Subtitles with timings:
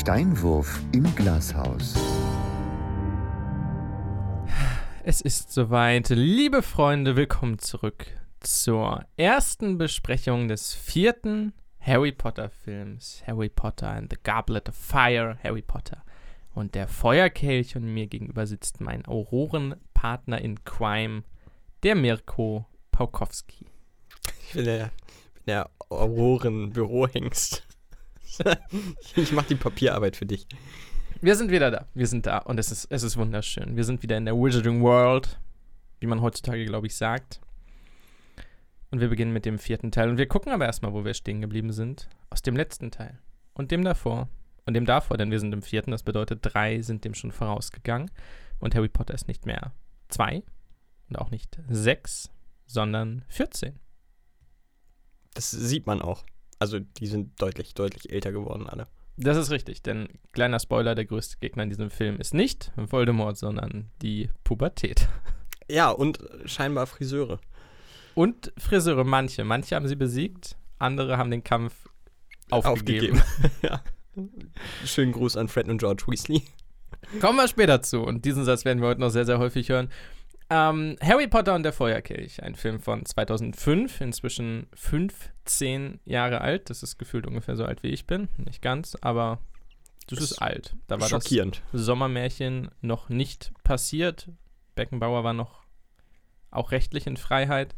[0.00, 1.94] Steinwurf im Glashaus.
[5.04, 6.08] Es ist soweit.
[6.08, 8.06] Liebe Freunde, willkommen zurück
[8.40, 13.22] zur ersten Besprechung des vierten Harry Potter Films.
[13.26, 15.36] Harry Potter and the Goblet of Fire.
[15.42, 16.02] Harry Potter
[16.54, 17.76] und der Feuerkelch.
[17.76, 21.24] Und mir gegenüber sitzt mein Aurorenpartner in Crime,
[21.82, 23.66] der Mirko Paukowski.
[24.46, 24.92] Ich bin der,
[25.34, 27.66] bin der Auroren-Bürohengst.
[29.16, 30.46] ich mache die Papierarbeit für dich.
[31.20, 31.86] Wir sind wieder da.
[31.94, 33.76] Wir sind da und es ist, es ist wunderschön.
[33.76, 35.38] Wir sind wieder in der Wizarding World,
[35.98, 37.40] wie man heutzutage, glaube ich, sagt.
[38.90, 40.08] Und wir beginnen mit dem vierten Teil.
[40.08, 42.08] Und wir gucken aber erstmal, wo wir stehen geblieben sind.
[42.30, 43.18] Aus dem letzten Teil.
[43.54, 44.28] Und dem davor.
[44.66, 45.90] Und dem davor, denn wir sind im vierten.
[45.90, 48.10] Das bedeutet, drei sind dem schon vorausgegangen.
[48.58, 49.72] Und Harry Potter ist nicht mehr
[50.08, 50.42] zwei
[51.08, 52.30] und auch nicht sechs,
[52.66, 53.78] sondern 14.
[55.34, 56.24] Das sieht man auch.
[56.60, 58.86] Also die sind deutlich, deutlich älter geworden alle.
[59.16, 63.36] Das ist richtig, denn kleiner Spoiler, der größte Gegner in diesem Film ist nicht Voldemort,
[63.36, 65.08] sondern die Pubertät.
[65.72, 67.38] Ja, und scheinbar Friseure.
[68.16, 69.44] Und Friseure, manche.
[69.44, 71.88] Manche haben sie besiegt, andere haben den Kampf
[72.50, 73.20] aufgegeben.
[73.20, 73.52] aufgegeben.
[73.62, 73.80] ja.
[74.84, 76.42] Schönen Gruß an Fred und George Weasley.
[77.20, 78.00] Kommen wir später zu.
[78.02, 79.90] Und diesen Satz werden wir heute noch sehr, sehr häufig hören.
[80.52, 86.70] Ähm, Harry Potter und der Feuerkelch, ein Film von 2005, inzwischen 15 Jahre alt.
[86.70, 88.28] Das ist gefühlt ungefähr so alt wie ich bin.
[88.36, 89.38] Nicht ganz, aber
[90.08, 90.74] das, das ist alt.
[90.88, 91.62] Da war schockierend.
[91.70, 94.28] das Sommermärchen noch nicht passiert.
[94.74, 95.62] Beckenbauer war noch
[96.50, 97.76] auch rechtlich in Freiheit.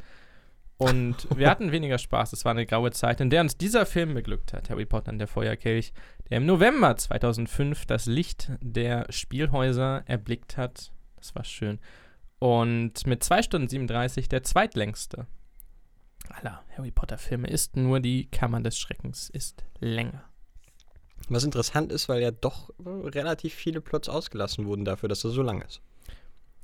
[0.78, 2.32] Und wir hatten weniger Spaß.
[2.32, 5.18] Es war eine graue Zeit, in der uns dieser Film beglückt hat, Harry Potter und
[5.18, 5.92] der Feuerkelch,
[6.30, 10.90] der im November 2005 das Licht der Spielhäuser erblickt hat.
[11.16, 11.78] Das war schön.
[12.42, 15.28] Und mit 2 Stunden 37 der zweitlängste
[16.28, 17.76] aller Harry Potter-Filme ist.
[17.76, 20.24] Nur die Kammer des Schreckens ist länger.
[21.28, 25.40] Was interessant ist, weil ja doch relativ viele Plots ausgelassen wurden dafür, dass er so
[25.40, 25.82] lang ist.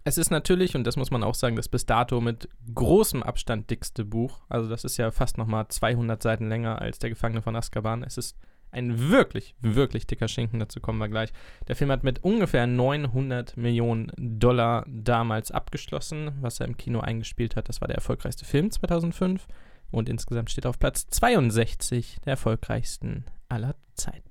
[0.03, 3.71] Es ist natürlich, und das muss man auch sagen, das bis dato mit großem Abstand
[3.71, 4.41] dickste Buch.
[4.49, 8.03] Also das ist ja fast nochmal 200 Seiten länger als Der Gefangene von Azkaban.
[8.03, 8.37] Es ist
[8.71, 11.33] ein wirklich, wirklich dicker Schinken, dazu kommen wir gleich.
[11.67, 17.56] Der Film hat mit ungefähr 900 Millionen Dollar damals abgeschlossen, was er im Kino eingespielt
[17.56, 17.69] hat.
[17.69, 19.47] Das war der erfolgreichste Film 2005
[19.91, 24.29] und insgesamt steht er auf Platz 62 der erfolgreichsten aller Zeiten.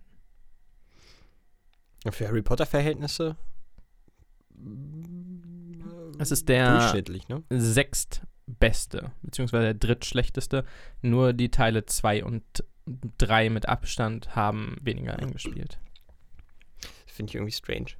[2.10, 3.36] Für Harry Potter-Verhältnisse?
[6.20, 6.94] Es ist der
[7.28, 7.44] ne?
[7.50, 10.64] sechstbeste, beziehungsweise der drittschlechteste.
[11.02, 12.44] Nur die Teile 2 und
[13.18, 15.80] drei mit Abstand haben weniger eingespielt.
[17.06, 17.92] Finde ich irgendwie strange.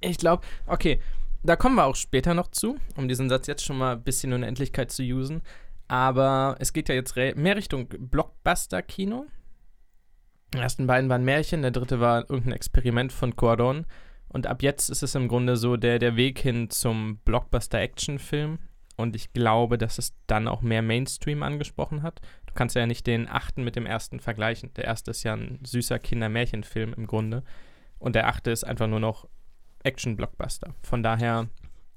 [0.00, 1.00] Ich glaube, okay,
[1.42, 4.32] da kommen wir auch später noch zu, um diesen Satz jetzt schon mal ein bisschen
[4.32, 5.42] in Endlichkeit zu usen.
[5.88, 9.26] Aber es geht ja jetzt mehr Richtung Blockbuster-Kino.
[10.54, 13.86] Die ersten beiden waren Märchen, der dritte war irgendein Experiment von Cordon.
[14.28, 18.58] Und ab jetzt ist es im Grunde so der, der Weg hin zum Blockbuster-Action-Film.
[19.00, 22.20] Und ich glaube, dass es dann auch mehr Mainstream angesprochen hat.
[22.46, 24.72] Du kannst ja nicht den achten mit dem ersten vergleichen.
[24.74, 27.42] Der erste ist ja ein süßer Kinder-Märchenfilm im Grunde.
[27.98, 29.28] Und der achte ist einfach nur noch
[29.82, 30.74] Action-Blockbuster.
[30.82, 31.48] Von daher.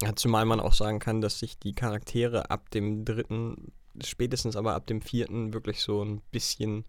[0.02, 3.72] Ja, zumal man auch sagen kann, dass sich die Charaktere ab dem dritten,
[4.02, 6.84] spätestens aber ab dem vierten, wirklich so ein bisschen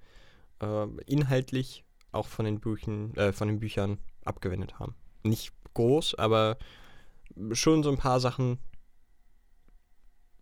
[0.60, 4.96] äh, inhaltlich auch von den Büchern, äh, von den Büchern abgewendet haben.
[5.24, 6.58] Nicht groß, aber
[7.52, 8.58] schon so ein paar Sachen,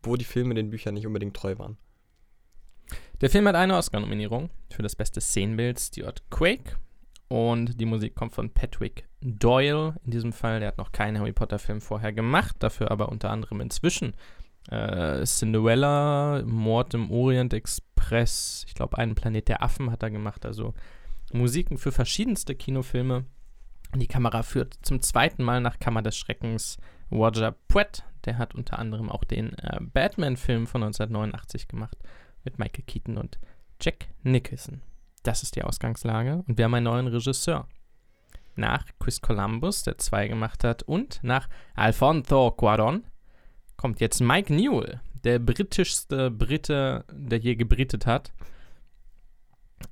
[0.04, 1.78] wo die Filme den Büchern nicht unbedingt treu waren.
[3.22, 6.78] Der Film hat eine Oscar-Nominierung für das beste Szenenbild, Stuart Quake.
[7.30, 9.96] Und die Musik kommt von Patrick Doyle.
[10.06, 13.62] In diesem Fall, der hat noch keinen Harry Potter-Film vorher gemacht, dafür aber unter anderem
[13.62, 14.14] inzwischen
[14.70, 20.46] äh, Cinderella, Mord im Orient Express, ich glaube, einen Planet der Affen hat er gemacht.
[20.46, 20.74] Also
[21.32, 23.26] Musiken für verschiedenste Kinofilme.
[23.96, 26.78] Die Kamera führt zum zweiten Mal nach Kammer des Schreckens
[27.14, 28.04] Roger Puett.
[28.26, 31.98] Der hat unter anderem auch den äh, Batman-Film von 1989 gemacht
[32.44, 33.38] mit Michael Keaton und
[33.82, 34.82] Jack Nicholson.
[35.24, 37.68] Das ist die Ausgangslage und wir haben einen neuen Regisseur.
[38.56, 43.04] Nach Chris Columbus, der zwei gemacht hat, und nach Alfonso Cuaron
[43.78, 48.32] kommt jetzt Mike Newell, der britischste Brite, der je gebrittet hat.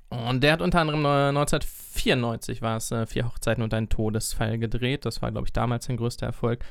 [0.10, 5.06] Und der hat unter anderem 1994 war es äh, Vier Hochzeiten und ein Todesfall gedreht.
[5.06, 6.64] Das war, glaube ich, damals sein größter Erfolg.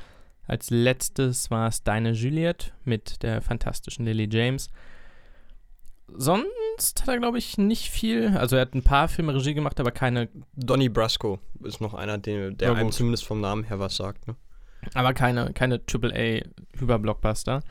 [0.47, 4.69] Als letztes war es Deine Juliet mit der fantastischen Lily James.
[6.07, 8.35] Sonst hat er, glaube ich, nicht viel.
[8.37, 10.29] Also er hat ein paar Filme Regie gemacht, aber keine.
[10.53, 14.27] Donny Brasco ist noch einer, der, der einem zumindest vom Namen her was sagt.
[14.27, 14.35] Ne?
[14.93, 17.61] Aber keine, keine AAA-Hyper-Blockbuster.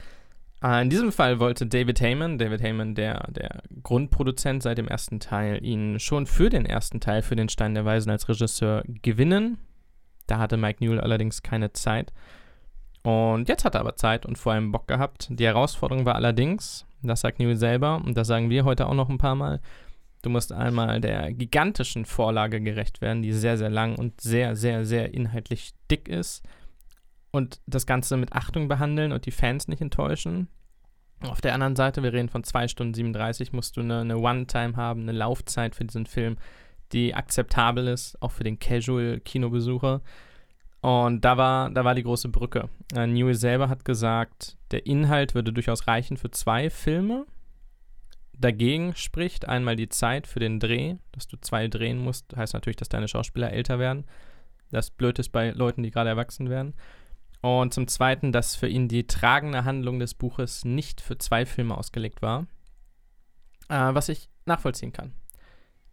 [0.62, 5.20] Äh, in diesem Fall wollte David Heyman, David Heyman, der, der Grundproduzent seit dem ersten
[5.20, 9.58] Teil, ihn schon für den ersten Teil, für den Stein der Weisen als Regisseur gewinnen.
[10.26, 12.12] Da hatte Mike Newell allerdings keine Zeit.
[13.02, 15.28] Und jetzt hat er aber Zeit und vor allem Bock gehabt.
[15.30, 19.08] Die Herausforderung war allerdings, das sagt Newell selber und das sagen wir heute auch noch
[19.08, 19.60] ein paar Mal,
[20.22, 24.84] du musst einmal der gigantischen Vorlage gerecht werden, die sehr, sehr lang und sehr, sehr,
[24.84, 26.44] sehr inhaltlich dick ist
[27.30, 30.48] und das Ganze mit Achtung behandeln und die Fans nicht enttäuschen.
[31.22, 34.76] Auf der anderen Seite, wir reden von 2 Stunden 37, musst du eine, eine One-Time
[34.76, 36.36] haben, eine Laufzeit für diesen Film,
[36.92, 40.00] die akzeptabel ist, auch für den Casual-Kinobesucher.
[40.80, 42.68] Und da war, da war die große Brücke.
[42.94, 47.26] Äh, Newell selber hat gesagt, der Inhalt würde durchaus reichen für zwei Filme.
[48.32, 52.78] Dagegen spricht einmal die Zeit für den Dreh, dass du zwei drehen musst, heißt natürlich,
[52.78, 54.06] dass deine Schauspieler älter werden.
[54.70, 56.74] Das blöd ist bei Leuten, die gerade erwachsen werden.
[57.42, 61.76] Und zum Zweiten, dass für ihn die tragende Handlung des Buches nicht für zwei Filme
[61.76, 62.46] ausgelegt war,
[63.68, 65.12] äh, was ich nachvollziehen kann.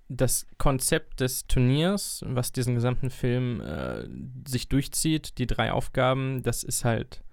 [0.10, 4.08] Das Konzept des Turniers, was diesen gesamten Film äh,
[4.48, 7.24] sich durchzieht, die drei Aufgaben, das ist halt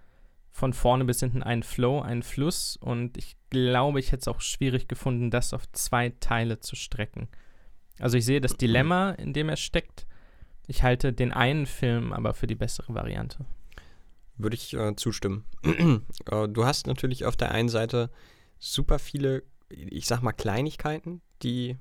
[0.50, 2.76] von vorne bis hinten ein Flow, ein Fluss.
[2.76, 7.28] Und ich glaube, ich hätte es auch schwierig gefunden, das auf zwei Teile zu strecken.
[7.98, 10.06] Also ich sehe das Dilemma, in dem er steckt.
[10.66, 13.44] Ich halte den einen Film aber für die bessere Variante.
[14.36, 15.44] Würde ich äh, zustimmen.
[15.64, 18.10] äh, du hast natürlich auf der einen Seite
[18.58, 21.76] super viele, ich sag mal, Kleinigkeiten, die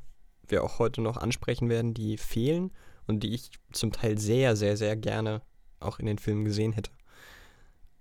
[0.48, 2.72] wir auch heute noch ansprechen werden, die fehlen
[3.08, 5.42] und die ich zum Teil sehr, sehr, sehr gerne
[5.80, 6.92] auch in den Filmen gesehen hätte.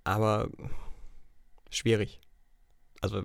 [0.03, 0.49] Aber
[1.69, 2.19] schwierig.
[3.01, 3.23] Also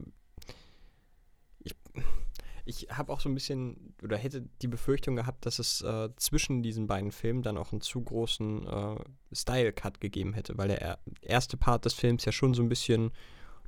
[2.69, 6.63] ich habe auch so ein bisschen oder hätte die Befürchtung gehabt, dass es äh, zwischen
[6.63, 8.97] diesen beiden Filmen dann auch einen zu großen äh,
[9.33, 13.11] Style-Cut gegeben hätte, weil der erste Part des Films ja schon so ein bisschen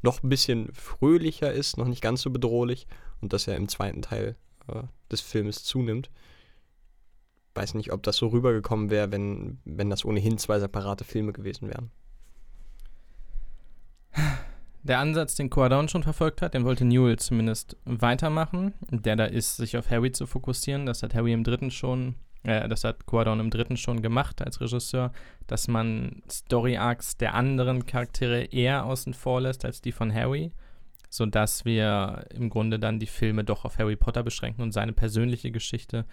[0.02, 2.86] noch ein bisschen fröhlicher ist, noch nicht ganz so bedrohlich
[3.22, 4.36] und dass er im zweiten Teil
[4.74, 6.10] äh, des Filmes zunimmt.
[7.54, 11.68] Weiß nicht, ob das so rübergekommen wäre, wenn, wenn das ohnehin zwei separate Filme gewesen
[11.68, 11.90] wären
[14.82, 18.74] der Ansatz, den Quadon schon verfolgt hat, den wollte Newell zumindest weitermachen.
[18.90, 20.86] Der da ist, sich auf Harry zu fokussieren.
[20.86, 24.60] Das hat Harry im dritten schon, äh, das hat Quadon im dritten schon gemacht als
[24.60, 25.12] Regisseur,
[25.46, 30.52] dass man Story-Arcs der anderen Charaktere eher außen vor lässt als die von Harry,
[31.10, 35.50] sodass wir im Grunde dann die Filme doch auf Harry Potter beschränken und seine persönliche
[35.50, 36.06] Geschichte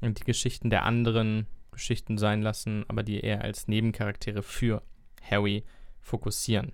[0.00, 4.82] und die Geschichten der anderen Geschichten sein lassen, aber die eher als Nebencharaktere für
[5.28, 5.64] Harry
[6.00, 6.72] fokussieren.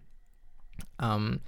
[1.01, 1.41] Ähm,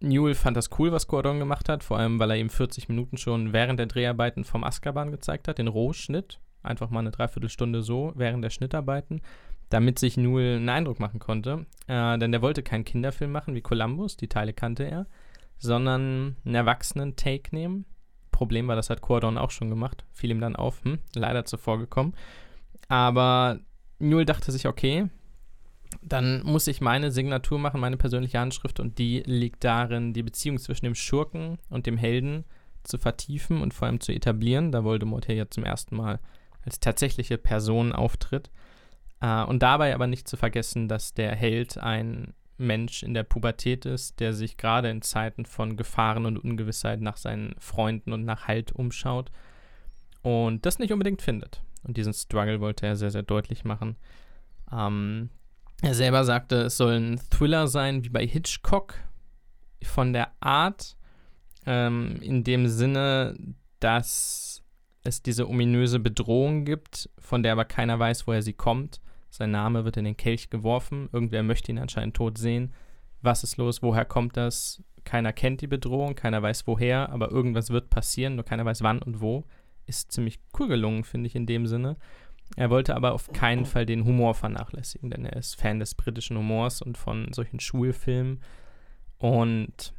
[0.00, 3.16] Newell fand das cool, was Gordon gemacht hat, vor allem, weil er ihm 40 Minuten
[3.16, 6.40] schon während der Dreharbeiten vom Azkaban gezeigt hat, den Rohschnitt.
[6.62, 9.22] Einfach mal eine Dreiviertelstunde so während der Schnittarbeiten,
[9.70, 11.66] damit sich Newell einen Eindruck machen konnte.
[11.86, 15.06] Äh, denn der wollte keinen Kinderfilm machen wie Columbus, die Teile kannte er,
[15.58, 17.86] sondern einen Erwachsenen-Take nehmen.
[18.30, 20.04] Problem war, das hat Cordon auch schon gemacht.
[20.12, 22.14] Fiel ihm dann auf, hm, leider zuvor gekommen.
[22.88, 23.60] Aber
[23.98, 25.08] Newell dachte sich, okay,
[26.02, 30.58] dann muss ich meine Signatur machen, meine persönliche Handschrift und die liegt darin, die Beziehung
[30.58, 32.44] zwischen dem Schurken und dem Helden
[32.82, 36.20] zu vertiefen und vor allem zu etablieren, da Voldemort hier ja zum ersten Mal
[36.62, 38.50] als tatsächliche Person auftritt.
[39.20, 43.84] Äh, und dabei aber nicht zu vergessen, dass der Held ein Mensch in der Pubertät
[43.86, 48.46] ist, der sich gerade in Zeiten von Gefahren und Ungewissheit nach seinen Freunden und nach
[48.46, 49.30] Halt umschaut
[50.22, 51.62] und das nicht unbedingt findet.
[51.82, 53.96] Und diesen Struggle wollte er sehr, sehr deutlich machen.
[54.72, 55.30] Ähm,
[55.82, 58.94] er selber sagte, es soll ein Thriller sein, wie bei Hitchcock,
[59.82, 60.96] von der Art,
[61.66, 63.36] ähm, in dem Sinne,
[63.80, 64.62] dass
[65.02, 69.00] es diese ominöse Bedrohung gibt, von der aber keiner weiß, woher sie kommt.
[69.34, 72.72] Sein Name wird in den Kelch geworfen, irgendwer möchte ihn anscheinend tot sehen.
[73.20, 74.80] Was ist los, woher kommt das?
[75.02, 79.02] Keiner kennt die Bedrohung, keiner weiß woher, aber irgendwas wird passieren, nur keiner weiß wann
[79.02, 79.42] und wo.
[79.86, 81.96] Ist ziemlich cool gelungen, finde ich in dem Sinne.
[82.54, 86.38] Er wollte aber auf keinen Fall den Humor vernachlässigen, denn er ist Fan des britischen
[86.38, 88.40] Humors und von solchen Schulfilmen.
[89.18, 89.94] Und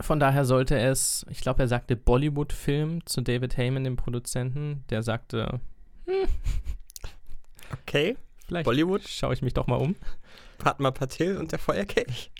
[0.00, 4.82] von daher sollte es, ich glaube, er sagte Bollywood-Film zu David Heyman, dem Produzenten.
[4.88, 5.60] Der sagte,
[6.06, 6.28] hm,
[7.82, 8.16] okay,
[8.46, 9.06] vielleicht Bollywood.
[9.06, 9.96] Schaue ich mich doch mal um.
[10.58, 12.30] Padma Patil und der Feuerkelch.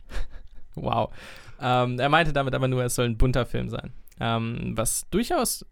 [0.74, 1.12] Wow.
[1.60, 3.92] Ähm, er meinte damit aber nur, es soll ein bunter Film sein.
[4.20, 5.64] Ähm, was durchaus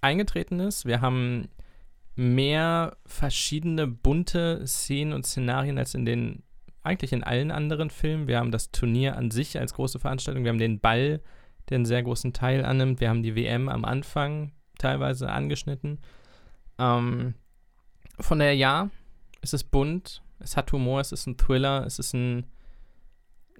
[0.00, 0.86] eingetreten ist.
[0.86, 1.48] Wir haben
[2.14, 6.42] mehr verschiedene bunte Szenen und Szenarien als in den
[6.82, 8.28] eigentlich in allen anderen Filmen.
[8.28, 11.20] Wir haben das Turnier an sich als große Veranstaltung, wir haben den Ball,
[11.68, 15.98] der einen sehr großen Teil annimmt, wir haben die WM am Anfang teilweise angeschnitten.
[16.78, 17.34] Ähm,
[18.20, 18.90] von daher ja,
[19.46, 22.46] es ist bunt, es hat Humor, es ist ein Thriller, es ist ein,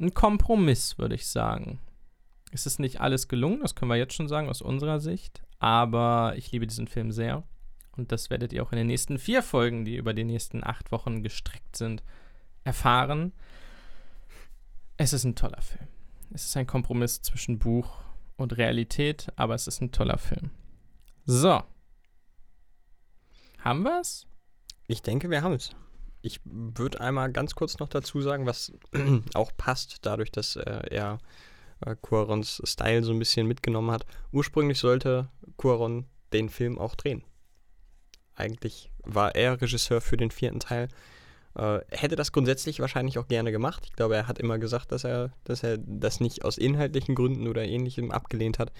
[0.00, 1.78] ein Kompromiss, würde ich sagen.
[2.50, 6.34] Es ist nicht alles gelungen, das können wir jetzt schon sagen aus unserer Sicht, aber
[6.36, 7.44] ich liebe diesen Film sehr.
[7.92, 10.90] Und das werdet ihr auch in den nächsten vier Folgen, die über die nächsten acht
[10.90, 12.02] Wochen gestreckt sind,
[12.64, 13.32] erfahren.
[14.96, 15.86] Es ist ein toller Film.
[16.32, 18.00] Es ist ein Kompromiss zwischen Buch
[18.36, 20.50] und Realität, aber es ist ein toller Film.
[21.24, 21.62] So.
[23.58, 24.26] Haben wir es?
[24.86, 25.70] Ich denke, wir haben es.
[26.22, 28.72] Ich würde einmal ganz kurz noch dazu sagen, was
[29.34, 31.18] auch passt, dadurch, dass äh, er
[31.80, 34.06] äh, Cuarons Style so ein bisschen mitgenommen hat.
[34.32, 37.22] Ursprünglich sollte Cuaron den Film auch drehen.
[38.34, 40.88] Eigentlich war er Regisseur für den vierten Teil.
[41.54, 43.84] Äh, hätte das grundsätzlich wahrscheinlich auch gerne gemacht.
[43.86, 47.48] Ich glaube, er hat immer gesagt, dass er, dass er das nicht aus inhaltlichen Gründen
[47.48, 48.72] oder ähnlichem abgelehnt hat.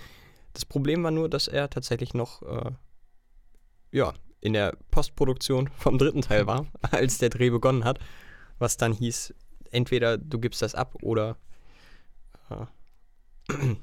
[0.53, 2.71] Das Problem war nur, dass er tatsächlich noch äh,
[3.93, 7.99] ja, in der Postproduktion vom dritten Teil war, als der Dreh begonnen hat.
[8.59, 9.35] Was dann hieß,
[9.71, 11.37] entweder du gibst das ab oder
[12.51, 12.67] äh,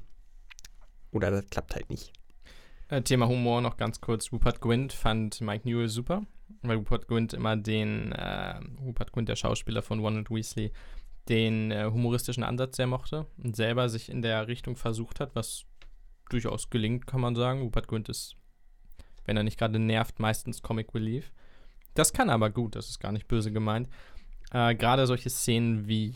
[1.12, 2.12] oder das klappt halt nicht.
[2.90, 4.32] Äh, Thema Humor noch ganz kurz.
[4.32, 6.24] Rupert Gwint fand Mike Newell super,
[6.62, 10.72] weil Rupert Gwint immer den, äh, Rupert Gwint, der Schauspieler von Ronald Weasley,
[11.30, 15.66] den äh, humoristischen Ansatz sehr mochte und selber sich in der Richtung versucht hat, was
[16.30, 17.62] durchaus gelingt, kann man sagen.
[17.62, 18.36] Rupert Gwint ist,
[19.26, 21.32] wenn er nicht gerade nervt, meistens Comic Relief.
[21.94, 23.88] Das kann aber gut, das ist gar nicht böse gemeint.
[24.52, 26.16] Äh, gerade solche Szenen wie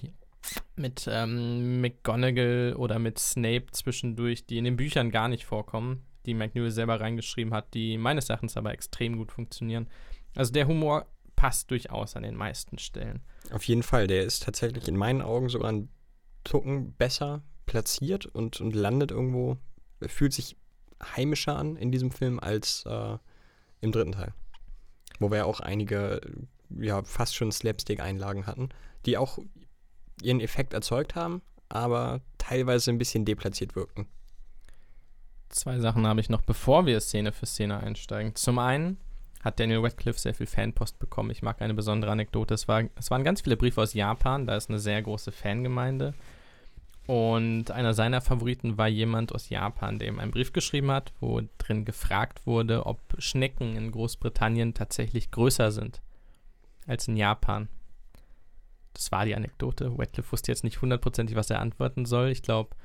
[0.76, 6.34] mit ähm, McGonagall oder mit Snape zwischendurch, die in den Büchern gar nicht vorkommen, die
[6.34, 9.88] McNeil selber reingeschrieben hat, die meines Erachtens aber extrem gut funktionieren.
[10.36, 13.22] Also der Humor passt durchaus an den meisten Stellen.
[13.52, 15.90] Auf jeden Fall, der ist tatsächlich in meinen Augen sogar ein
[16.44, 19.58] Tucken besser platziert und, und landet irgendwo,
[20.02, 20.58] fühlt sich
[21.04, 23.18] heimischer an in diesem Film als äh,
[23.82, 24.34] im dritten Teil.
[25.20, 26.22] Wo wir ja auch einige,
[26.70, 28.70] ja, fast schon Slapstick-Einlagen hatten,
[29.06, 29.40] die auch
[30.22, 34.08] ihren Effekt erzeugt haben, aber teilweise ein bisschen deplatziert wirkten.
[35.50, 38.36] Zwei Sachen habe ich noch, bevor wir Szene für Szene einsteigen.
[38.36, 38.98] Zum einen
[39.42, 41.30] hat Daniel Radcliffe sehr viel Fanpost bekommen.
[41.32, 42.54] Ich mag eine besondere Anekdote.
[42.54, 46.14] Es, war, es waren ganz viele Briefe aus Japan, da ist eine sehr große Fangemeinde.
[47.08, 51.42] Und einer seiner Favoriten war jemand aus Japan, der ihm einen Brief geschrieben hat, wo
[51.58, 56.02] drin gefragt wurde, ob Schnecken in Großbritannien tatsächlich größer sind
[56.86, 57.70] als in Japan.
[58.94, 59.92] Das war die Anekdote.
[59.98, 62.30] Radcliffe wusste jetzt nicht hundertprozentig, was er antworten soll.
[62.30, 62.76] Ich glaube,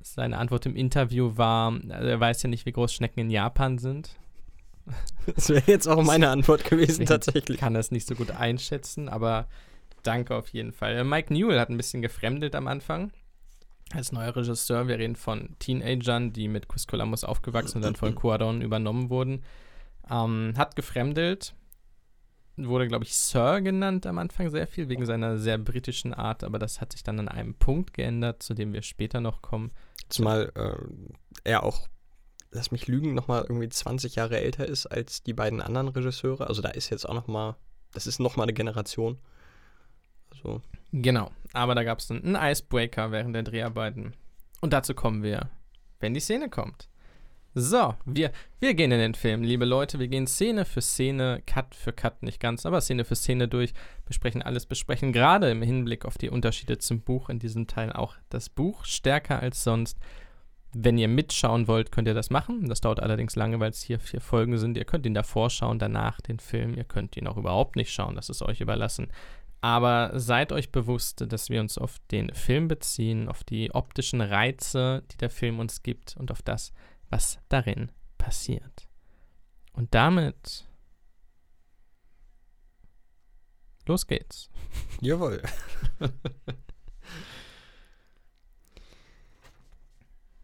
[0.00, 3.78] seine Antwort im Interview war, also er weiß ja nicht, wie groß Schnecken in Japan
[3.78, 4.16] sind.
[5.26, 7.50] Das wäre jetzt auch meine Antwort gewesen, tatsächlich.
[7.50, 9.46] Ich kann das nicht so gut einschätzen, aber
[10.02, 11.04] danke auf jeden Fall.
[11.04, 13.12] Mike Newell hat ein bisschen gefremdet am Anfang.
[13.92, 18.14] Als neuer Regisseur, wir reden von Teenagern, die mit Chris Columbus aufgewachsen und dann von
[18.14, 19.44] Cuadon übernommen wurden.
[20.10, 21.54] Ähm, hat gefremdelt,
[22.56, 26.58] wurde, glaube ich, Sir genannt am Anfang sehr viel, wegen seiner sehr britischen Art, aber
[26.58, 29.70] das hat sich dann an einem Punkt geändert, zu dem wir später noch kommen.
[30.08, 30.76] Zumal äh,
[31.44, 31.88] er auch,
[32.50, 36.46] lass mich lügen, nochmal irgendwie 20 Jahre älter ist als die beiden anderen Regisseure.
[36.46, 37.56] Also da ist jetzt auch nochmal,
[37.92, 39.18] das ist nochmal eine Generation.
[40.30, 40.60] Also.
[40.92, 44.14] Genau, aber da gab es einen Icebreaker während der Dreharbeiten.
[44.60, 45.50] Und dazu kommen wir,
[46.00, 46.88] wenn die Szene kommt.
[47.54, 49.98] So, wir, wir gehen in den Film, liebe Leute.
[49.98, 53.72] Wir gehen Szene für Szene, Cut für Cut, nicht ganz, aber Szene für Szene durch,
[54.04, 58.14] besprechen alles, besprechen gerade im Hinblick auf die Unterschiede zum Buch in diesem Teil auch
[58.28, 59.98] das Buch stärker als sonst.
[60.74, 62.68] Wenn ihr mitschauen wollt, könnt ihr das machen.
[62.68, 64.76] Das dauert allerdings lange, weil es hier vier Folgen sind.
[64.76, 66.74] Ihr könnt ihn davor schauen, danach den Film.
[66.74, 69.08] Ihr könnt ihn auch überhaupt nicht schauen, das ist euch überlassen.
[69.60, 75.02] Aber seid euch bewusst, dass wir uns auf den Film beziehen, auf die optischen Reize,
[75.10, 76.72] die der Film uns gibt und auf das,
[77.10, 78.88] was darin passiert.
[79.72, 80.68] Und damit
[83.86, 84.48] los geht's.
[85.00, 85.42] Jawohl.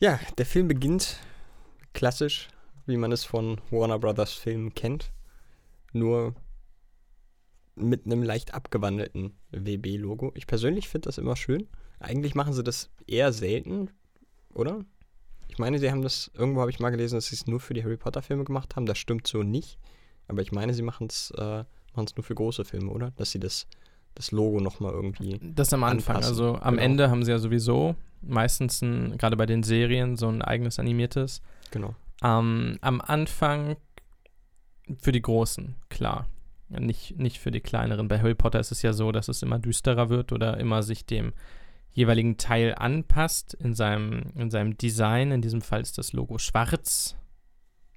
[0.00, 1.20] ja, der Film beginnt
[1.92, 2.48] klassisch,
[2.86, 5.12] wie man es von Warner Brothers Filmen kennt,
[5.92, 6.34] nur
[7.76, 10.32] mit einem leicht abgewandelten WB-Logo.
[10.34, 11.68] Ich persönlich finde das immer schön.
[11.98, 13.90] Eigentlich machen sie das eher selten,
[14.52, 14.84] oder?
[15.48, 17.74] Ich meine, sie haben das, irgendwo habe ich mal gelesen, dass sie es nur für
[17.74, 18.86] die Harry Potter-Filme gemacht haben.
[18.86, 19.78] Das stimmt so nicht.
[20.26, 21.64] Aber ich meine, sie machen es äh,
[21.96, 23.12] nur für große Filme, oder?
[23.12, 23.66] Dass sie das,
[24.14, 25.38] das Logo nochmal irgendwie.
[25.42, 26.16] Das am Anfang.
[26.16, 26.32] Anpassen.
[26.32, 26.82] Also am genau.
[26.82, 31.42] Ende haben sie ja sowieso meistens, gerade bei den Serien, so ein eigenes animiertes.
[31.70, 31.94] Genau.
[32.22, 33.76] Ähm, am Anfang
[34.98, 36.26] für die Großen, klar.
[36.68, 38.08] Nicht, nicht für die kleineren.
[38.08, 41.06] Bei Harry Potter ist es ja so, dass es immer düsterer wird oder immer sich
[41.06, 41.32] dem
[41.92, 45.30] jeweiligen Teil anpasst in seinem, in seinem Design.
[45.30, 47.16] In diesem Fall ist das Logo schwarz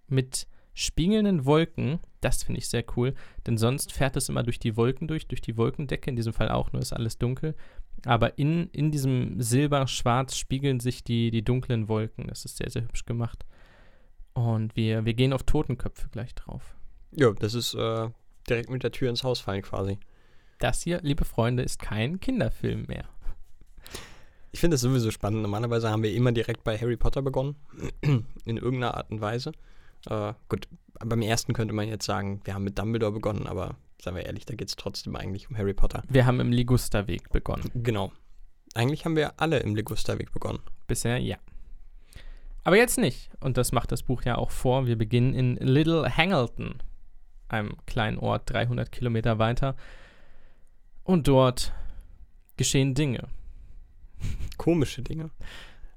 [0.08, 2.00] mit spiegelnden Wolken.
[2.22, 3.16] Das finde ich sehr cool,
[3.48, 6.10] denn sonst fährt es immer durch die Wolken durch, durch die Wolkendecke.
[6.10, 7.56] In diesem Fall auch, nur ist alles dunkel.
[8.06, 12.28] Aber in, in diesem Silber-Schwarz spiegeln sich die, die dunklen Wolken.
[12.28, 13.46] Das ist sehr, sehr hübsch gemacht.
[14.34, 16.76] Und wir, wir gehen auf Totenköpfe gleich drauf.
[17.12, 18.10] Ja, das ist äh,
[18.50, 20.00] direkt mit der Tür ins Haus fallen quasi.
[20.60, 23.06] Das hier, liebe Freunde, ist kein Kinderfilm mehr.
[24.52, 25.42] Ich finde das sowieso spannend.
[25.42, 27.56] Normalerweise haben wir immer direkt bei Harry Potter begonnen.
[28.02, 29.52] In irgendeiner Art und Weise.
[30.10, 30.68] Äh, gut,
[31.00, 34.46] beim ersten könnte man jetzt sagen, wir haben mit Dumbledore begonnen, aber seien wir ehrlich,
[34.46, 36.02] da geht es trotzdem eigentlich um Harry Potter.
[36.10, 37.70] Wir haben im Ligusterweg begonnen.
[37.76, 38.12] Genau.
[38.74, 40.60] Eigentlich haben wir alle im Ligusterweg begonnen.
[40.88, 41.38] Bisher ja.
[42.64, 43.30] Aber jetzt nicht.
[43.40, 44.88] Und das macht das Buch ja auch vor.
[44.88, 46.76] Wir beginnen in Little Hangleton,
[47.50, 49.76] einem kleinen Ort 300 Kilometer weiter.
[51.04, 51.74] Und dort
[52.58, 53.28] geschehen Dinge.
[54.58, 55.30] Komische Dinge.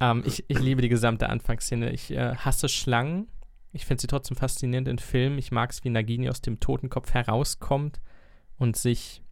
[0.01, 1.91] Ähm, ich, ich liebe die gesamte Anfangsszene.
[1.91, 3.29] Ich äh, hasse Schlangen.
[3.73, 5.39] Ich finde sie trotzdem faszinierend in Filmen.
[5.39, 8.01] Ich mag es, wie Nagini aus dem Totenkopf herauskommt
[8.59, 9.23] und sich,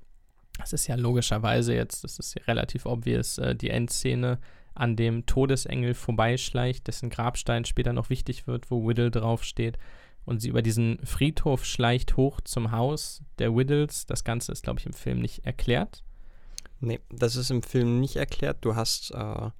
[0.58, 4.38] das ist ja logischerweise jetzt, das ist ja relativ obvious, äh, die Endszene
[4.74, 9.76] an dem Todesengel vorbeischleicht, dessen Grabstein später noch wichtig wird, wo Whittle draufsteht.
[10.28, 14.04] Und sie über diesen Friedhof schleicht hoch zum Haus der Whittles.
[14.04, 16.04] Das Ganze ist, glaube ich, im Film nicht erklärt.
[16.80, 18.58] Nee, das ist im Film nicht erklärt.
[18.60, 19.50] Du hast, äh,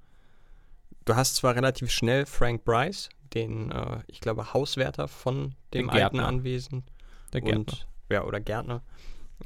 [1.05, 6.19] du hast zwar relativ schnell Frank Bryce, den, äh, ich glaube, Hauswärter von dem alten.
[6.19, 6.83] Anwesen.
[7.33, 7.57] Der Gärtner.
[7.57, 8.83] Und, ja, oder Gärtner.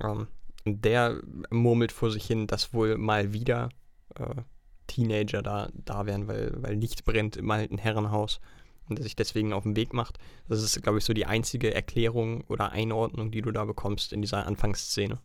[0.04, 0.28] Ähm,
[0.66, 3.70] und der murmelt vor sich hin, dass wohl mal wieder
[4.16, 4.42] äh,
[4.88, 8.42] Teenager da, da wären, weil, weil Licht brennt im alten Herrenhaus
[8.88, 10.18] und der sich deswegen auf den Weg macht.
[10.48, 14.22] Das ist, glaube ich, so die einzige Erklärung oder Einordnung, die du da bekommst in
[14.22, 15.20] dieser Anfangsszene.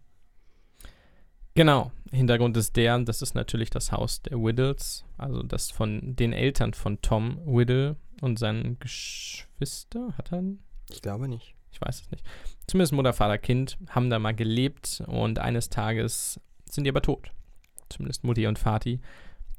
[1.55, 1.91] Genau.
[2.13, 6.73] Hintergrund ist der, das ist natürlich das Haus der Whittles, also das von den Eltern
[6.73, 10.15] von Tom Whittle und seinen Geschwister.
[10.17, 10.63] Hat er einen?
[10.89, 11.55] Ich glaube nicht.
[11.71, 12.25] Ich weiß es nicht.
[12.67, 17.33] Zumindest Mutter, Vater, Kind haben da mal gelebt und eines Tages sind die aber tot.
[17.89, 19.01] Zumindest Mutti und Vati.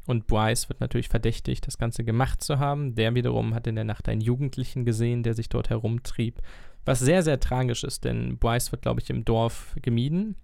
[0.06, 2.96] Und Bryce wird natürlich verdächtigt, das Ganze gemacht zu haben.
[2.96, 6.42] Der wiederum hat in der Nacht einen Jugendlichen gesehen, der sich dort herumtrieb.
[6.86, 10.36] Was sehr, sehr tragisch ist, denn Bryce wird, glaube ich, im Dorf gemieden.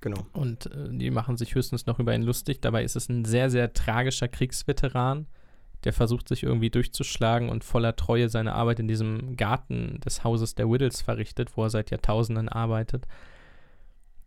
[0.00, 0.24] Genau.
[0.32, 2.60] Und äh, die machen sich höchstens noch über ihn lustig.
[2.60, 5.26] Dabei ist es ein sehr, sehr tragischer Kriegsveteran,
[5.84, 10.54] der versucht, sich irgendwie durchzuschlagen und voller Treue seine Arbeit in diesem Garten des Hauses
[10.54, 13.06] der Whittles verrichtet, wo er seit Jahrtausenden arbeitet.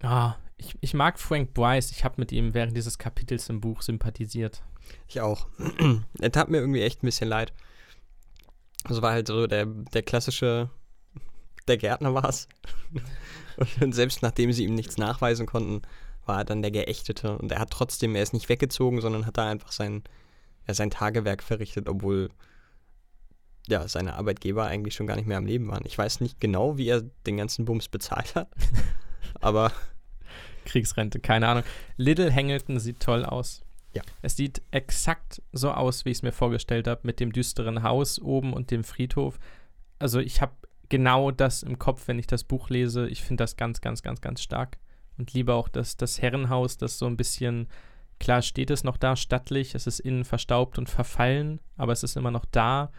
[0.01, 1.91] Ah, ich, ich mag Frank Bryce.
[1.91, 4.63] Ich habe mit ihm während dieses Kapitels im Buch sympathisiert.
[5.07, 5.47] Ich auch.
[6.19, 7.53] er tat mir irgendwie echt ein bisschen leid.
[8.85, 10.69] Also war halt so der, der klassische,
[11.67, 12.47] der Gärtner war es.
[13.81, 15.81] Und selbst nachdem sie ihm nichts nachweisen konnten,
[16.25, 17.37] war er dann der Geächtete.
[17.37, 20.03] Und er hat trotzdem, er ist nicht weggezogen, sondern hat da einfach sein,
[20.67, 22.29] ja, sein Tagewerk verrichtet, obwohl
[23.67, 25.85] ja, seine Arbeitgeber eigentlich schon gar nicht mehr am Leben waren.
[25.85, 28.49] Ich weiß nicht genau, wie er den ganzen Bums bezahlt hat,
[29.41, 29.71] aber
[30.65, 31.63] Kriegsrente, keine Ahnung.
[31.97, 33.61] Little Hangleton sieht toll aus.
[33.93, 34.01] Ja.
[34.21, 38.19] Es sieht exakt so aus, wie ich es mir vorgestellt habe, mit dem düsteren Haus
[38.19, 39.39] oben und dem Friedhof.
[39.99, 40.53] Also ich habe
[40.89, 43.07] genau das im Kopf, wenn ich das Buch lese.
[43.07, 44.77] Ich finde das ganz, ganz, ganz, ganz stark.
[45.17, 47.67] Und liebe auch das, das Herrenhaus, das so ein bisschen,
[48.19, 52.17] klar steht es noch da, stattlich, es ist innen verstaubt und verfallen, aber es ist
[52.17, 52.91] immer noch da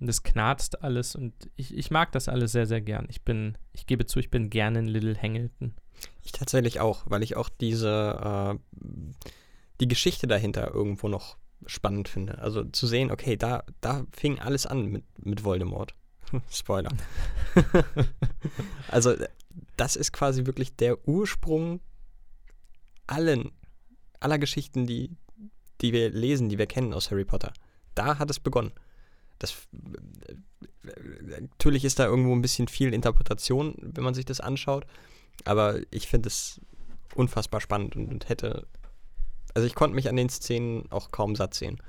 [0.00, 3.06] und es knarzt alles und ich, ich mag das alles sehr, sehr gern.
[3.08, 5.74] Ich bin, ich gebe zu, ich bin gerne in Little Hangleton.
[6.24, 8.84] Ich tatsächlich auch, weil ich auch diese, äh,
[9.80, 11.36] die Geschichte dahinter irgendwo noch
[11.66, 12.38] spannend finde.
[12.38, 15.94] Also zu sehen, okay, da, da fing alles an mit, mit Voldemort.
[16.50, 16.90] Spoiler.
[18.88, 19.14] also
[19.76, 21.80] das ist quasi wirklich der Ursprung
[23.06, 23.50] allen,
[24.20, 25.10] aller Geschichten, die,
[25.80, 27.52] die wir lesen, die wir kennen aus Harry Potter.
[27.94, 28.72] Da hat es begonnen.
[29.38, 29.54] Das,
[31.36, 34.86] natürlich ist da irgendwo ein bisschen viel Interpretation, wenn man sich das anschaut,
[35.44, 36.60] aber ich finde es
[37.14, 38.66] unfassbar spannend und, und hätte,
[39.54, 41.80] also ich konnte mich an den Szenen auch kaum satt sehen.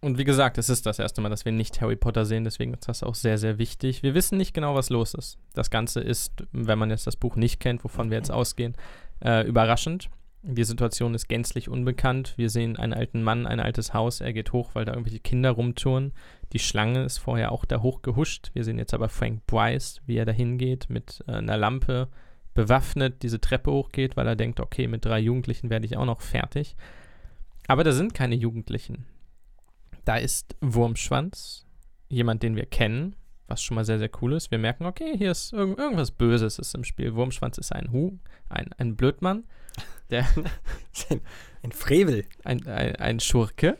[0.00, 2.74] Und wie gesagt, es ist das erste Mal, dass wir nicht Harry Potter sehen, deswegen
[2.74, 4.02] ist das auch sehr, sehr wichtig.
[4.02, 5.38] Wir wissen nicht genau, was los ist.
[5.54, 8.76] Das Ganze ist, wenn man jetzt das Buch nicht kennt, wovon wir jetzt ausgehen,
[9.24, 10.10] äh, überraschend.
[10.42, 12.34] Die Situation ist gänzlich unbekannt.
[12.36, 14.20] Wir sehen einen alten Mann, ein altes Haus.
[14.20, 16.12] Er geht hoch, weil da irgendwelche Kinder rumtouren.
[16.52, 18.50] Die Schlange ist vorher auch da hochgehuscht.
[18.54, 22.08] Wir sehen jetzt aber Frank Bryce, wie er da hingeht, mit äh, einer Lampe
[22.54, 26.22] bewaffnet diese Treppe hochgeht, weil er denkt, okay, mit drei Jugendlichen werde ich auch noch
[26.22, 26.74] fertig.
[27.68, 29.06] Aber da sind keine Jugendlichen.
[30.04, 31.66] Da ist Wurmschwanz,
[32.08, 33.14] jemand, den wir kennen,
[33.46, 34.50] was schon mal sehr, sehr cool ist.
[34.50, 37.14] Wir merken, okay, hier ist irg irgendwas Böses ist im Spiel.
[37.14, 39.44] Wurmschwanz ist ein Hu, ein, ein Blödmann,
[40.10, 40.26] der
[41.10, 41.20] ein,
[41.62, 42.24] ein Frevel.
[42.44, 43.78] ein, ein, ein Schurke.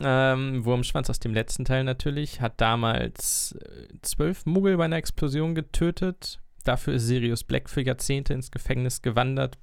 [0.00, 5.54] Ähm, Wurmschwanz aus dem letzten Teil natürlich hat damals äh, zwölf Muggel bei einer Explosion
[5.54, 6.40] getötet.
[6.64, 9.58] Dafür ist Sirius Black für Jahrzehnte ins Gefängnis gewandert,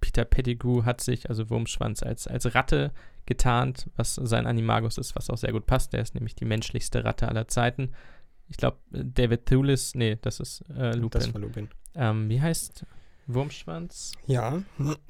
[0.00, 2.92] Peter Pettigrew hat sich, also Wurmschwanz, als, als Ratte
[3.26, 5.92] getarnt, was sein Animagus ist, was auch sehr gut passt.
[5.92, 7.92] Der ist nämlich die menschlichste Ratte aller Zeiten.
[8.48, 11.20] Ich glaube, David Thulis, nee, das ist äh, Lupin.
[11.20, 11.68] Das war Lupin.
[11.94, 12.86] Ähm, wie heißt
[13.26, 14.12] Wurmschwanz?
[14.26, 14.62] Ja,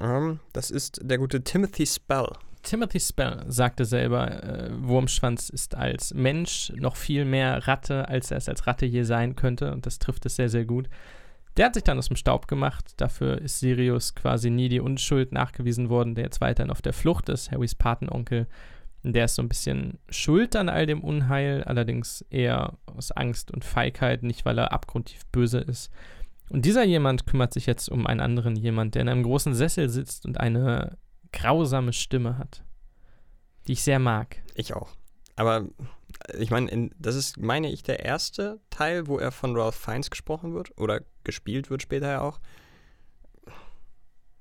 [0.00, 2.30] ähm, das ist der gute Timothy Spell.
[2.68, 8.36] Timothy Spell sagte selber, äh, Wurmschwanz ist als Mensch noch viel mehr Ratte, als er
[8.36, 9.72] es als Ratte je sein könnte.
[9.72, 10.90] Und das trifft es sehr, sehr gut.
[11.56, 12.92] Der hat sich dann aus dem Staub gemacht.
[12.98, 17.30] Dafür ist Sirius quasi nie die Unschuld nachgewiesen worden, der jetzt weiterhin auf der Flucht
[17.30, 17.50] ist.
[17.50, 18.46] Harrys Patenonkel.
[19.02, 23.64] Der ist so ein bisschen schuld an all dem Unheil, allerdings eher aus Angst und
[23.64, 25.90] Feigheit, nicht weil er abgrundtief böse ist.
[26.50, 29.88] Und dieser jemand kümmert sich jetzt um einen anderen jemand, der in einem großen Sessel
[29.88, 30.98] sitzt und eine
[31.32, 32.62] grausame Stimme hat,
[33.66, 34.36] die ich sehr mag.
[34.54, 34.90] Ich auch.
[35.36, 35.66] Aber
[36.38, 40.54] ich meine, das ist, meine ich, der erste Teil, wo er von Ralph Fiennes gesprochen
[40.54, 42.40] wird oder gespielt wird später ja auch.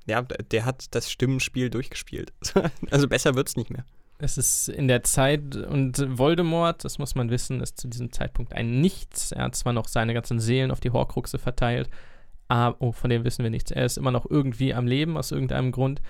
[0.06, 2.34] Ja, der hat das Stimmenspiel durchgespielt.
[2.92, 3.86] also besser wird es nicht mehr.
[4.20, 8.54] Es ist in der Zeit und Voldemort, das muss man wissen, ist zu diesem Zeitpunkt
[8.54, 9.32] ein Nichts.
[9.32, 11.90] Er hat zwar noch seine ganzen Seelen auf die Horcruxe verteilt,
[12.48, 13.72] aber, oh, von dem wissen wir nichts.
[13.72, 16.02] Er ist immer noch irgendwie am Leben aus irgendeinem Grund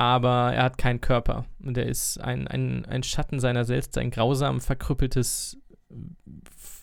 [0.00, 1.44] aber er hat keinen Körper.
[1.62, 5.58] Und er ist ein, ein, ein Schatten seiner selbst, ein grausam verkrüppeltes,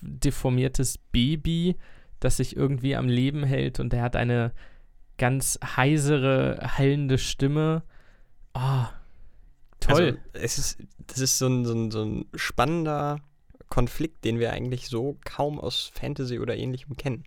[0.02, 1.78] deformiertes Baby,
[2.20, 4.52] das sich irgendwie am Leben hält und er hat eine
[5.18, 7.82] ganz heisere, hallende Stimme.
[8.54, 8.86] Oh,
[9.80, 10.20] toll.
[10.34, 13.20] Also, es ist, das ist so ein, so, ein, so ein spannender
[13.68, 17.24] Konflikt, den wir eigentlich so kaum aus Fantasy oder ähnlichem kennen.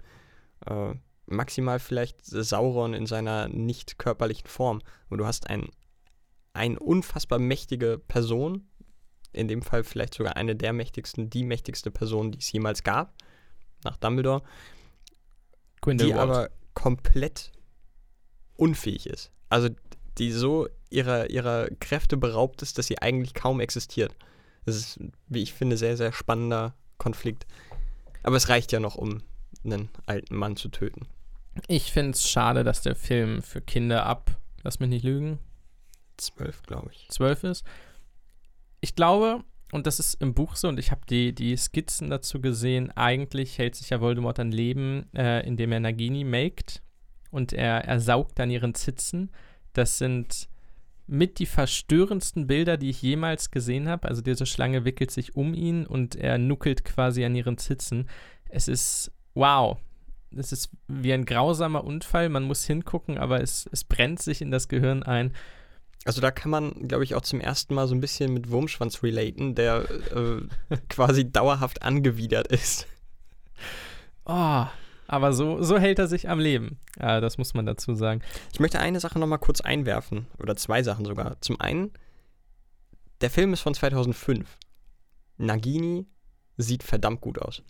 [0.66, 0.94] Äh,
[1.26, 4.82] maximal vielleicht Sauron in seiner nicht körperlichen Form.
[5.08, 5.68] Und du hast ein
[6.60, 8.68] eine unfassbar mächtige Person,
[9.32, 13.14] in dem Fall vielleicht sogar eine der mächtigsten, die mächtigste Person, die es jemals gab,
[13.82, 14.42] nach Dumbledore,
[15.80, 16.14] Grindelwald.
[16.14, 17.50] die aber komplett
[18.56, 19.32] unfähig ist.
[19.48, 19.70] Also
[20.18, 24.14] die so ihrer, ihrer Kräfte beraubt ist, dass sie eigentlich kaum existiert.
[24.66, 27.46] Das ist, wie ich finde, sehr, sehr spannender Konflikt.
[28.22, 29.22] Aber es reicht ja noch, um
[29.64, 31.06] einen alten Mann zu töten.
[31.68, 35.38] Ich finde es schade, dass der Film für Kinder ab, lass mich nicht lügen,
[36.20, 37.08] zwölf, glaube ich.
[37.10, 37.64] Zwölf ist.
[38.80, 42.40] Ich glaube, und das ist im Buch so, und ich habe die, die Skizzen dazu
[42.40, 46.82] gesehen, eigentlich hält sich ja Voldemort an Leben, äh, indem er Nagini maked
[47.30, 49.30] und er, er saugt an ihren Zitzen.
[49.72, 50.48] Das sind
[51.06, 54.08] mit die verstörendsten Bilder, die ich jemals gesehen habe.
[54.08, 58.08] Also diese Schlange wickelt sich um ihn und er nuckelt quasi an ihren Zitzen.
[58.48, 59.78] Es ist wow.
[60.36, 62.28] Es ist wie ein grausamer Unfall.
[62.28, 65.32] Man muss hingucken, aber es, es brennt sich in das Gehirn ein.
[66.04, 69.02] Also da kann man, glaube ich, auch zum ersten Mal so ein bisschen mit Wurmschwanz
[69.02, 69.84] relaten, der
[70.14, 72.86] äh, quasi dauerhaft angewidert ist.
[74.24, 74.64] Oh,
[75.06, 76.78] aber so, so hält er sich am Leben.
[76.98, 78.22] Ja, das muss man dazu sagen.
[78.52, 81.40] Ich möchte eine Sache nochmal kurz einwerfen, oder zwei Sachen sogar.
[81.40, 81.92] Zum einen,
[83.20, 84.56] der Film ist von 2005.
[85.36, 86.06] Nagini
[86.56, 87.62] sieht verdammt gut aus.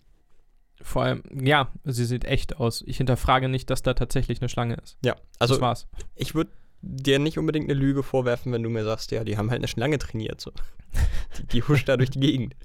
[0.83, 2.83] Vor allem, ja, sie sieht echt aus.
[2.85, 4.97] Ich hinterfrage nicht, dass da tatsächlich eine Schlange ist.
[5.03, 5.87] Ja, also das war's.
[6.15, 9.49] ich würde dir nicht unbedingt eine Lüge vorwerfen, wenn du mir sagst, ja, die haben
[9.49, 10.41] halt eine Schlange trainiert.
[10.41, 10.51] So.
[11.37, 12.55] Die, die huscht da durch die Gegend.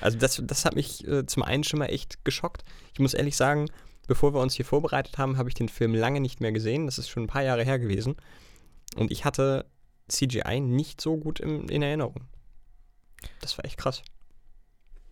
[0.00, 2.64] Also das, das hat mich äh, zum einen schon mal echt geschockt.
[2.92, 3.66] Ich muss ehrlich sagen,
[4.06, 6.86] bevor wir uns hier vorbereitet haben, habe ich den Film lange nicht mehr gesehen.
[6.86, 8.16] Das ist schon ein paar Jahre her gewesen.
[8.96, 9.66] Und ich hatte
[10.08, 12.24] CGI nicht so gut im, in Erinnerung.
[13.40, 14.02] Das war echt krass.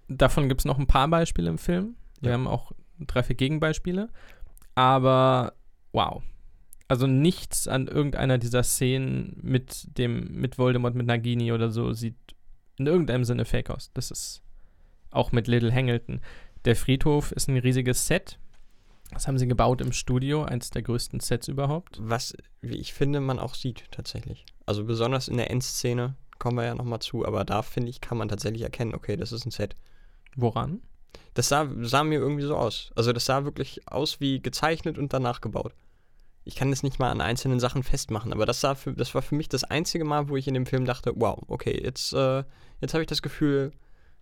[0.08, 1.96] Davon gibt es noch ein paar Beispiele im Film.
[2.20, 2.34] Wir ja.
[2.34, 4.08] haben auch drei, vier Gegenbeispiele.
[4.74, 5.52] Aber
[5.92, 6.22] wow,
[6.88, 12.16] also nichts an irgendeiner dieser Szenen mit dem, mit Voldemort, mit Nagini oder so sieht
[12.78, 13.90] in irgendeinem Sinne fake aus.
[13.92, 14.42] Das ist
[15.10, 16.20] auch mit Little Hangleton.
[16.64, 18.38] Der Friedhof ist ein riesiges Set.
[19.10, 21.98] Das haben sie gebaut im Studio, eins der größten Sets überhaupt.
[22.00, 24.44] Was, wie ich finde, man auch sieht tatsächlich.
[24.66, 28.18] Also besonders in der Endszene kommen wir ja nochmal zu, aber da finde ich, kann
[28.18, 29.76] man tatsächlich erkennen, okay, das ist ein Set.
[30.36, 30.82] Woran?
[31.34, 32.92] Das sah, sah mir irgendwie so aus.
[32.96, 35.74] Also das sah wirklich aus wie gezeichnet und danach gebaut
[36.48, 39.34] ich kann das nicht mal an einzelnen Sachen festmachen, aber das, für, das war für
[39.34, 42.42] mich das einzige Mal, wo ich in dem Film dachte, wow, okay, jetzt, äh,
[42.80, 43.70] jetzt habe ich das Gefühl,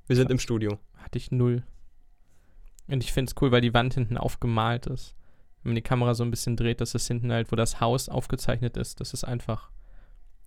[0.08, 0.80] wir sind im Studio.
[0.96, 1.62] Hatte ich null.
[2.88, 5.14] Und ich finde es cool, weil die Wand hinten aufgemalt ist.
[5.62, 8.08] Wenn man die Kamera so ein bisschen dreht, dass es hinten halt, wo das Haus
[8.08, 9.70] aufgezeichnet ist, das ist einfach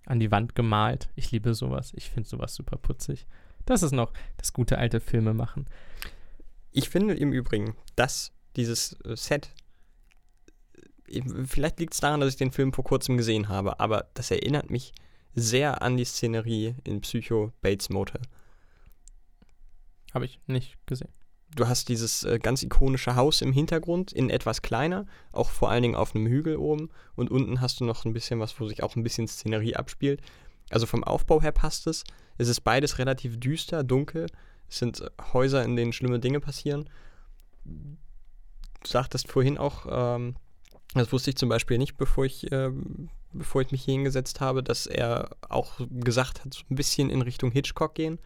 [0.04, 1.08] an die Wand gemalt.
[1.14, 1.92] Ich liebe sowas.
[1.94, 3.26] Ich finde sowas super putzig.
[3.64, 5.64] Das ist noch das gute alte Filme machen.
[6.72, 9.54] Ich finde im Übrigen, dass dieses äh, Set
[11.46, 14.70] vielleicht liegt es daran, dass ich den Film vor kurzem gesehen habe, aber das erinnert
[14.70, 14.92] mich
[15.34, 18.20] sehr an die Szenerie in Psycho Bates Motel.
[20.12, 21.10] Habe ich nicht gesehen.
[21.54, 25.82] du hast dieses äh, ganz ikonische Haus im Hintergrund, in etwas kleiner, auch vor allen
[25.82, 26.90] Dingen auf einem Hügel oben.
[27.16, 30.20] Und unten hast du noch ein bisschen was, wo sich auch ein bisschen Szenerie abspielt.
[30.70, 32.04] Also vom Aufbau her passt es.
[32.38, 34.26] Es ist beides relativ düster, dunkel.
[34.68, 36.88] Es sind äh, Häuser, in denen schlimme Dinge passieren.
[37.64, 40.36] Du sagtest vorhin auch, ähm,
[40.94, 42.70] das wusste ich zum Beispiel nicht, bevor ich, äh,
[43.32, 47.22] bevor ich mich hier hingesetzt habe, dass er auch gesagt hat, so ein bisschen in
[47.22, 48.18] Richtung Hitchcock gehen.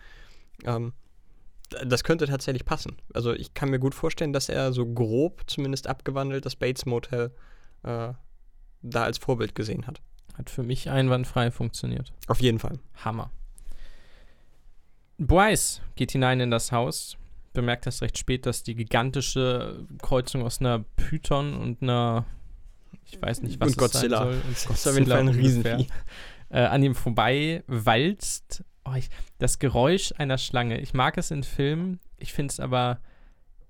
[0.64, 0.92] Ähm,
[1.85, 2.96] das könnte tatsächlich passen.
[3.12, 7.33] Also ich kann mir gut vorstellen, dass er so grob zumindest abgewandelt das Bates Motel
[7.83, 8.12] äh,
[8.83, 10.00] da als Vorbild gesehen hat.
[10.35, 12.12] Hat für mich einwandfrei funktioniert.
[12.27, 12.79] Auf jeden Fall.
[13.05, 13.31] Hammer.
[15.18, 17.16] Bryce geht hinein in das Haus,
[17.53, 22.24] bemerkt erst recht spät, dass die gigantische Kreuzung aus einer Python und einer,
[23.06, 24.18] ich weiß nicht, was und Godzilla.
[24.18, 25.86] sein soll, und Das ist auf jeden Fall ein Riesenvieh.
[26.50, 28.64] äh, an ihm vorbei walzt.
[28.84, 30.80] Oh, ich, das Geräusch einer Schlange.
[30.80, 33.00] Ich mag es in Filmen, ich finde es aber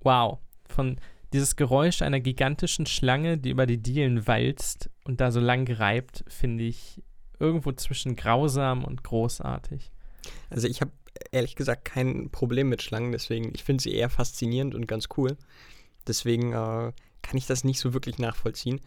[0.00, 0.38] wow.
[0.68, 0.98] Von
[1.32, 6.24] dieses Geräusch einer gigantischen Schlange, die über die Dielen walzt und da so lang reibt,
[6.28, 7.02] finde ich
[7.38, 9.90] irgendwo zwischen grausam und großartig.
[10.50, 10.92] Also ich habe
[11.32, 15.36] ehrlich gesagt kein Problem mit Schlangen, deswegen, ich finde sie eher faszinierend und ganz cool.
[16.06, 16.92] Deswegen äh,
[17.22, 18.80] kann ich das nicht so wirklich nachvollziehen.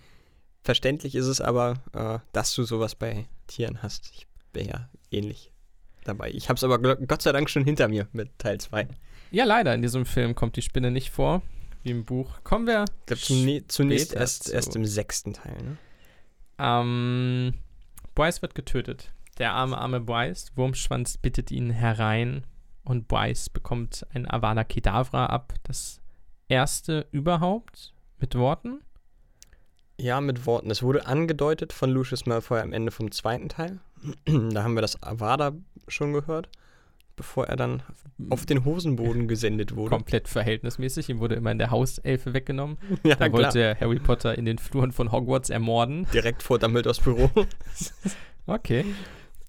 [0.67, 4.11] Verständlich ist es aber, äh, dass du sowas bei Tieren hast.
[4.13, 5.53] Ich wäre ja ähnlich
[6.03, 6.29] dabei.
[6.31, 8.89] Ich habe es aber Gott sei Dank schon hinter mir mit Teil 2.
[9.31, 11.41] Ja, leider, in diesem Film kommt die Spinne nicht vor,
[11.83, 12.43] wie im Buch.
[12.43, 12.83] Kommen wir
[13.15, 15.55] zune zunächst erst, erst im sechsten Teil.
[15.55, 15.77] Ne?
[16.59, 17.53] Ähm,
[18.13, 19.13] Bryce wird getötet.
[19.37, 20.51] Der arme, arme Bryce.
[20.57, 22.45] Wurmschwanz bittet ihn herein
[22.83, 25.53] und Bryce bekommt ein Avada Kedavra ab.
[25.63, 26.01] Das
[26.49, 28.81] erste überhaupt mit Worten.
[29.99, 30.69] Ja, mit Worten.
[30.69, 33.79] Es wurde angedeutet von Lucius Malfoy am Ende vom zweiten Teil.
[34.25, 35.53] da haben wir das Avada
[35.87, 36.49] schon gehört,
[37.15, 37.81] bevor er dann
[38.29, 39.89] auf den Hosenboden gesendet wurde.
[39.89, 41.09] Komplett verhältnismäßig.
[41.09, 42.77] Ihm wurde immer in der Hauselfe weggenommen.
[43.03, 46.05] ja, Da wollte Harry Potter in den Fluren von Hogwarts ermorden.
[46.13, 47.29] Direkt vor Dumbledores Büro.
[48.49, 48.85] Okay.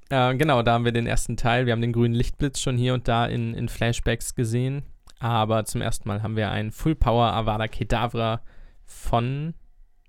[0.08, 1.66] Äh, genau, da haben wir den ersten Teil.
[1.66, 4.82] Wir haben den grünen Lichtblitz schon hier und da in, in Flashbacks gesehen.
[5.20, 8.40] Aber zum ersten Mal haben wir ein Full Power Avada Kedavra
[8.87, 9.54] von,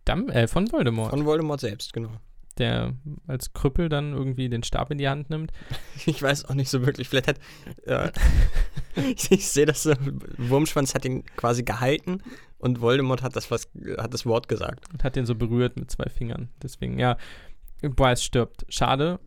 [0.09, 2.11] Dum äh, von Voldemort, Von Voldemort selbst, genau.
[2.57, 2.93] der
[3.27, 5.51] als Krüppel dann irgendwie den Stab in die Hand nimmt.
[6.05, 7.09] Ich weiß auch nicht so wirklich.
[7.09, 7.39] Vielleicht hat.
[7.85, 8.11] Äh,
[9.15, 9.93] ich ich sehe das so.
[10.37, 12.21] Wurmschwanz hat ihn quasi gehalten
[12.57, 13.67] und Voldemort hat das, was,
[13.97, 14.85] hat das Wort gesagt.
[14.91, 16.49] und hat den so berührt mit zwei Fingern.
[16.61, 17.17] Deswegen, ja,
[17.81, 18.65] Bryce stirbt.
[18.69, 19.19] Schade.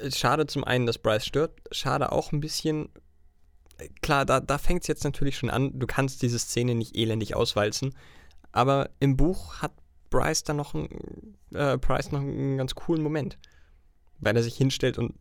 [0.00, 1.74] Äh, Schade zum einen, dass Bryce stirbt.
[1.74, 2.88] Schade auch ein bisschen.
[3.78, 5.78] äh, Klar, da, da fängt es jetzt natürlich schon an.
[5.78, 7.94] Du kannst diese Szene nicht elendig auswalzen.
[8.52, 9.72] Aber im Buch hat
[10.10, 10.88] Bryce dann noch ein,
[11.54, 13.38] äh, Price noch einen ganz coolen Moment.
[14.20, 15.14] Weil er sich hinstellt und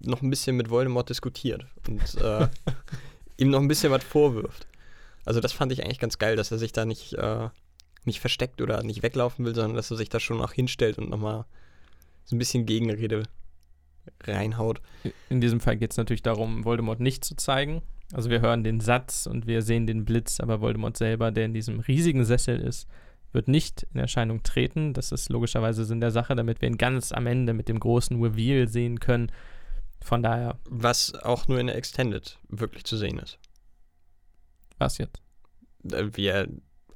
[0.00, 2.48] noch ein bisschen mit Voldemort diskutiert und äh,
[3.36, 4.66] ihm noch ein bisschen was vorwirft.
[5.24, 7.48] Also das fand ich eigentlich ganz geil, dass er sich da nicht, äh,
[8.04, 11.10] nicht versteckt oder nicht weglaufen will, sondern dass er sich da schon auch hinstellt und
[11.10, 11.44] nochmal
[12.24, 13.24] so ein bisschen Gegenrede
[14.24, 14.80] reinhaut.
[15.28, 17.82] In diesem Fall geht es natürlich darum, Voldemort nicht zu zeigen.
[18.12, 21.52] Also wir hören den Satz und wir sehen den Blitz, aber Voldemort selber, der in
[21.52, 22.88] diesem riesigen Sessel ist,
[23.32, 24.94] wird nicht in Erscheinung treten.
[24.94, 28.20] Das ist logischerweise Sinn der Sache, damit wir ihn ganz am Ende mit dem großen
[28.22, 29.30] Reveal sehen können.
[30.00, 33.38] Von daher, Was auch nur in der Extended wirklich zu sehen ist.
[34.78, 35.20] was jetzt?
[35.92, 36.48] Äh, Wie er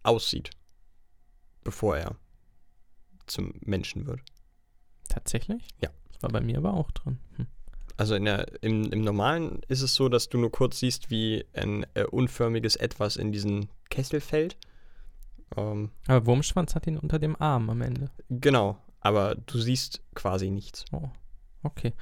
[0.04, 0.50] aussieht,
[1.64, 2.16] bevor er
[3.26, 4.20] zum Menschen wird.
[5.08, 5.66] Tatsächlich?
[5.80, 5.90] Ja.
[6.12, 7.18] Das war bei mir aber auch drin.
[7.36, 7.46] Hm.
[7.96, 11.44] Also in der, im, im Normalen ist es so, dass du nur kurz siehst, wie
[11.52, 14.56] ein äh, unförmiges Etwas in diesen Kessel fällt.
[15.56, 18.10] Ähm, Aber Wurmschwanz hat ihn unter dem Arm am Ende.
[18.30, 20.84] genau, aber du siehst quasi nichts.
[20.92, 21.08] Oh,
[21.62, 21.92] okay.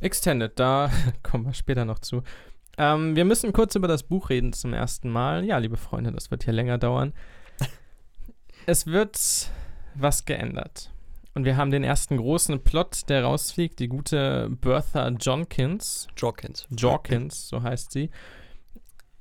[0.00, 0.90] Extended, da
[1.22, 2.22] kommen wir später noch zu.
[2.76, 5.44] Ähm, wir müssen kurz über das Buch reden zum ersten Mal.
[5.44, 7.12] Ja, liebe Freunde, das wird hier länger dauern.
[8.66, 9.18] es wird
[9.94, 10.90] was geändert.
[11.34, 13.78] Und wir haben den ersten großen Plot, der rausfliegt.
[13.80, 16.66] Die gute Bertha Jonkins, Jorkins.
[16.70, 18.10] Jorkins, so heißt sie,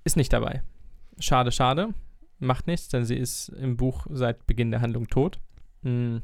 [0.04, 0.62] ist nicht dabei.
[1.20, 1.94] Schade, schade.
[2.44, 5.40] Macht nichts, denn sie ist im Buch seit Beginn der Handlung tot.
[5.84, 6.22] Hm.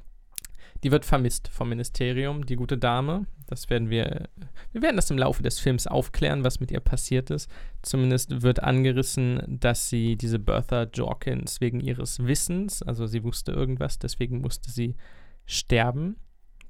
[0.83, 3.25] Die wird vermisst vom Ministerium, die gute Dame.
[3.47, 4.29] Das werden wir,
[4.71, 7.49] wir werden das im Laufe des Films aufklären, was mit ihr passiert ist.
[7.81, 13.99] Zumindest wird angerissen, dass sie diese Bertha Jorkins wegen ihres Wissens, also sie wusste irgendwas,
[13.99, 14.95] deswegen musste sie
[15.45, 16.17] sterben.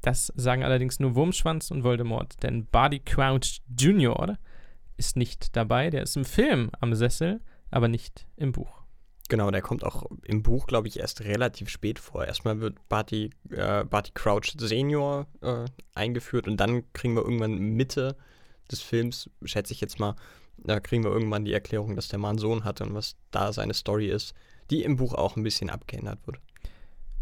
[0.01, 4.37] Das sagen allerdings nur Wurmschwanz und Voldemort, denn Barty Crouch Jr.
[4.97, 5.89] ist nicht dabei.
[5.89, 8.78] Der ist im Film am Sessel, aber nicht im Buch.
[9.29, 12.25] Genau, der kommt auch im Buch, glaube ich, erst relativ spät vor.
[12.25, 18.17] Erstmal wird Barty, äh, Barty Crouch Senior äh, eingeführt und dann kriegen wir irgendwann Mitte
[18.71, 20.15] des Films, schätze ich jetzt mal,
[20.57, 23.75] da kriegen wir irgendwann die Erklärung, dass der Mann Sohn hatte und was da seine
[23.75, 24.33] Story ist,
[24.71, 26.39] die im Buch auch ein bisschen abgeändert wird.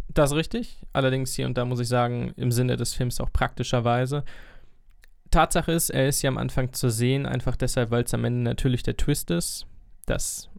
[0.08, 0.82] Das ist richtig.
[0.94, 4.24] Allerdings hier und da muss ich sagen, im Sinne des Films auch praktischerweise.
[5.30, 8.42] Tatsache ist, er ist ja am Anfang zu sehen, einfach deshalb, weil es am Ende
[8.42, 9.68] natürlich der Twist ist.
[10.06, 10.50] Das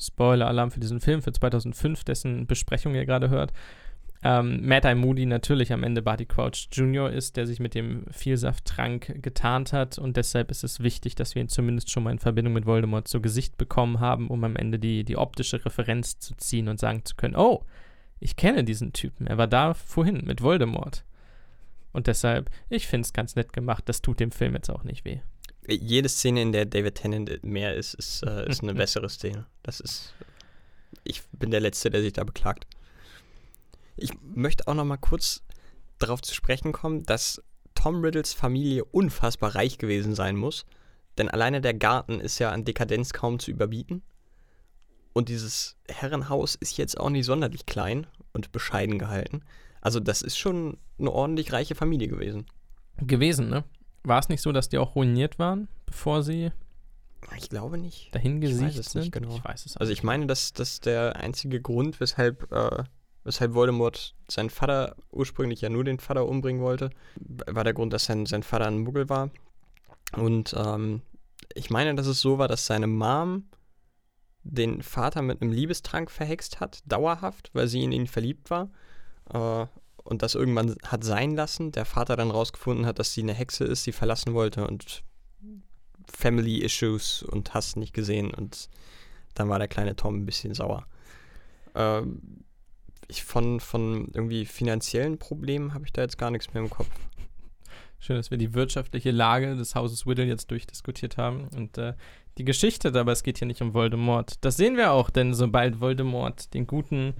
[0.00, 3.52] Spoiler-Alarm für diesen Film, für 2005, dessen Besprechung ihr gerade hört.
[4.22, 7.10] Ähm, Mad Eye Moody natürlich am Ende Barty Crouch Jr.
[7.10, 11.42] ist, der sich mit dem Vielsafttrank getarnt hat und deshalb ist es wichtig, dass wir
[11.42, 14.80] ihn zumindest schon mal in Verbindung mit Voldemort zu Gesicht bekommen haben, um am Ende
[14.80, 17.64] die, die optische Referenz zu ziehen und sagen zu können, oh,
[18.18, 21.04] ich kenne diesen Typen, er war da vorhin mit Voldemort.
[21.92, 25.04] Und deshalb, ich finde es ganz nett gemacht, das tut dem Film jetzt auch nicht
[25.04, 25.20] weh.
[25.68, 29.46] Jede Szene, in der David Tennant mehr ist, ist, äh, ist eine bessere Szene.
[29.62, 30.14] Das ist,
[31.04, 32.66] ich bin der Letzte, der sich da beklagt.
[33.96, 35.42] Ich möchte auch noch mal kurz
[35.98, 37.42] darauf zu sprechen kommen, dass
[37.74, 40.64] Tom Riddles Familie unfassbar reich gewesen sein muss.
[41.18, 44.02] Denn alleine der Garten ist ja an Dekadenz kaum zu überbieten.
[45.12, 49.42] Und dieses Herrenhaus ist jetzt auch nicht sonderlich klein und bescheiden gehalten.
[49.80, 52.46] Also das ist schon eine ordentlich reiche Familie gewesen.
[53.00, 53.64] Gewesen, ne?
[54.08, 56.50] War es nicht so, dass die auch ruiniert waren, bevor sie
[57.36, 58.14] Ich glaube nicht.
[58.14, 59.00] dahin Ich weiß gesiegt es sind?
[59.02, 59.36] nicht genau.
[59.36, 62.84] Ich weiß es auch Also ich meine, dass das der einzige Grund, weshalb, äh,
[63.24, 68.06] weshalb Voldemort seinen Vater ursprünglich ja nur den Vater umbringen wollte, war der Grund, dass
[68.06, 69.30] sein, sein Vater ein Muggel war.
[70.16, 71.02] Und ähm,
[71.54, 73.44] ich meine, dass es so war, dass seine Mom
[74.42, 78.70] den Vater mit einem Liebestrank verhext hat, dauerhaft, weil sie in ihn verliebt war.
[79.32, 79.66] Äh,
[80.08, 81.70] und das irgendwann hat sein lassen.
[81.70, 85.02] Der Vater dann rausgefunden hat, dass sie eine Hexe ist, sie verlassen wollte und
[86.06, 88.32] Family Issues und hast nicht gesehen.
[88.32, 88.70] Und
[89.34, 90.86] dann war der kleine Tom ein bisschen sauer.
[91.74, 92.44] Ähm,
[93.06, 96.90] ich von, von irgendwie finanziellen Problemen habe ich da jetzt gar nichts mehr im Kopf.
[97.98, 101.92] Schön, dass wir die wirtschaftliche Lage des Hauses Whittle jetzt durchdiskutiert haben und äh,
[102.38, 104.42] die Geschichte, aber es geht hier nicht um Voldemort.
[104.42, 107.14] Das sehen wir auch, denn sobald Voldemort den guten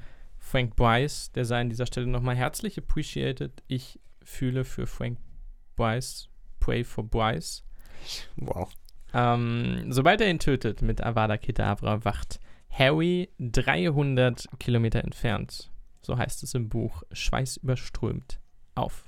[0.48, 5.18] Frank Bryce, der sei an dieser Stelle nochmal herzlich appreciated, ich fühle für Frank
[5.76, 7.64] Bryce, pray for Bryce.
[8.37, 8.70] Wow.
[9.12, 16.42] Ähm, sobald er ihn tötet mit Avada Kedavra, wacht Harry 300 Kilometer entfernt, so heißt
[16.42, 18.40] es im Buch, schweißüberströmt
[18.74, 19.04] auf.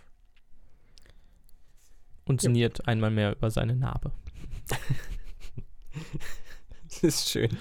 [2.26, 2.48] Und Ja.
[2.48, 4.12] sinniert einmal mehr über seine Narbe.
[6.85, 7.57] Das ist schön.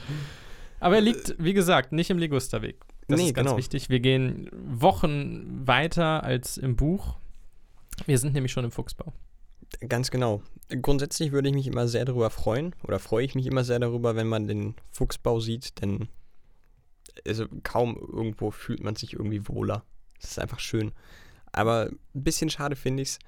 [0.80, 2.80] Aber er liegt, wie gesagt, nicht im Ligusterweg.
[3.10, 3.58] Das Nee, ist ganz genau.
[3.58, 3.90] wichtig.
[3.90, 7.18] Wir gehen Wochen weiter als im Buch.
[8.06, 9.12] Wir sind nämlich schon im Fuchsbau.
[9.88, 10.42] Ganz genau.
[10.82, 14.16] Grundsätzlich würde ich mich immer sehr darüber freuen oder freue ich mich immer sehr darüber,
[14.16, 16.08] wenn man den Fuchsbau sieht, denn
[17.28, 19.84] also kaum irgendwo fühlt man sich irgendwie wohler.
[20.22, 20.92] Das ist einfach schön.
[21.52, 23.20] Aber ein bisschen schade finde ich es,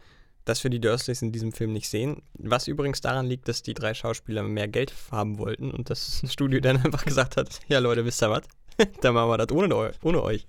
[0.46, 2.22] dass wir die Dursleys in diesem Film nicht sehen.
[2.34, 6.60] Was übrigens daran liegt, dass die drei Schauspieler mehr Geld haben wollten und das Studio
[6.60, 8.44] dann einfach gesagt hat: Ja, Leute, wisst ihr was?
[9.02, 10.46] dann machen wir das ohne, ohne euch.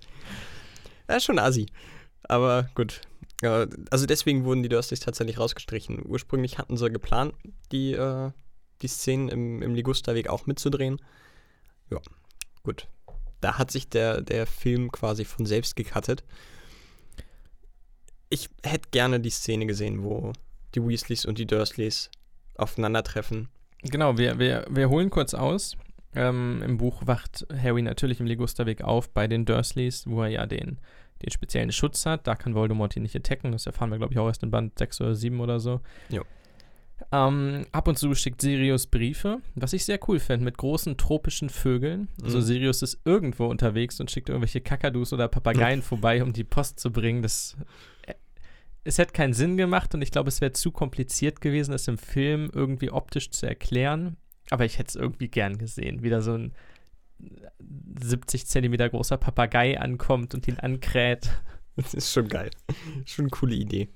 [1.07, 1.67] Das ist schon assi.
[2.23, 3.01] Aber gut.
[3.89, 6.01] Also deswegen wurden die Dursleys tatsächlich rausgestrichen.
[6.05, 7.33] Ursprünglich hatten sie geplant,
[7.73, 8.31] die, äh,
[8.81, 11.01] die Szenen im, im Ligusterweg auch mitzudrehen.
[11.91, 11.99] Ja,
[12.63, 12.87] gut.
[13.41, 16.23] Da hat sich der, der Film quasi von selbst gecuttet.
[18.29, 20.31] Ich hätte gerne die Szene gesehen, wo
[20.73, 22.09] die Weasleys und die Dursleys
[22.55, 23.49] aufeinandertreffen.
[23.81, 25.75] Genau, wir, wir, wir holen kurz aus.
[26.15, 30.45] Ähm, Im Buch wacht Harry natürlich im Ligusterweg auf bei den Dursleys, wo er ja
[30.45, 30.79] den,
[31.21, 32.27] den speziellen Schutz hat.
[32.27, 33.51] Da kann Voldemort ihn nicht attacken.
[33.51, 35.81] Das erfahren wir, glaube ich, auch erst in Band 6 oder 7 oder so.
[37.11, 41.49] Ähm, ab und zu schickt Sirius Briefe, was ich sehr cool finde, mit großen tropischen
[41.49, 42.07] Vögeln.
[42.23, 42.43] Also Mhm.
[42.43, 46.91] Sirius ist irgendwo unterwegs und schickt irgendwelche Kakadus oder Papageien vorbei, um die Post zu
[46.91, 47.21] bringen.
[47.21, 47.57] Das,
[48.03, 48.13] äh,
[48.83, 51.97] es hätte keinen Sinn gemacht und ich glaube, es wäre zu kompliziert gewesen, das im
[51.97, 54.17] Film irgendwie optisch zu erklären.
[54.53, 56.03] Aber ich hätte es irgendwie gern gesehen.
[56.03, 56.53] Wieder so ein
[57.99, 61.29] 70 Zentimeter großer Papagei ankommt und ihn ankräht.
[61.75, 62.51] Das ist schon geil.
[63.03, 63.89] Schon eine coole Idee.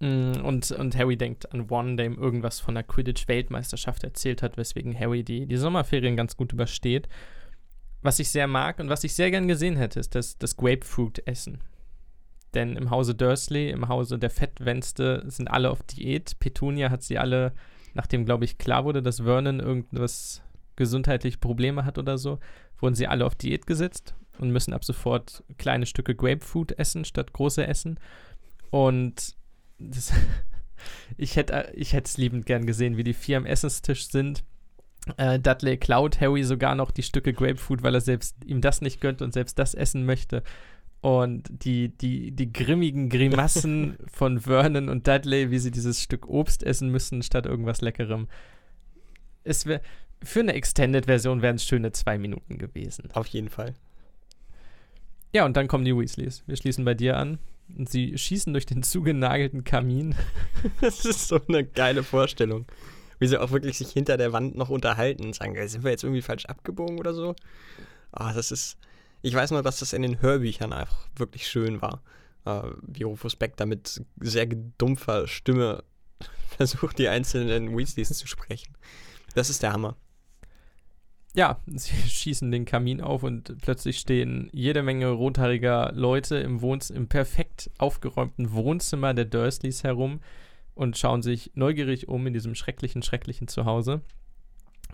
[0.00, 4.56] Mm, Und, und Harry denkt an One, der ihm irgendwas von der Quidditch-Weltmeisterschaft erzählt hat,
[4.56, 7.08] weswegen Harry die, die Sommerferien ganz gut übersteht.
[8.02, 11.60] Was ich sehr mag und was ich sehr gern gesehen hätte, ist das, das Grapefruit-Essen.
[12.54, 16.40] Denn im Hause Dursley, im Hause der Fettwänste, sind alle auf Diät.
[16.40, 17.52] Petunia hat sie alle,
[17.94, 20.42] nachdem, glaube ich, klar wurde, dass Vernon irgendwas
[20.76, 22.38] gesundheitliche Probleme hat oder so,
[22.78, 27.32] wurden sie alle auf Diät gesetzt und müssen ab sofort kleine Stücke Grapefruit essen statt
[27.32, 27.98] große essen.
[28.70, 29.36] Und
[29.78, 30.12] das,
[31.16, 34.44] ich hätte ich es liebend gern gesehen, wie die vier am Essenstisch sind.
[35.16, 39.00] Äh, Dudley klaut Harry sogar noch die Stücke Grapefruit, weil er selbst ihm das nicht
[39.00, 40.42] gönnt und selbst das essen möchte.
[41.00, 46.62] Und die, die, die grimmigen Grimassen von Vernon und Dudley, wie sie dieses Stück Obst
[46.62, 48.26] essen müssen, statt irgendwas Leckerem.
[49.44, 49.80] Es wäre
[50.22, 53.10] für eine Extended-Version wären es schöne zwei Minuten gewesen.
[53.12, 53.74] Auf jeden Fall.
[55.32, 56.42] Ja, und dann kommen die Weasleys.
[56.46, 57.38] Wir schließen bei dir an.
[57.76, 60.14] Und sie schießen durch den zugenagelten Kamin.
[60.80, 62.66] Das ist so eine geile Vorstellung.
[63.18, 66.02] Wie sie auch wirklich sich hinter der Wand noch unterhalten und sagen, sind wir jetzt
[66.02, 67.36] irgendwie falsch abgebogen oder so?
[68.10, 68.76] Ah, das ist.
[69.22, 72.02] Ich weiß noch, dass das in den Hörbüchern einfach wirklich schön war.
[72.44, 75.84] Äh, wie Rufus Beck da mit sehr dumpfer Stimme
[76.48, 78.74] versucht, die einzelnen Weasleys zu sprechen.
[79.34, 79.96] Das ist der Hammer.
[81.34, 86.90] Ja, sie schießen den Kamin auf und plötzlich stehen jede Menge rothaariger Leute im, Wohns
[86.90, 90.20] im perfekt aufgeräumten Wohnzimmer der Dursleys herum
[90.74, 94.00] und schauen sich neugierig um in diesem schrecklichen, schrecklichen Zuhause.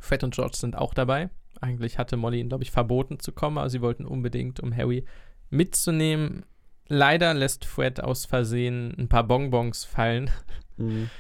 [0.01, 1.31] Fred und George sind auch dabei.
[1.61, 5.05] Eigentlich hatte Molly ihnen, glaube ich, verboten zu kommen, aber sie wollten unbedingt, um Harry
[5.51, 6.45] mitzunehmen.
[6.89, 10.31] Leider lässt Fred aus Versehen ein paar Bonbons fallen.
[10.77, 11.11] Mhm.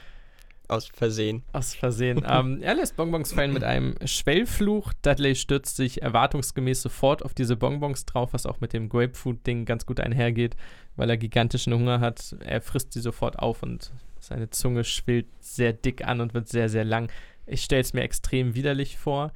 [0.66, 1.42] Aus Versehen.
[1.52, 2.24] Aus Versehen.
[2.28, 4.92] ähm, er lässt Bonbons fallen mit einem Schwellfluch.
[5.02, 9.84] Dudley stürzt sich erwartungsgemäß sofort auf diese Bonbons drauf, was auch mit dem Grapefruit-Ding ganz
[9.84, 10.56] gut einhergeht,
[10.96, 12.34] weil er gigantischen Hunger hat.
[12.40, 16.70] Er frisst sie sofort auf und seine Zunge schwillt sehr dick an und wird sehr,
[16.70, 17.10] sehr lang.
[17.46, 19.32] Ich stelle es mir extrem widerlich vor.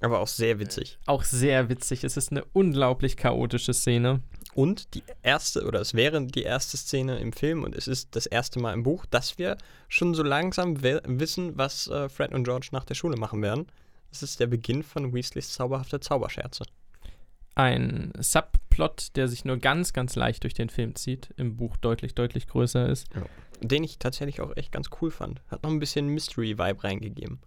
[0.00, 0.98] Aber auch sehr witzig.
[1.06, 2.04] Auch sehr witzig.
[2.04, 4.20] Es ist eine unglaublich chaotische Szene.
[4.54, 8.26] Und die erste, oder es wäre die erste Szene im Film und es ist das
[8.26, 9.56] erste Mal im Buch, dass wir
[9.88, 13.66] schon so langsam wissen, was äh, Fred und George nach der Schule machen werden.
[14.10, 16.64] Es ist der Beginn von Weasleys zauberhafte Zauberscherze.
[17.54, 22.14] Ein Subplot, der sich nur ganz, ganz leicht durch den Film zieht, im Buch deutlich,
[22.14, 23.06] deutlich größer ist.
[23.14, 23.22] Ja.
[23.60, 25.42] Den ich tatsächlich auch echt ganz cool fand.
[25.48, 27.40] Hat noch ein bisschen Mystery-Vibe reingegeben.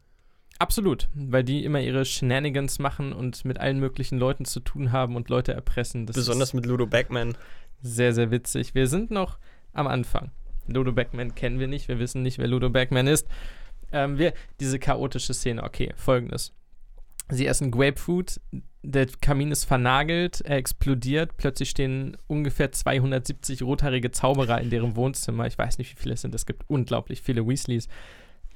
[0.61, 5.15] Absolut, weil die immer ihre Shenanigans machen und mit allen möglichen Leuten zu tun haben
[5.15, 6.05] und Leute erpressen.
[6.05, 7.35] Das Besonders mit Ludo Backman.
[7.81, 8.75] Sehr, sehr witzig.
[8.75, 9.39] Wir sind noch
[9.73, 10.29] am Anfang.
[10.67, 13.27] Ludo Backman kennen wir nicht, wir wissen nicht, wer Ludo Backman ist.
[13.91, 16.53] Ähm, wir, diese chaotische Szene, okay, folgendes.
[17.29, 18.39] Sie essen Grapefruit,
[18.83, 25.47] der Kamin ist vernagelt, er explodiert, plötzlich stehen ungefähr 270 rothaarige Zauberer in deren Wohnzimmer.
[25.47, 27.87] Ich weiß nicht, wie viele es sind, es gibt unglaublich viele Weasleys.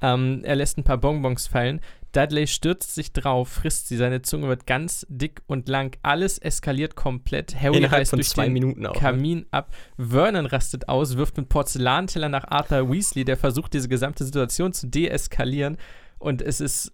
[0.02, 1.80] Ähm, er lässt ein paar Bonbons fallen.
[2.12, 3.96] Dudley stürzt sich drauf, frisst sie.
[3.96, 5.96] Seine Zunge wird ganz dick und lang.
[6.02, 7.60] Alles eskaliert komplett.
[7.60, 9.00] Harry Innerhalb reißt durch den Minuten auch, ne?
[9.00, 9.46] Kamin ne?
[9.50, 9.74] ab.
[9.98, 14.86] Vernon rastet aus, wirft mit Porzellanteller nach Arthur Weasley, der versucht, diese gesamte Situation zu
[14.86, 15.76] deeskalieren.
[16.18, 16.92] Und es ist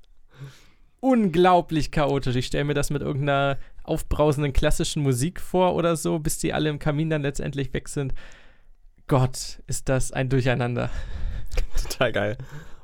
[0.98, 2.36] unglaublich chaotisch.
[2.36, 6.68] Ich stelle mir das mit irgendeiner aufbrausenden klassischen Musik vor oder so, bis die alle
[6.68, 8.14] im Kamin dann letztendlich weg sind.
[9.06, 10.90] Gott, ist das ein Durcheinander.
[11.82, 12.38] Total geil.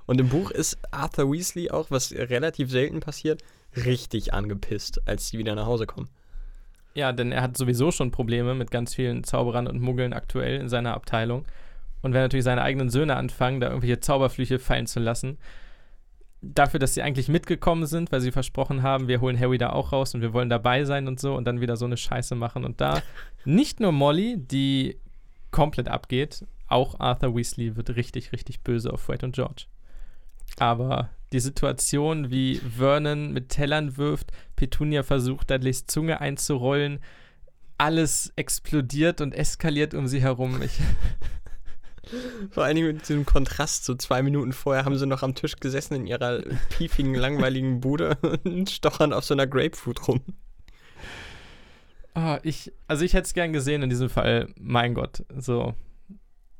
[0.08, 3.42] Und im Buch ist Arthur Weasley auch, was relativ selten passiert,
[3.76, 6.08] richtig angepisst, als sie wieder nach Hause kommen.
[6.94, 10.70] Ja, denn er hat sowieso schon Probleme mit ganz vielen Zauberern und Muggeln aktuell in
[10.70, 11.44] seiner Abteilung.
[12.00, 15.36] Und wenn natürlich seine eigenen Söhne anfangen, da irgendwelche Zauberflüche fallen zu lassen,
[16.40, 19.92] dafür, dass sie eigentlich mitgekommen sind, weil sie versprochen haben, wir holen Harry da auch
[19.92, 22.64] raus und wir wollen dabei sein und so und dann wieder so eine Scheiße machen.
[22.64, 23.02] Und da
[23.44, 24.96] nicht nur Molly, die
[25.50, 29.66] komplett abgeht, auch Arthur Weasley wird richtig, richtig böse auf Fred und George.
[30.56, 37.00] Aber die Situation, wie Vernon mit Tellern wirft, Petunia versucht, Dudleys Zunge einzurollen,
[37.76, 40.62] alles explodiert und eskaliert um sie herum.
[40.62, 40.80] Ich
[42.50, 45.56] Vor allen Dingen mit diesem Kontrast, so zwei Minuten vorher haben sie noch am Tisch
[45.56, 50.22] gesessen in ihrer piefigen, langweiligen Bude und stochern auf so einer Grapefruit rum.
[52.14, 55.74] Oh, ich, also ich hätte es gern gesehen in diesem Fall, mein Gott, so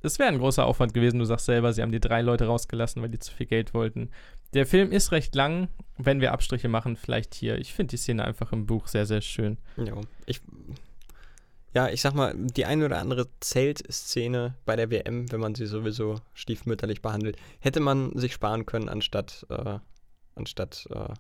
[0.03, 1.18] es wäre ein großer Aufwand gewesen.
[1.18, 4.11] Du sagst selber, sie haben die drei Leute rausgelassen, weil die zu viel Geld wollten.
[4.55, 5.68] Der Film ist recht lang.
[5.96, 7.59] Wenn wir Abstriche machen, vielleicht hier.
[7.59, 9.59] Ich finde die Szene einfach im Buch sehr, sehr schön.
[9.76, 9.94] Ja,
[10.26, 10.40] ich,
[11.74, 15.66] ja, ich sag mal, die eine oder andere Zeltszene bei der WM, wenn man sie
[15.66, 19.78] sowieso stiefmütterlich behandelt, hätte man sich sparen können, anstatt, äh,
[20.36, 21.12] anstatt äh,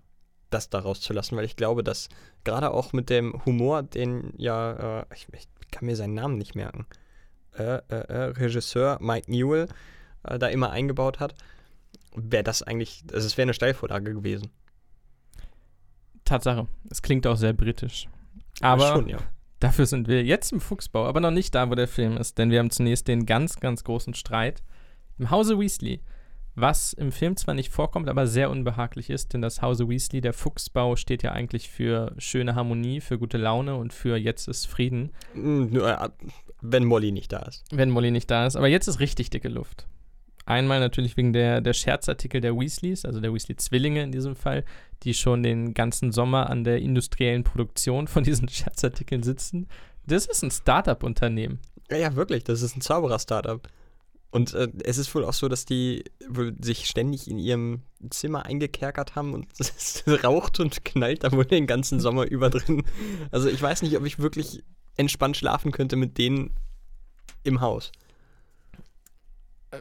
[0.50, 2.08] das daraus zu lassen, weil ich glaube, dass
[2.44, 6.54] gerade auch mit dem Humor, den ja, äh, ich, ich kann mir seinen Namen nicht
[6.54, 6.86] merken,
[7.56, 9.68] äh, äh, äh, Regisseur Mike Newell
[10.24, 11.34] äh, da immer eingebaut hat,
[12.14, 14.50] wäre das eigentlich, also es wäre eine Steilvorlage gewesen.
[16.24, 16.66] Tatsache.
[16.90, 18.08] Es klingt auch sehr britisch.
[18.60, 19.18] Aber schon, ja.
[19.60, 22.50] dafür sind wir jetzt im Fuchsbau, aber noch nicht da, wo der Film ist, denn
[22.50, 24.62] wir haben zunächst den ganz, ganz großen Streit
[25.18, 26.02] im Hause Weasley
[26.60, 30.32] was im Film zwar nicht vorkommt, aber sehr unbehaglich ist, denn das Hause Weasley, der
[30.32, 35.12] Fuchsbau, steht ja eigentlich für schöne Harmonie, für gute Laune und für jetzt ist Frieden.
[36.60, 37.64] Wenn Molly nicht da ist.
[37.70, 39.86] Wenn Molly nicht da ist, aber jetzt ist richtig dicke Luft.
[40.48, 44.64] Einmal natürlich wegen der, der Scherzartikel der Weasleys, also der Weasley-Zwillinge in diesem Fall,
[45.02, 49.68] die schon den ganzen Sommer an der industriellen Produktion von diesen Scherzartikeln sitzen,
[50.06, 51.58] Das ist ein Startup-Unternehmen.
[51.90, 53.60] Ja, ja, wirklich, das ist ein Zauberer-Startup.
[54.30, 56.04] Und äh, es ist wohl auch so, dass die
[56.60, 61.66] sich ständig in ihrem Zimmer eingekerkert haben und es raucht und knallt da wohl den
[61.66, 62.84] ganzen Sommer über drin.
[63.30, 64.62] Also ich weiß nicht, ob ich wirklich
[64.98, 66.54] entspannt schlafen könnte mit denen
[67.44, 67.90] im Haus.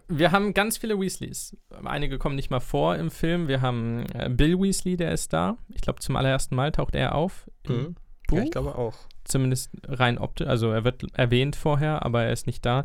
[0.10, 1.56] Wir haben ganz viele Weasleys.
[1.86, 3.48] Einige kommen nicht mal vor im Film.
[3.48, 5.58] Wir haben äh, Bill Weasley, der ist da.
[5.70, 7.50] Ich glaube, zum allerersten Mal taucht er auf.
[7.64, 7.96] Im Mhm.
[8.28, 8.38] Buch.
[8.38, 8.96] Ja, ich glaube auch.
[9.24, 10.48] Zumindest rein optisch.
[10.48, 12.84] Also er wird erwähnt vorher, aber er ist nicht da.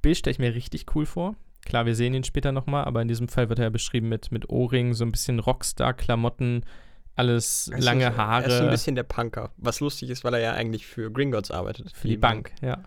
[0.00, 1.36] Bill stelle ich mir richtig cool vor.
[1.64, 4.48] Klar, wir sehen ihn später nochmal, aber in diesem Fall wird er beschrieben mit, mit
[4.48, 6.64] Ohrringen, so ein bisschen Rockstar-Klamotten,
[7.14, 9.50] alles ist lange so, Er ist so ein Haare bisschen der Punker.
[9.56, 11.92] Was lustig ist, weil er ja eigentlich für Gringotts arbeitet.
[11.92, 12.52] für die Bank.
[12.62, 12.78] Ja.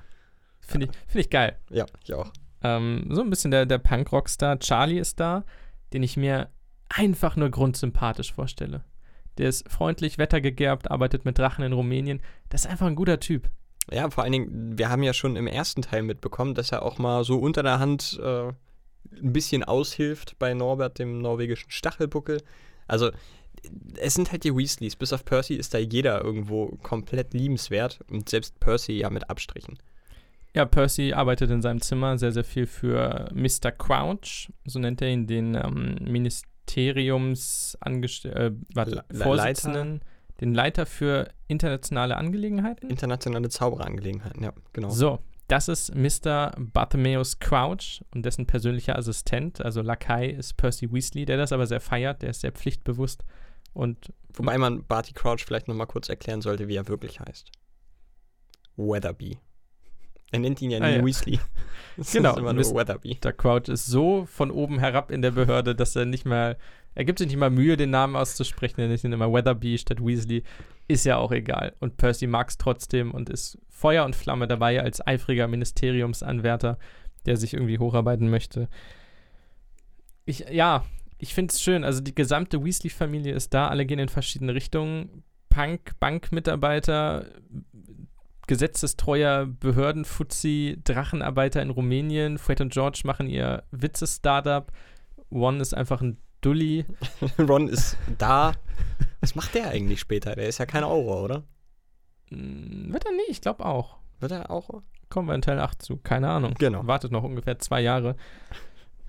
[0.62, 1.58] Finde ich, find ich geil.
[1.70, 2.32] Ja, ich auch.
[2.64, 4.60] Ähm, so ein bisschen der, der Punk-Rockstar.
[4.60, 5.44] Charlie ist da,
[5.94, 6.50] den ich mir
[6.90, 8.84] einfach nur grundsympathisch vorstelle.
[9.38, 12.22] Der ist freundlich, wettergegerbt, arbeitet mit Drachen in Rumänien.
[12.50, 13.50] Das ist einfach ein guter Typ.
[13.92, 16.98] Ja, vor allen Dingen, wir haben ja schon im ersten Teil mitbekommen, dass er auch
[16.98, 22.42] mal so unter der Hand äh, ein bisschen aushilft bei Norbert, dem norwegischen Stachelbuckel.
[22.88, 23.12] Also,
[23.98, 24.96] es sind halt die Weasleys.
[24.96, 29.78] Bis auf Percy ist da jeder irgendwo komplett liebenswert und selbst Percy ja mit Abstrichen.
[30.54, 33.72] Ja, Percy arbeitet in seinem Zimmer sehr, sehr viel für Mr.
[33.72, 39.04] Crouch, so nennt er ihn, den ähm, Ministeriumsangestellten, äh, Le-
[40.42, 42.90] den Leiter für internationale Angelegenheiten.
[42.90, 44.90] Internationale Zaubererangelegenheiten, ja, genau.
[44.90, 46.52] So, das ist Mr.
[46.58, 51.82] Bartholomeus Crouch und dessen persönlicher Assistent, also Lakai, ist Percy Weasley, der das aber sehr
[51.82, 53.24] feiert, der ist sehr pflichtbewusst
[53.76, 57.52] und Wobei man Barty Crouch vielleicht nochmal kurz erklären sollte, wie er wirklich heißt.
[58.76, 59.38] Weatherby.
[60.32, 61.06] Er nennt ihn ja nie Ah, ja.
[61.06, 61.40] Weasley.
[61.98, 63.16] Das Genau, ist immer nur Weatherby.
[63.24, 66.58] der Crouch ist so von oben herab in der Behörde, dass er nicht mal,
[66.96, 70.04] er gibt sich nicht mal Mühe, den Namen auszusprechen, er nennt ihn immer Weatherby statt
[70.06, 70.44] Weasley,
[70.90, 71.74] ist ja auch egal.
[71.80, 76.78] Und Percy mag es trotzdem und ist Feuer und Flamme dabei als eifriger Ministeriumsanwärter,
[77.26, 78.68] der sich irgendwie hocharbeiten möchte.
[80.26, 80.84] Ich, ja,
[81.26, 81.84] ich finde es schön.
[81.84, 85.24] Also die gesamte Weasley-Familie ist da, alle gehen in verschiedene Richtungen.
[85.50, 87.26] Punk, Bankmitarbeiter,
[88.46, 92.38] gesetzestreuer Behördenfuzzi, Drachenarbeiter in Rumänien.
[92.38, 94.72] Fred und George machen ihr Witze-Startup.
[95.32, 96.86] One ist einfach ein Dulli.
[97.40, 98.52] Ron ist da.
[99.22, 100.36] Was macht der eigentlich später?
[100.36, 101.44] Der ist ja kein Auror, oder?
[102.30, 103.30] Hm, wird er nicht?
[103.30, 103.98] Ich glaube auch.
[104.20, 104.84] Wird er Auror?
[105.10, 105.98] Kommen wir in Teil 8 zu.
[105.98, 106.54] Keine Ahnung.
[106.60, 106.86] Genau.
[106.86, 108.16] Wartet noch ungefähr zwei Jahre.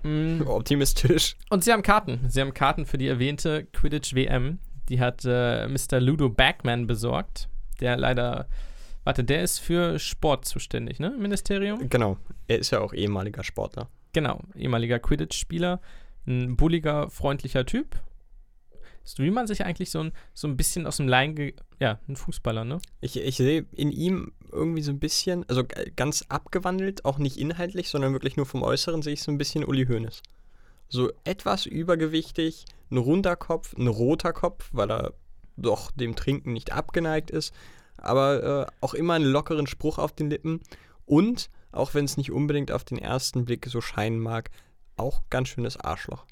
[0.07, 1.35] Mm, Optimistisch.
[1.49, 2.21] Und sie haben Karten.
[2.29, 4.59] Sie haben Karten für die erwähnte Quidditch WM.
[4.89, 5.99] Die hat äh, Mr.
[5.99, 7.49] Ludo Backman besorgt.
[7.81, 8.47] Der leider.
[9.03, 11.13] Warte, der ist für Sport zuständig, ne?
[11.15, 11.89] Im Ministerium?
[11.89, 12.17] Genau.
[12.47, 13.89] Er ist ja auch ehemaliger Sportler.
[14.13, 15.79] Genau, ehemaliger Quidditch-Spieler.
[16.25, 17.95] Ein bulliger, freundlicher Typ.
[19.05, 22.17] So wie man sich eigentlich so ein, so ein bisschen aus dem ge- Ja, ein
[22.17, 22.79] Fußballer, ne?
[22.99, 25.63] Ich, ich sehe in ihm irgendwie so ein bisschen, also
[25.95, 29.65] ganz abgewandelt, auch nicht inhaltlich, sondern wirklich nur vom Äußeren sehe ich so ein bisschen
[29.65, 30.21] Uli Hoeneß.
[30.89, 35.13] So etwas übergewichtig, ein runder Kopf, ein roter Kopf, weil er
[35.57, 37.53] doch dem Trinken nicht abgeneigt ist,
[37.97, 40.61] aber äh, auch immer einen lockeren Spruch auf den Lippen
[41.05, 44.51] und, auch wenn es nicht unbedingt auf den ersten Blick so scheinen mag,
[44.95, 46.25] auch ganz schönes Arschloch.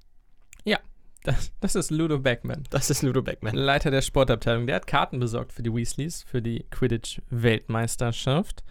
[1.25, 2.63] Das, das ist Ludo Backman.
[2.69, 3.55] Das ist Ludo Beckman.
[3.55, 4.67] Leiter der Sportabteilung.
[4.67, 8.63] Der hat Karten besorgt für die Weasleys, für die Quidditch-Weltmeisterschaft.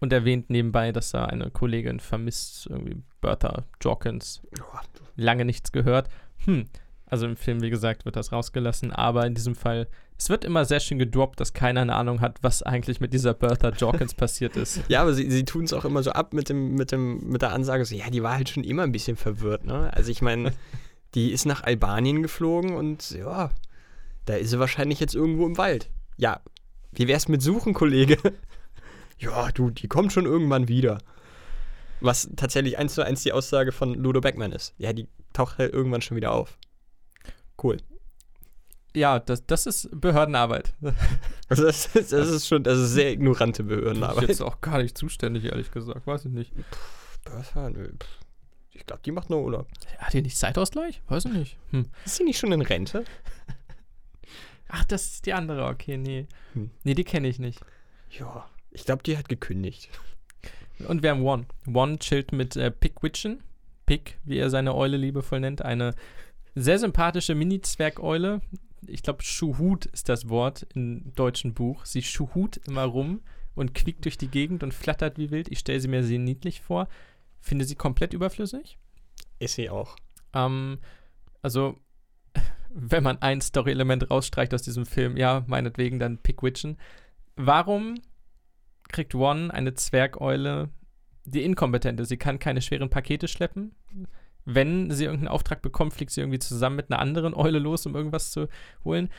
[0.00, 4.42] Und erwähnt nebenbei, dass er eine Kollegin vermisst, irgendwie Bertha Jorkins.
[5.16, 6.08] Lange nichts gehört.
[6.44, 6.68] Hm.
[7.06, 10.66] Also im Film, wie gesagt, wird das rausgelassen, aber in diesem Fall, es wird immer
[10.66, 14.56] sehr schön gedroppt, dass keiner eine Ahnung hat, was eigentlich mit dieser Bertha Jorkins passiert
[14.56, 14.82] ist.
[14.88, 17.40] Ja, aber sie, sie tun es auch immer so ab mit, dem, mit, dem, mit
[17.40, 19.90] der Ansage, so, ja, die war halt schon immer ein bisschen verwirrt, ne?
[19.94, 20.52] Also ich meine,
[21.18, 23.50] die ist nach Albanien geflogen und ja,
[24.24, 25.90] da ist sie wahrscheinlich jetzt irgendwo im Wald.
[26.16, 26.40] Ja,
[26.92, 28.16] wie wär's mit Suchen, Kollege?
[29.18, 30.98] ja, du, die kommt schon irgendwann wieder.
[32.00, 34.74] Was tatsächlich eins zu eins die Aussage von Ludo Beckmann ist.
[34.78, 36.56] Ja, die taucht halt irgendwann schon wieder auf.
[37.60, 37.78] Cool.
[38.94, 40.74] Ja, das, das ist Behördenarbeit.
[41.48, 44.28] Also das, ist- das ist schon, das ist sehr ignorante Bin ich Behördenarbeit.
[44.28, 46.06] jetzt auch gar nicht zuständig, ehrlich gesagt.
[46.06, 46.52] Weiß ich nicht.
[47.24, 48.08] Bertha, nö, pff.
[48.78, 49.66] Ich glaube, die macht nur Urlaub.
[49.98, 51.02] Hat die nicht Zeitausgleich?
[51.08, 51.56] Weiß ich nicht.
[51.72, 51.86] Hm.
[52.04, 53.04] Ist sie nicht schon in Rente?
[54.68, 55.66] Ach, das ist die andere.
[55.66, 56.26] Okay, nee.
[56.54, 56.70] Hm.
[56.84, 57.60] Nee, die kenne ich nicht.
[58.10, 59.90] Ja, ich glaube, die hat gekündigt.
[60.86, 61.46] Und wir haben One.
[61.66, 63.42] One chillt mit äh, Pickwitchen.
[63.84, 65.62] Pick, wie er seine Eule liebevoll nennt.
[65.62, 65.94] Eine
[66.54, 68.40] sehr sympathische Mini-Zwergeule.
[68.86, 71.84] Ich glaube, Schuhut ist das Wort im deutschen Buch.
[71.84, 73.22] Sie schuhut immer rum
[73.54, 75.48] und quiekt durch die Gegend und flattert wie wild.
[75.50, 76.88] Ich stelle sie mir sehr niedlich vor.
[77.40, 78.78] Finde sie komplett überflüssig.
[79.38, 79.96] Ist sie auch.
[80.34, 80.78] Ähm,
[81.42, 81.78] also,
[82.70, 86.78] wenn man ein Story-Element rausstreicht aus diesem Film, ja, meinetwegen dann Pickwitchen.
[87.36, 87.94] Warum
[88.88, 90.70] kriegt One eine Zwergeule,
[91.24, 92.08] die inkompetent ist.
[92.08, 93.74] Sie kann keine schweren Pakete schleppen.
[94.44, 97.94] Wenn sie irgendeinen Auftrag bekommt, fliegt sie irgendwie zusammen mit einer anderen Eule los, um
[97.94, 98.48] irgendwas zu
[98.84, 99.10] holen.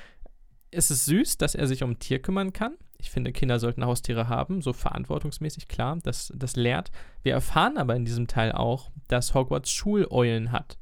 [0.71, 2.75] Es ist süß, dass er sich um ein Tier kümmern kann.
[3.01, 6.91] Ich finde, Kinder sollten Haustiere haben, so verantwortungsmäßig, klar, das, das lehrt.
[7.23, 10.77] Wir erfahren aber in diesem Teil auch, dass Hogwarts Schuleulen hat,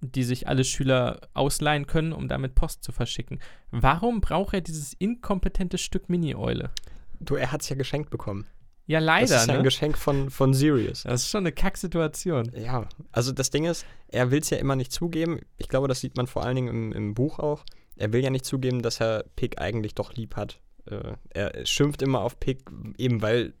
[0.00, 3.40] die sich alle Schüler ausleihen können, um damit Post zu verschicken.
[3.72, 6.70] Warum braucht er dieses inkompetente Stück Mini-Eule?
[7.18, 8.46] Du, er hat es ja geschenkt bekommen.
[8.86, 9.58] Ja, leider, das ist ja ne?
[9.58, 11.02] ein Geschenk von, von Sirius.
[11.02, 12.52] Das ist schon eine Kacksituation.
[12.54, 15.40] Ja, also das Ding ist, er will es ja immer nicht zugeben.
[15.58, 17.64] Ich glaube, das sieht man vor allen Dingen im, im Buch auch.
[17.96, 20.60] Er will ja nicht zugeben, dass er Pick eigentlich doch lieb hat.
[20.86, 22.60] Äh, er schimpft immer auf Pick,
[22.98, 23.54] eben weil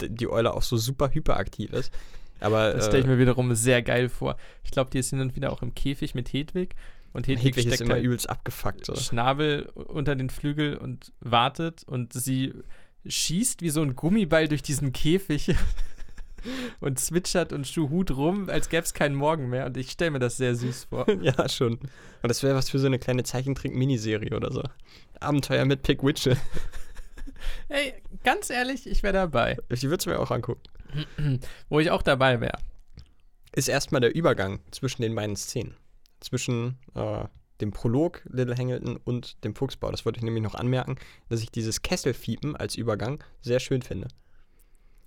[0.00, 1.92] die Eule auch so super hyperaktiv ist.
[2.40, 4.36] Aber Das äh, stelle ich mir wiederum sehr geil vor.
[4.62, 6.74] Ich glaube, die ist hin und wieder auch im Käfig mit Hedwig.
[7.12, 8.84] Und Hedwig, Hedwig ist steckt immer halt übelst abgefuckt.
[8.84, 8.94] So.
[8.94, 11.82] Schnabel unter den Flügel und wartet.
[11.86, 12.52] Und sie
[13.06, 15.54] schießt wie so ein Gummiball durch diesen Käfig
[16.80, 19.66] und zwitschert und schuhut rum, als gäbe es keinen Morgen mehr.
[19.66, 21.06] Und ich stelle mir das sehr süß vor.
[21.22, 21.78] ja, schon.
[21.78, 24.62] Und das wäre was für so eine kleine Zeichentrick-Miniserie oder so.
[25.20, 26.36] Abenteuer mit Pick Witchell.
[27.68, 29.58] Hey, ganz ehrlich, ich wäre dabei.
[29.68, 30.62] Ich würde es mir auch angucken.
[31.68, 32.58] Wo ich auch dabei wäre.
[33.54, 35.76] Ist erstmal der Übergang zwischen den beiden Szenen.
[36.20, 37.24] Zwischen äh,
[37.60, 39.90] dem Prolog Little Hangleton und dem Fuchsbau.
[39.90, 40.96] Das wollte ich nämlich noch anmerken,
[41.28, 44.08] dass ich dieses Kesselfiepen als Übergang sehr schön finde.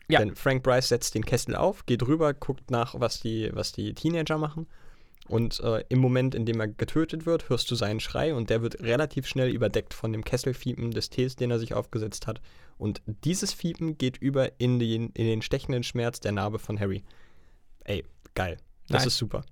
[0.10, 0.20] Ja.
[0.20, 3.94] Denn Frank Bryce setzt den Kessel auf, geht rüber, guckt nach, was die, was die
[3.94, 4.68] Teenager machen.
[5.30, 8.64] Und äh, im Moment, in dem er getötet wird, hörst du seinen Schrei und der
[8.64, 12.42] wird relativ schnell überdeckt von dem Kesselfiepen des Tees, den er sich aufgesetzt hat.
[12.80, 17.04] Und dieses Fiepen geht über in den, in den stechenden Schmerz der Narbe von Harry.
[17.84, 18.04] Ey,
[18.34, 18.58] geil.
[18.88, 19.14] Das Nice.
[19.14, 19.46] ist super.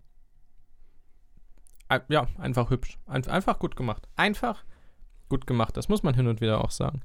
[2.10, 2.98] Ja, einfach hübsch.
[3.06, 4.08] Ein, einfach gut gemacht.
[4.16, 4.66] Einfach
[5.30, 5.78] gut gemacht.
[5.78, 7.02] Das muss man hin und wieder auch sagen.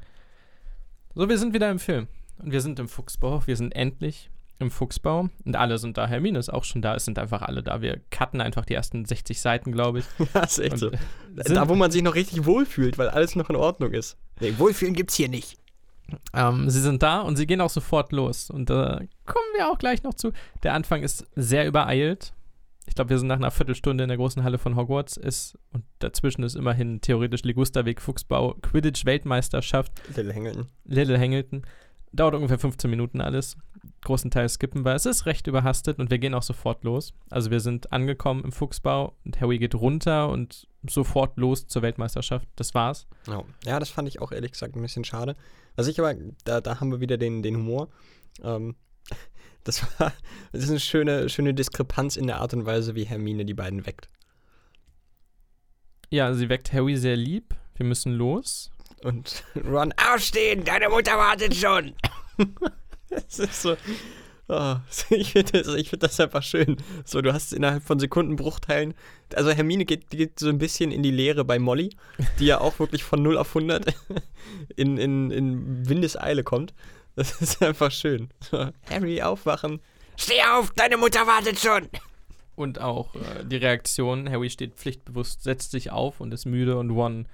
[1.14, 2.08] So, wir sind wieder im Film.
[2.38, 3.46] Und wir sind im Fuchsbau.
[3.46, 5.28] Wir sind endlich im Fuchsbau.
[5.44, 6.06] Und alle sind da.
[6.06, 6.94] Hermine ist auch schon da.
[6.94, 7.82] Es sind einfach alle da.
[7.82, 10.04] Wir cutten einfach die ersten 60 Seiten, glaube ich.
[10.34, 10.90] Ja, ist echt Und, so.
[10.90, 14.16] äh, Da, wo man sich noch richtig wohlfühlt, weil alles noch in Ordnung ist.
[14.40, 15.58] Nee, Wohlfühlen gibt's hier nicht.
[16.34, 18.50] Ähm, sie sind da und sie gehen auch sofort los.
[18.50, 20.32] Und da kommen wir auch gleich noch zu.
[20.62, 22.32] Der Anfang ist sehr übereilt.
[22.86, 25.16] Ich glaube, wir sind nach einer Viertelstunde in der großen Halle von Hogwarts.
[25.16, 30.66] Ist, und dazwischen ist immerhin theoretisch Ligusterweg, Fuchsbau, Quidditch-Weltmeisterschaft, Little Hangleton.
[30.84, 31.62] Little Hangleton.
[32.12, 33.56] Dauert ungefähr 15 Minuten alles.
[34.04, 34.94] Großen Teil skippen wir.
[34.94, 37.14] Es ist recht überhastet und wir gehen auch sofort los.
[37.30, 42.48] Also wir sind angekommen im Fuchsbau und Harry geht runter und sofort los zur Weltmeisterschaft.
[42.56, 43.06] Das war's.
[43.26, 43.44] Ja.
[43.64, 45.36] ja, das fand ich auch ehrlich gesagt ein bisschen schade.
[45.76, 46.14] Was ich aber,
[46.44, 47.88] da, da haben wir wieder den, den Humor.
[48.42, 48.76] Ähm,
[49.64, 50.12] das war,
[50.52, 53.86] das ist eine schöne, schöne Diskrepanz in der Art und Weise, wie Hermine die beiden
[53.86, 54.08] weckt.
[56.10, 57.54] Ja, sie weckt Harry sehr lieb.
[57.74, 58.70] Wir müssen los.
[59.02, 61.94] Und Ron, aufstehen, deine Mutter wartet schon.
[63.14, 63.76] Es ist so.
[64.48, 64.76] Oh,
[65.10, 66.76] ich finde das, ich find das einfach schön.
[67.04, 68.94] So, du hast innerhalb von Sekundenbruchteilen.
[69.34, 71.96] Also, Hermine geht, geht so ein bisschen in die Leere bei Molly,
[72.38, 73.94] die ja auch wirklich von 0 auf 100
[74.76, 76.74] in, in, in Windeseile kommt.
[77.14, 78.30] Das ist einfach schön.
[78.50, 79.80] So, Harry, aufwachen.
[80.16, 81.88] Steh auf, deine Mutter wartet schon.
[82.54, 86.90] Und auch äh, die Reaktion, Harry steht pflichtbewusst, setzt sich auf und ist müde und
[86.90, 87.26] Ron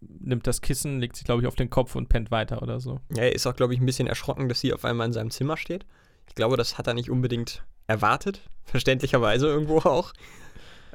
[0.00, 3.00] nimmt das Kissen, legt sich, glaube ich, auf den Kopf und pennt weiter oder so.
[3.10, 5.30] Ja, er ist auch, glaube ich, ein bisschen erschrocken, dass sie auf einmal in seinem
[5.30, 5.86] Zimmer steht.
[6.28, 8.40] Ich glaube, das hat er nicht unbedingt erwartet.
[8.64, 10.12] Verständlicherweise irgendwo auch.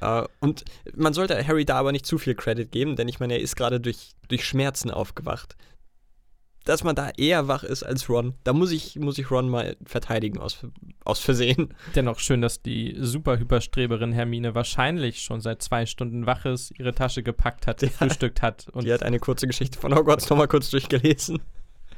[0.01, 0.65] Äh, und
[0.95, 3.55] man sollte Harry da aber nicht zu viel Credit geben, denn ich meine, er ist
[3.55, 5.55] gerade durch, durch Schmerzen aufgewacht.
[6.67, 9.77] Dass man da eher wach ist als Ron, da muss ich, muss ich Ron mal
[9.85, 10.65] verteidigen aus,
[11.05, 11.73] aus Versehen.
[11.95, 16.93] Dennoch schön, dass die super Hyperstreberin Hermine wahrscheinlich schon seit zwei Stunden wach ist, ihre
[16.93, 17.87] Tasche gepackt hat, Ja.
[17.87, 21.39] gefrühstückt hat und Die hat eine kurze Geschichte von Hogwarts nochmal kurz durchgelesen.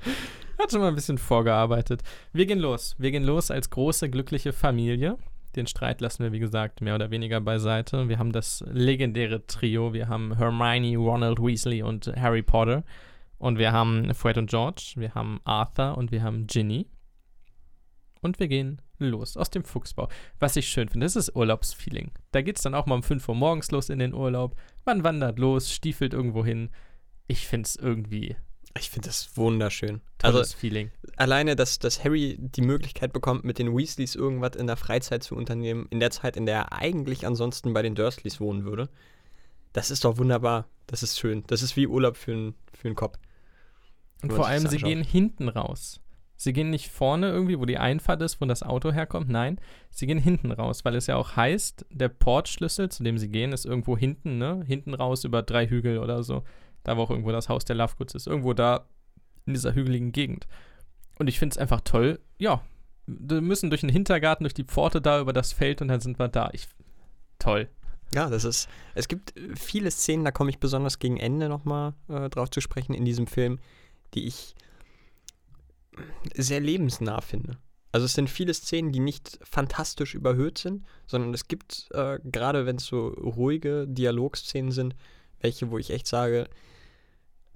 [0.59, 2.03] hat schon mal ein bisschen vorgearbeitet.
[2.31, 2.95] Wir gehen los.
[2.99, 5.17] Wir gehen los als große, glückliche Familie.
[5.55, 8.07] Den Streit lassen wir, wie gesagt, mehr oder weniger beiseite.
[8.07, 9.93] Wir haben das legendäre Trio.
[9.93, 12.83] Wir haben Hermione, Ronald Weasley und Harry Potter.
[13.39, 14.93] Und wir haben Fred und George.
[14.97, 16.87] Wir haben Arthur und wir haben Ginny.
[18.21, 20.09] Und wir gehen los aus dem Fuchsbau.
[20.39, 22.11] Was ich schön finde, das ist Urlaubsfeeling.
[22.31, 24.55] Da geht es dann auch mal um 5 Uhr morgens los in den Urlaub.
[24.85, 26.69] Man wandert los, stiefelt irgendwo hin.
[27.27, 28.35] Ich finde es irgendwie
[28.77, 30.01] Ich finde das wunderschön.
[30.17, 30.91] tolles Also Feeling.
[31.15, 35.35] alleine, dass, dass Harry die Möglichkeit bekommt, mit den Weasleys irgendwas in der Freizeit zu
[35.35, 38.89] unternehmen, in der Zeit, in der er eigentlich ansonsten bei den Dursleys wohnen würde,
[39.71, 40.67] das ist doch wunderbar.
[40.87, 41.43] Das ist schön.
[41.47, 43.17] Das ist wie Urlaub für einen für Kopf.
[44.21, 46.01] Und vor allem, sie gehen hinten raus.
[46.35, 49.29] Sie gehen nicht vorne irgendwie, wo die Einfahrt ist, wo das Auto herkommt.
[49.29, 49.59] Nein,
[49.89, 53.51] sie gehen hinten raus, weil es ja auch heißt, der Portschlüssel, zu dem sie gehen,
[53.51, 54.63] ist irgendwo hinten, ne?
[54.65, 56.43] Hinten raus über drei Hügel oder so.
[56.83, 58.27] Da, wo auch irgendwo das Haus der Lovegoods ist.
[58.27, 58.85] Irgendwo da
[59.45, 60.47] in dieser hügeligen Gegend.
[61.17, 62.61] Und ich finde es einfach toll, ja,
[63.05, 66.19] wir müssen durch den Hintergarten, durch die Pforte da über das Feld und dann sind
[66.19, 66.49] wir da.
[66.53, 66.67] Ich,
[67.37, 67.67] toll.
[68.13, 68.69] Ja, das ist.
[68.95, 72.61] Es gibt äh, viele Szenen, da komme ich besonders gegen Ende nochmal äh, drauf zu
[72.61, 73.59] sprechen in diesem Film,
[74.13, 74.55] die ich
[76.35, 77.57] sehr lebensnah finde.
[77.91, 82.65] Also es sind viele Szenen, die nicht fantastisch überhöht sind, sondern es gibt, äh, gerade
[82.65, 84.95] wenn es so ruhige Dialogszenen sind,
[85.39, 86.47] welche, wo ich echt sage,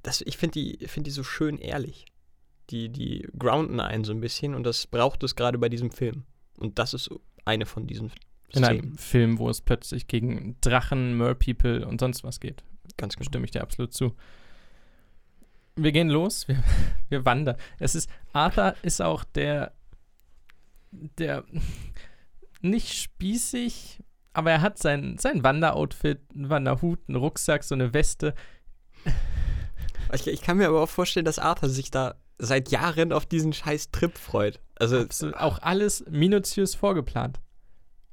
[0.02, 2.06] das, ich finde die, find die so schön ehrlich.
[2.70, 6.24] Die, die grounden einen so ein bisschen und das braucht es gerade bei diesem Film.
[6.58, 7.10] Und das ist
[7.46, 8.12] eine von diesen
[8.50, 12.64] In einem Film, wo es plötzlich gegen Drachen, Merpeople und sonst was geht.
[12.98, 13.28] Ganz genau.
[13.28, 14.16] Stimme ich dir absolut zu.
[15.76, 16.64] Wir gehen los, wir,
[17.10, 17.58] wir wandern.
[17.80, 19.74] Es ist, Arthur ist auch der,
[20.92, 21.44] der
[22.62, 24.00] nicht spießig,
[24.34, 28.34] aber er hat sein, sein Wanderoutfit, einen Wanderhut, einen Rucksack, so eine Weste.
[30.14, 33.52] Ich, ich kann mir aber auch vorstellen, dass Arthur sich da seit Jahren auf diesen
[33.52, 34.60] scheiß Trip freut.
[34.76, 37.40] Also Absolut, auch alles minutiös vorgeplant.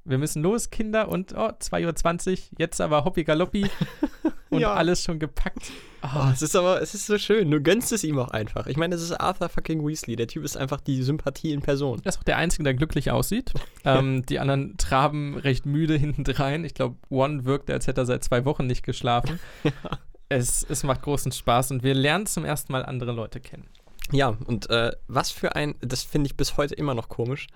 [0.04, 3.66] Wir müssen los, Kinder, und oh, 2.20 Uhr, jetzt aber Hoppi Galoppi
[4.50, 4.74] und Ja.
[4.74, 5.70] alles schon gepackt.
[6.02, 7.50] Oh, Oh, es ist aber, es ist so schön.
[7.50, 8.66] Du gönnst es ihm auch einfach.
[8.66, 10.16] Ich meine, es ist Arthur fucking Weasley.
[10.16, 12.00] Der Typ ist einfach die Sympathie in Person.
[12.04, 13.52] er ist auch der Einzige, der glücklich aussieht.
[13.84, 16.64] ähm, die anderen traben recht müde hintendrein.
[16.64, 19.38] Ich glaube, One wirkt, als hätte er seit zwei Wochen nicht geschlafen.
[20.28, 23.66] es, es macht großen Spaß und wir lernen zum ersten Mal andere Leute kennen.
[24.12, 27.46] Ja, und äh, was für ein, das finde ich bis heute immer noch komisch.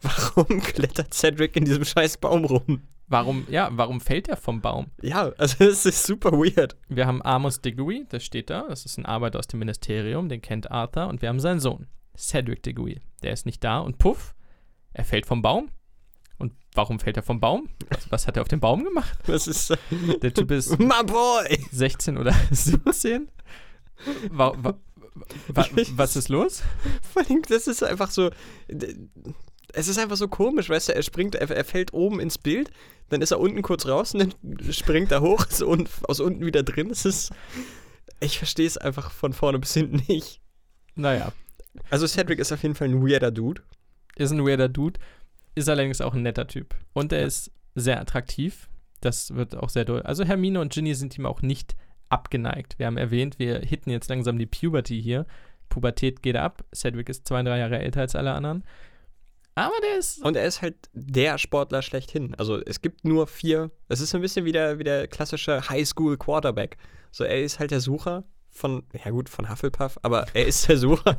[0.00, 2.82] Warum klettert Cedric in diesem scheiß Baum rum?
[3.12, 4.86] Warum, ja, warum fällt er vom Baum?
[5.02, 6.76] Ja, also es ist super weird.
[6.88, 8.64] Wir haben Amos Diggory, der steht da.
[8.66, 11.08] Das ist ein Arbeiter aus dem Ministerium, den kennt Arthur.
[11.08, 13.02] Und wir haben seinen Sohn, Cedric Diggory.
[13.22, 13.80] Der ist nicht da.
[13.80, 14.34] Und puff,
[14.94, 15.68] er fällt vom Baum.
[16.38, 17.68] Und warum fällt er vom Baum?
[17.90, 19.18] Was, was hat er auf dem Baum gemacht?
[19.26, 19.76] Das ist
[20.22, 21.66] Der Typ ist My boy!
[21.70, 23.28] 16 oder 17.
[24.30, 24.74] Wa wa
[25.48, 26.62] wa was ist los?
[27.12, 28.30] Vor allem, das ist einfach so.
[29.72, 32.70] Es ist einfach so komisch, weißt du, er springt, er, er fällt oben ins Bild,
[33.08, 36.44] dann ist er unten kurz raus und dann springt er hoch, ist un, aus unten
[36.46, 36.90] wieder drin.
[36.90, 37.32] Es ist.
[38.20, 40.40] Ich verstehe es einfach von vorne bis hinten nicht.
[40.94, 41.32] Naja,
[41.90, 43.62] Also Cedric ist auf jeden Fall ein weirder Dude.
[44.16, 45.00] ist ein weirder Dude,
[45.54, 46.74] ist allerdings auch ein netter Typ.
[46.92, 47.26] Und er Ja.
[47.26, 48.68] ist sehr attraktiv.
[49.00, 50.02] Das wird auch sehr doll.
[50.02, 51.74] Also Hermine und Ginny sind ihm auch nicht
[52.10, 52.78] abgeneigt.
[52.78, 55.26] Wir haben erwähnt, wir hitten jetzt langsam die Puberty hier.
[55.70, 56.62] Pubertät geht ab.
[56.74, 58.62] Cedric ist zwei, drei Jahre älter als alle anderen.
[59.54, 60.24] Aber der ist.
[60.24, 62.34] Und er ist halt der Sportler schlechthin.
[62.36, 63.70] Also es gibt nur vier.
[63.88, 66.78] Es ist so ein bisschen wie der, wie der klassische Highschool-Quarterback.
[67.10, 70.78] So, er ist halt der Sucher von, ja gut, von Hufflepuff, aber er ist der
[70.78, 71.16] Sucher.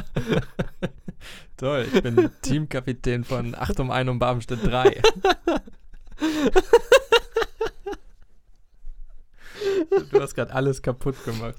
[1.58, 5.02] Toll, ich bin Teamkapitän von 8 um 1 um Barmstedt 3.
[10.12, 11.58] Du hast gerade alles kaputt gemacht.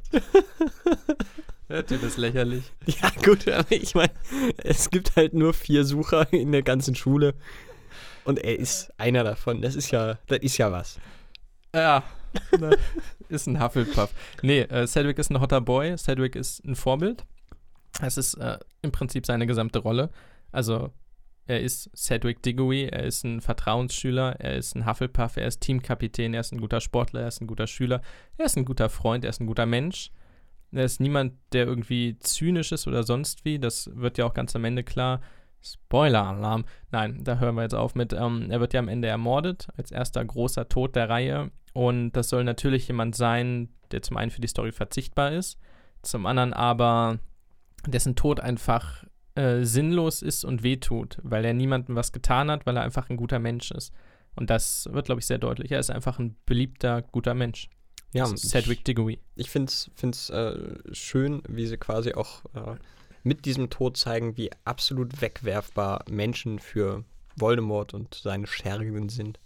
[1.68, 2.64] Der Typ ist lächerlich.
[2.86, 4.12] Ja, gut, aber ich meine,
[4.58, 7.34] es gibt halt nur vier Sucher in der ganzen Schule.
[8.24, 9.62] Und er ist einer davon.
[9.62, 10.98] Das ist ja, das ist ja was.
[11.74, 12.02] Ja,
[12.58, 12.76] ne,
[13.28, 14.10] ist ein Hufflepuff.
[14.42, 15.96] Nee, äh, Cedric ist ein hotter Boy.
[15.96, 17.24] Cedric ist ein Vorbild.
[18.00, 20.10] Es ist äh, im Prinzip seine gesamte Rolle.
[20.52, 20.90] Also,
[21.46, 26.32] er ist Cedric Diggory, er ist ein Vertrauensschüler, er ist ein Hufflepuff, er ist Teamkapitän,
[26.32, 28.00] er ist ein guter Sportler, er ist ein guter Schüler,
[28.38, 30.10] er ist ein guter Freund, er ist ein guter Mensch.
[30.74, 33.58] Er ist niemand, der irgendwie zynisch ist oder sonst wie.
[33.58, 35.20] Das wird ja auch ganz am Ende klar.
[35.62, 36.64] Spoiler-Alarm.
[36.90, 38.12] Nein, da hören wir jetzt auf mit.
[38.12, 41.50] Ähm, er wird ja am Ende ermordet, als erster großer Tod der Reihe.
[41.72, 45.58] Und das soll natürlich jemand sein, der zum einen für die Story verzichtbar ist,
[46.02, 47.18] zum anderen aber
[47.86, 49.04] dessen Tod einfach
[49.34, 53.16] äh, sinnlos ist und wehtut, weil er niemandem was getan hat, weil er einfach ein
[53.16, 53.92] guter Mensch ist.
[54.36, 55.72] Und das wird, glaube ich, sehr deutlich.
[55.72, 57.68] Er ist einfach ein beliebter, guter Mensch.
[58.14, 59.18] Ja, Das ist Cedric Diggory.
[59.34, 60.54] Ich finde es äh,
[60.92, 62.76] schön, wie sie quasi auch äh,
[63.24, 67.04] mit diesem Tod zeigen, wie absolut wegwerfbar Menschen für
[67.34, 69.40] Voldemort und seine Schergen sind.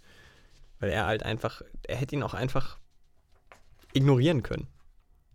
[0.79, 2.77] Weil er halt einfach, er hätte ihn auch einfach
[3.93, 4.67] ignorieren können.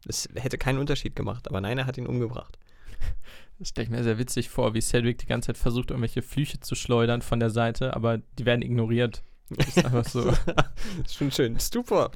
[0.06, 2.56] Es hätte keinen Unterschied gemacht, aber nein, er hat ihn umgebracht.
[3.60, 6.58] Das stelle ich mir sehr witzig vor, wie Cedric die ganze Zeit versucht, irgendwelche Flüche
[6.58, 9.22] zu schleudern von der Seite, aber die werden ignoriert.
[9.50, 10.28] Das ist einfach so.
[11.04, 11.60] ist schon schön.
[11.60, 12.10] Stupor.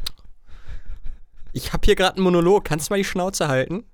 [1.59, 2.65] Ich habe hier gerade einen Monolog.
[2.65, 3.85] Kannst du mal die Schnauze halten?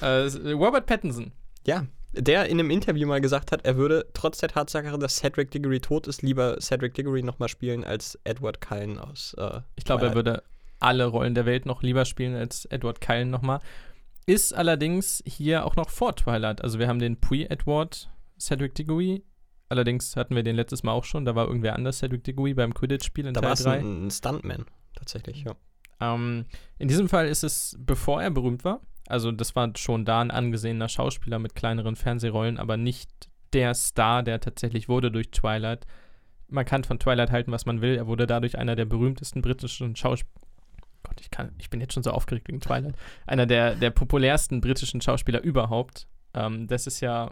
[0.00, 1.32] äh, Robert Pattinson.
[1.66, 5.50] Ja, der in einem Interview mal gesagt hat, er würde trotz der Tatsache, dass Cedric
[5.50, 9.34] Diggory tot ist, lieber Cedric Diggory nochmal spielen als Edward Cullen aus.
[9.38, 10.42] Äh, Ich glaube, er würde
[10.78, 13.60] alle Rollen der Welt noch lieber spielen als Edward Cullen nochmal.
[14.26, 16.62] Ist allerdings hier auch noch vor Twilight.
[16.62, 19.24] Also wir haben den Pre-Edward Cedric Diggory.
[19.68, 21.24] Allerdings hatten wir den letztes Mal auch schon.
[21.24, 23.70] Da war irgendwer anders Cedric Diggory beim Quidditch-Spiel in Da Teil war es 3.
[23.78, 25.54] ein, ein Stuntman, tatsächlich, ja.
[26.02, 26.46] Ähm,
[26.78, 28.80] in diesem Fall ist es, bevor er berühmt war.
[29.06, 33.10] Also das war schon da ein angesehener Schauspieler mit kleineren Fernsehrollen, aber nicht
[33.52, 35.86] der Star, der tatsächlich wurde durch Twilight.
[36.48, 37.96] Man kann von Twilight halten, was man will.
[37.96, 40.46] Er wurde dadurch einer der berühmtesten britischen Schauspieler.
[41.02, 42.94] Gott, ich, kann, ich bin jetzt schon so aufgeregt wegen Twilight.
[43.26, 46.06] Einer der, der populärsten britischen Schauspieler überhaupt.
[46.34, 47.30] Ähm, das ist ja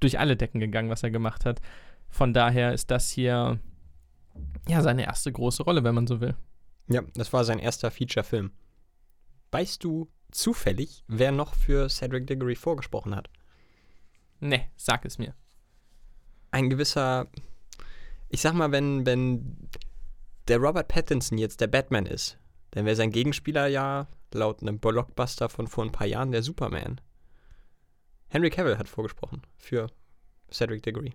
[0.00, 1.60] durch alle Decken gegangen, was er gemacht hat.
[2.08, 3.58] Von daher ist das hier
[4.68, 6.34] ja seine erste große Rolle, wenn man so will.
[6.88, 8.52] Ja, das war sein erster Feature-Film.
[9.50, 13.30] Weißt du zufällig, wer noch für Cedric Diggory vorgesprochen hat?
[14.40, 15.34] Ne, sag es mir.
[16.50, 17.28] Ein gewisser,
[18.28, 19.68] ich sag mal, wenn, wenn
[20.48, 22.38] der Robert Pattinson jetzt der Batman ist,
[22.72, 27.00] dann wäre sein Gegenspieler ja laut einem Blockbuster von vor ein paar Jahren der Superman.
[28.28, 29.88] Henry Cavill hat vorgesprochen für
[30.50, 31.14] Cedric Diggory.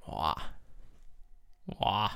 [0.00, 0.36] Boah.
[1.66, 2.10] Boah.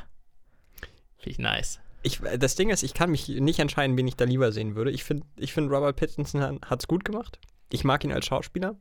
[1.18, 1.80] Finde ich nice.
[2.03, 4.90] Ich, das Ding ist, ich kann mich nicht entscheiden, wen ich da lieber sehen würde.
[4.90, 7.38] Ich finde, ich find, Robert Pattinson hat es gut gemacht.
[7.70, 8.76] Ich mag ihn als Schauspieler.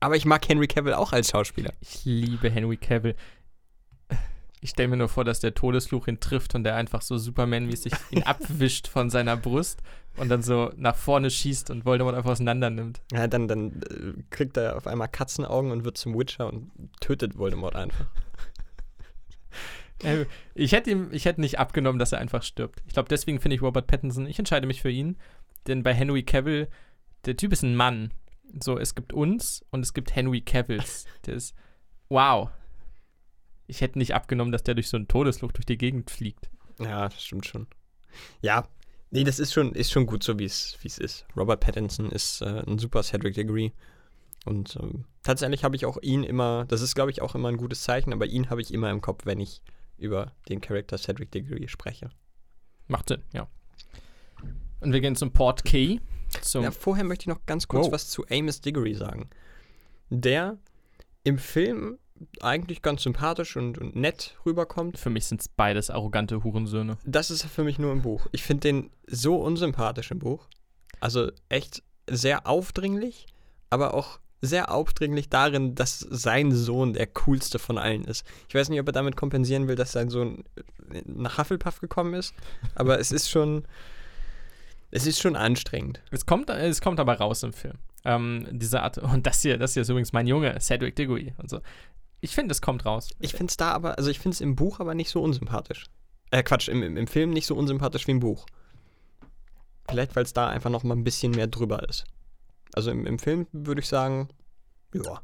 [0.00, 1.72] Aber ich mag Henry Cavill auch als Schauspieler.
[1.80, 3.14] Ich liebe Henry Cavill.
[4.60, 7.92] Ich stelle mir nur vor, dass der Todesfluch ihn trifft und der einfach so Superman-mäßig
[8.10, 9.82] ihn abwischt von seiner Brust
[10.16, 13.02] und dann so nach vorne schießt und Voldemort einfach auseinander nimmt.
[13.12, 17.36] Ja, dann, dann äh, kriegt er auf einmal Katzenaugen und wird zum Witcher und tötet
[17.36, 18.06] Voldemort einfach.
[20.02, 22.82] Äh, ich hätte ihm, ich hätte nicht abgenommen, dass er einfach stirbt.
[22.86, 25.16] Ich glaube, deswegen finde ich Robert Pattinson, ich entscheide mich für ihn,
[25.66, 26.68] denn bei Henry Cavill,
[27.24, 28.12] der Typ ist ein Mann.
[28.62, 31.06] So, es gibt uns und es gibt Henry Cavills.
[31.26, 31.54] Der ist,
[32.08, 32.50] wow.
[33.66, 36.50] Ich hätte nicht abgenommen, dass der durch so einen Todesfluch durch die Gegend fliegt.
[36.78, 37.66] Ja, das stimmt schon.
[38.42, 38.68] Ja,
[39.10, 41.26] nee, das ist schon, ist schon gut so, wie es ist.
[41.34, 43.70] Robert Pattinson ist äh, ein super Cedric Degree.
[44.44, 47.56] Und ähm, tatsächlich habe ich auch ihn immer, das ist glaube ich auch immer ein
[47.56, 49.62] gutes Zeichen, aber ihn habe ich immer im Kopf, wenn ich
[49.96, 52.10] über den Charakter Cedric Diggory spreche.
[52.86, 53.48] Macht Sinn, ja.
[54.80, 56.00] Und wir gehen zum Port Key.
[56.42, 57.92] Zum ja, vorher möchte ich noch ganz kurz wow.
[57.92, 59.30] was zu Amos Diggory sagen.
[60.10, 60.58] Der
[61.22, 61.98] im Film
[62.40, 64.98] eigentlich ganz sympathisch und, und nett rüberkommt.
[64.98, 66.98] Für mich sind es beides arrogante Hurensöhne.
[67.04, 68.26] Das ist für mich nur im Buch.
[68.32, 70.48] Ich finde den so unsympathisch im Buch.
[71.00, 73.26] Also echt sehr aufdringlich,
[73.70, 78.26] aber auch sehr aufdringlich darin, dass sein Sohn der coolste von allen ist.
[78.48, 80.44] Ich weiß nicht, ob er damit kompensieren will, dass sein Sohn
[81.06, 82.34] nach Hufflepuff gekommen ist,
[82.74, 83.64] aber es ist schon,
[84.90, 86.02] es ist schon anstrengend.
[86.10, 87.78] Es kommt, es kommt aber raus im Film.
[88.04, 91.48] Ähm, diese Art, und das hier, das hier ist übrigens mein Junge, Cedric Diggory und
[91.48, 91.60] so.
[92.20, 93.10] Ich finde, es kommt raus.
[93.18, 95.86] Ich finde es da aber, also ich finde es im Buch aber nicht so unsympathisch.
[96.30, 98.46] Äh, Quatsch, im, im Film nicht so unsympathisch wie im Buch.
[99.88, 102.04] Vielleicht, weil es da einfach noch mal ein bisschen mehr drüber ist.
[102.74, 104.28] Also im, im Film würde ich sagen,
[104.92, 105.20] ja.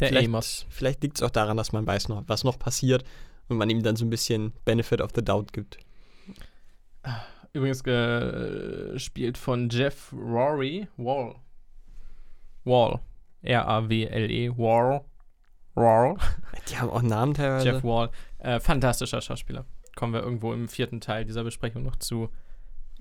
[0.00, 0.66] Der vielleicht, Amos.
[0.70, 3.04] Vielleicht liegt es auch daran, dass man weiß noch, was noch passiert
[3.48, 5.78] und man ihm dann so ein bisschen Benefit of the Doubt gibt.
[7.52, 11.36] Übrigens gespielt von Jeff Rory Wall.
[12.64, 13.00] Wall.
[13.42, 14.50] R-A-W-L-E.
[14.56, 15.04] Wall.
[15.74, 16.16] Wall.
[16.68, 17.66] Die haben auch Namen teilweise.
[17.66, 18.10] Jeff Wall.
[18.38, 19.64] Äh, fantastischer Schauspieler.
[19.94, 22.30] Kommen wir irgendwo im vierten Teil dieser Besprechung noch zu.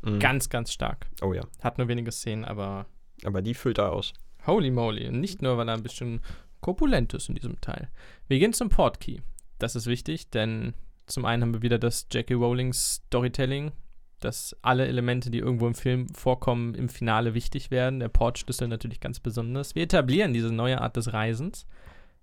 [0.03, 0.19] Mhm.
[0.19, 1.07] Ganz, ganz stark.
[1.23, 1.43] Oh ja.
[1.63, 2.85] Hat nur wenige Szenen, aber
[3.25, 4.13] aber die füllt er aus.
[4.45, 5.09] Holy moly.
[5.11, 6.21] Nicht nur, weil er ein bisschen
[6.61, 7.89] korpulent ist in diesem Teil.
[8.27, 9.21] Wir gehen zum Portkey.
[9.59, 10.73] Das ist wichtig, denn
[11.05, 13.71] zum einen haben wir wieder das Jackie Rowlings Storytelling,
[14.19, 17.99] dass alle Elemente, die irgendwo im Film vorkommen, im Finale wichtig werden.
[17.99, 19.75] Der Portschlüssel natürlich ganz besonders.
[19.75, 21.67] Wir etablieren diese neue Art des Reisens.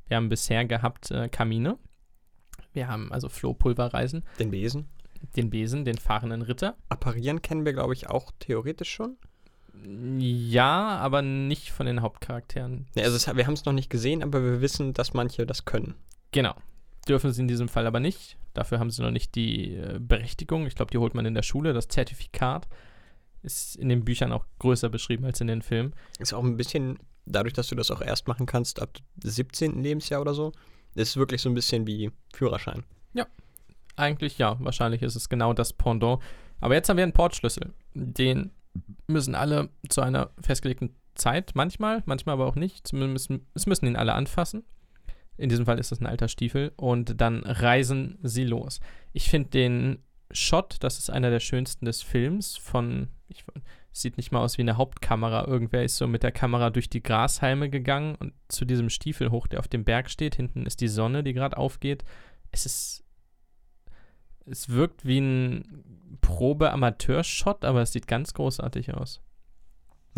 [0.09, 1.79] Wir haben bisher gehabt äh, Kamine.
[2.73, 4.25] Wir haben also Flohpulverreisen.
[4.39, 4.89] Den Besen.
[5.37, 6.77] Den Besen, den fahrenden Ritter.
[6.89, 9.17] Apparieren kennen wir, glaube ich, auch theoretisch schon.
[9.73, 12.87] Ja, aber nicht von den Hauptcharakteren.
[12.95, 15.65] Ja, also es, wir haben es noch nicht gesehen, aber wir wissen, dass manche das
[15.65, 15.95] können.
[16.33, 16.55] Genau.
[17.09, 18.37] Dürfen sie in diesem Fall aber nicht.
[18.55, 20.67] Dafür haben sie noch nicht die äh, Berechtigung.
[20.67, 21.73] Ich glaube, die holt man in der Schule.
[21.73, 22.69] Das Zertifikat
[23.43, 25.95] ist in den Büchern auch größer beschrieben als in den Filmen.
[26.19, 29.83] Ist auch ein bisschen, dadurch, dass du das auch erst machen kannst ab 17.
[29.83, 30.53] Lebensjahr oder so,
[30.95, 32.85] ist wirklich so ein bisschen wie Führerschein.
[33.15, 33.27] Ja,
[33.97, 34.57] eigentlich ja.
[34.61, 36.21] Wahrscheinlich ist es genau das Pendant.
[36.61, 37.73] Aber jetzt haben wir einen Portschlüssel.
[37.95, 38.51] Den
[39.11, 42.87] müssen alle zu einer festgelegten Zeit, manchmal, manchmal aber auch nicht.
[42.87, 44.65] Es müssen ihn alle anfassen.
[45.37, 46.73] In diesem Fall ist das ein alter Stiefel.
[46.77, 48.81] Und dann reisen sie los.
[49.13, 49.99] Ich finde den
[50.33, 53.45] Shot, das ist einer der schönsten des Films, von, ich,
[53.93, 55.47] sieht nicht mal aus wie eine Hauptkamera.
[55.47, 59.47] Irgendwer ist so mit der Kamera durch die Grashalme gegangen und zu diesem Stiefel hoch,
[59.47, 60.37] der auf dem Berg steht.
[60.37, 62.05] Hinten ist die Sonne, die gerade aufgeht.
[62.53, 63.05] Es ist
[64.51, 69.21] es wirkt wie ein Probe-Amateur-Shot, aber es sieht ganz großartig aus.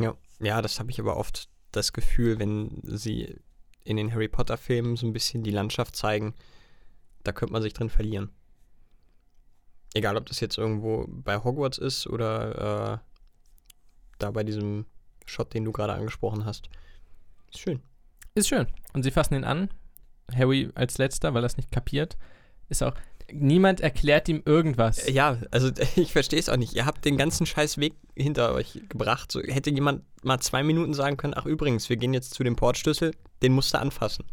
[0.01, 3.41] Ja, ja, das habe ich aber oft das Gefühl, wenn sie
[3.85, 6.35] in den Harry Potter-Filmen so ein bisschen die Landschaft zeigen,
[7.25, 8.31] da könnte man sich drin verlieren.
[9.95, 12.99] Egal, ob das jetzt irgendwo bei Hogwarts ist oder äh,
[14.19, 14.87] da bei diesem
[15.27, 16.69] Shot, den du gerade angesprochen hast.
[17.51, 17.83] Ist schön.
[18.35, 18.67] Ist schön.
[18.95, 19.69] Und sie fassen ihn an.
[20.35, 22.17] Harry als letzter, weil er es nicht kapiert.
[22.69, 22.95] Ist auch.
[23.31, 25.09] Niemand erklärt ihm irgendwas.
[25.09, 26.75] Ja, also ich verstehe es auch nicht.
[26.75, 29.31] Ihr habt den ganzen scheiß Weg hinter euch gebracht.
[29.33, 32.57] So, hätte jemand mal zwei Minuten sagen können, ach übrigens, wir gehen jetzt zu dem
[32.57, 33.13] Portschlüssel,
[33.43, 34.25] den musst du anfassen.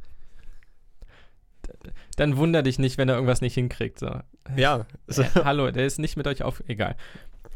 [2.15, 3.99] Dann wunder dich nicht, wenn er irgendwas nicht hinkriegt.
[3.99, 4.19] So.
[4.55, 4.85] Ja.
[5.07, 5.21] So.
[5.21, 6.63] Äh, hallo, der ist nicht mit euch auf.
[6.67, 6.95] Egal.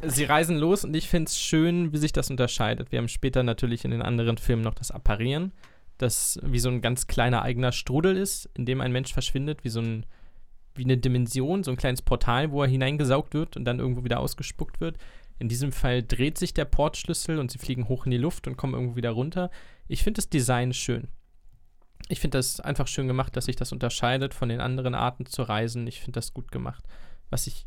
[0.01, 2.91] Sie reisen los und ich finde es schön, wie sich das unterscheidet.
[2.91, 5.53] Wir haben später natürlich in den anderen Filmen noch das Apparieren,
[5.97, 9.69] das wie so ein ganz kleiner eigener Strudel ist, in dem ein Mensch verschwindet, wie
[9.69, 10.05] so ein
[10.75, 14.19] wie eine Dimension, so ein kleines Portal, wo er hineingesaugt wird und dann irgendwo wieder
[14.19, 14.97] ausgespuckt wird.
[15.39, 18.57] In diesem Fall dreht sich der Portschlüssel und sie fliegen hoch in die Luft und
[18.57, 19.49] kommen irgendwo wieder runter.
[19.87, 21.07] Ich finde das Design schön.
[22.09, 25.43] Ich finde das einfach schön gemacht, dass sich das unterscheidet von den anderen Arten zu
[25.43, 25.87] reisen.
[25.87, 26.83] Ich finde das gut gemacht.
[27.29, 27.65] Was ich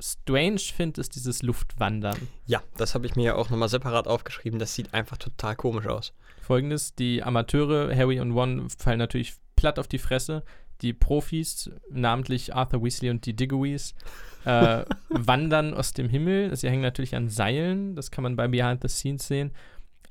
[0.00, 2.28] strange finde, ist dieses Luftwandern.
[2.46, 4.58] Ja, das habe ich mir ja auch nochmal separat aufgeschrieben.
[4.58, 6.12] Das sieht einfach total komisch aus.
[6.40, 10.44] Folgendes: Die Amateure, Harry und Ron, fallen natürlich platt auf die Fresse.
[10.82, 13.94] Die Profis, namentlich Arthur Weasley und die Diggories,
[14.44, 16.54] äh, wandern aus dem Himmel.
[16.56, 19.52] Sie hängen natürlich an Seilen, das kann man bei Behind the Scenes sehen.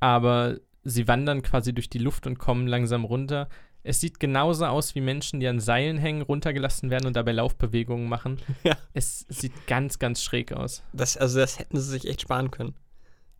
[0.00, 3.48] Aber sie wandern quasi durch die Luft und kommen langsam runter.
[3.86, 8.08] Es sieht genauso aus wie Menschen, die an Seilen hängen, runtergelassen werden und dabei Laufbewegungen
[8.08, 8.40] machen.
[8.64, 8.76] Ja.
[8.94, 10.82] Es sieht ganz, ganz schräg aus.
[10.94, 12.74] Das, also das hätten sie sich echt sparen können.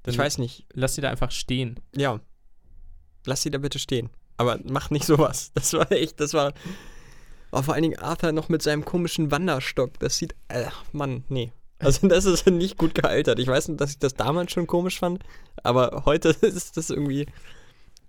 [0.07, 0.66] Ich Dann weiß nicht.
[0.75, 1.81] Lass sie da einfach stehen.
[1.97, 2.20] Ja.
[3.25, 4.11] Lass sie da bitte stehen.
[4.37, 5.51] Aber mach nicht sowas.
[5.55, 6.53] Das war echt, das war.
[7.55, 9.99] Oh, vor allen Dingen Arthur noch mit seinem komischen Wanderstock.
[10.01, 10.35] Das sieht.
[10.49, 11.53] Äh, Mann, nee.
[11.79, 13.39] Also das ist nicht gut gealtert.
[13.39, 15.23] Ich weiß nicht, dass ich das damals schon komisch fand,
[15.63, 17.27] aber heute ist das irgendwie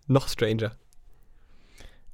[0.08, 0.76] noch stranger.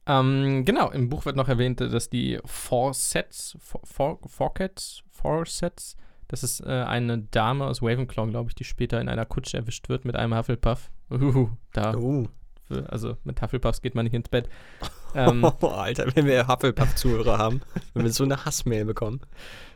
[0.08, 5.96] Ähm, genau, im Buch wird noch erwähnt, dass die Forsets, For- For- Forcets, Forsets,
[6.28, 9.90] das ist äh, eine Dame aus Ravenclaw, glaube ich, die später in einer Kutsche erwischt
[9.90, 10.90] wird mit einem Hufflepuff.
[11.12, 12.28] Uhuhu, da, Oh.
[12.88, 14.50] Also mit Hufflepuffs geht man nicht ins Bett.
[15.14, 17.60] Ähm, Alter, wenn wir Hufflepuff-Zuhörer haben,
[17.94, 19.20] wenn wir so eine Hassmail bekommen.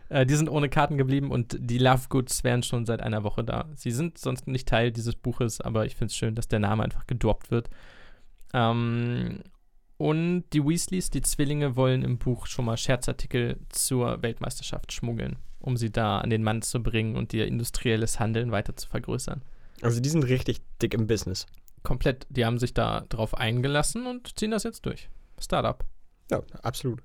[0.08, 3.66] Äh, die sind ohne Karten geblieben und die Lovegoods wären schon seit einer Woche da.
[3.76, 6.84] Sie sind sonst nicht Teil dieses Buches, aber ich finde es schön, dass der Name
[6.84, 7.70] einfach gedroppt wird.
[8.54, 9.42] Ähm,
[9.98, 15.78] und die Weasleys, die Zwillinge, wollen im Buch schon mal Scherzartikel zur Weltmeisterschaft schmuggeln, um
[15.78, 19.42] sie da an den Mann zu bringen und ihr industrielles Handeln weiter zu vergrößern.
[19.82, 21.46] Also die sind richtig dick im Business.
[21.86, 25.10] Komplett, die haben sich da drauf eingelassen und ziehen das jetzt durch.
[25.40, 25.86] Startup.
[26.30, 27.02] Ja, absolut.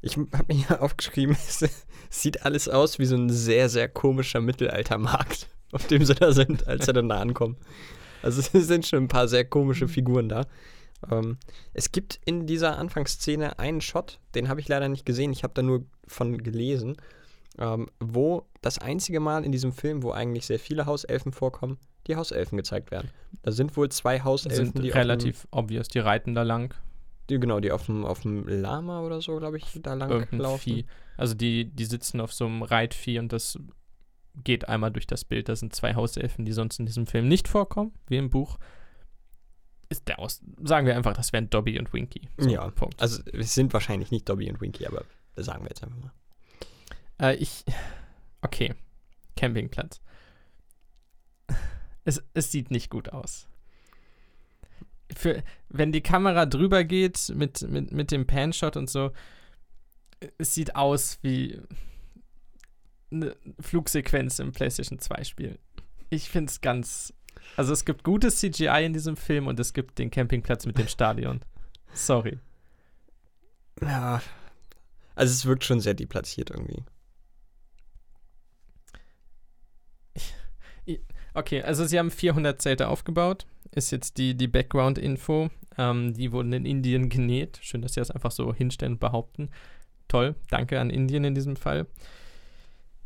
[0.00, 1.64] Ich habe mir hier aufgeschrieben, es
[2.10, 6.66] sieht alles aus wie so ein sehr, sehr komischer Mittelaltermarkt, auf dem sie da sind,
[6.66, 7.56] als sie dann da ankommen.
[8.22, 10.46] Also es sind schon ein paar sehr komische Figuren da.
[11.10, 11.38] Ähm,
[11.72, 15.54] es gibt in dieser Anfangsszene einen Shot, den habe ich leider nicht gesehen, ich habe
[15.54, 16.96] da nur von gelesen,
[17.58, 21.78] ähm, wo das einzige Mal in diesem Film, wo eigentlich sehr viele Hauselfen vorkommen,
[22.08, 23.10] die Hauselfen gezeigt werden.
[23.42, 26.70] Da sind wohl zwei Hauselfen, Sind die relativ obvious, die reiten da lang.
[26.70, 26.76] dem,
[27.30, 30.40] die, genau, die auf dem, auf dem Lama oder so, glaube ich, da lang irgendein
[30.40, 30.60] laufen.
[30.60, 30.86] Vieh.
[31.16, 33.58] Also die, die sitzen auf so einem Reitvieh und das
[34.44, 35.48] geht einmal durch das Bild.
[35.48, 38.58] Das sind zwei Hauselfen, die sonst in diesem Film nicht vorkommen, wie im Buch.
[39.90, 42.28] Ist der aus, sagen wir einfach, das wären Dobby und Winky.
[42.36, 43.00] So, Ja, Punkt.
[43.00, 45.04] Also es sind wahrscheinlich nicht Dobby und Winky, aber
[45.36, 46.12] sagen wir jetzt einfach mal.
[47.20, 47.64] Äh, ich.
[48.42, 48.74] Okay.
[49.36, 50.00] Campingplatz.
[52.08, 53.46] Es, es sieht nicht gut aus.
[55.14, 59.12] Für, wenn die Kamera drüber geht mit, mit, mit dem Panshot und so,
[60.38, 61.60] es sieht aus wie
[63.12, 65.58] eine Flugsequenz im PlayStation 2 Spiel.
[66.08, 67.12] Ich finde es ganz.
[67.58, 70.88] Also es gibt gutes CGI in diesem Film und es gibt den Campingplatz mit dem
[70.88, 71.40] Stadion.
[71.92, 72.38] Sorry.
[73.82, 74.22] Ja.
[75.14, 76.84] Also es wirkt schon sehr deplatziert irgendwie.
[81.38, 83.46] Okay, also sie haben 400 Zelte aufgebaut.
[83.70, 85.50] Ist jetzt die, die Background-Info.
[85.78, 87.60] Ähm, die wurden in Indien genäht.
[87.62, 89.50] Schön, dass sie das einfach so hinstellen und behaupten.
[90.08, 91.86] Toll, danke an Indien in diesem Fall.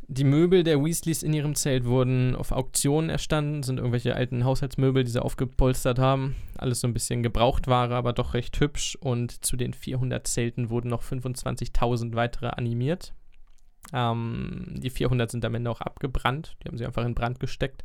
[0.08, 5.04] Die Möbel der Weasleys in ihrem Zelt wurden auf Auktionen erstanden, sind irgendwelche alten Haushaltsmöbel,
[5.04, 6.34] die sie aufgepolstert haben.
[6.56, 8.96] Alles so ein bisschen Gebrauchtware, aber doch recht hübsch.
[8.96, 13.12] Und zu den 400 Zelten wurden noch 25.000 weitere animiert.
[13.92, 16.56] Ähm, die 400 sind am Ende auch abgebrannt.
[16.62, 17.84] Die haben sie einfach in Brand gesteckt.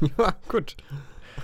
[0.18, 0.76] Ja, gut.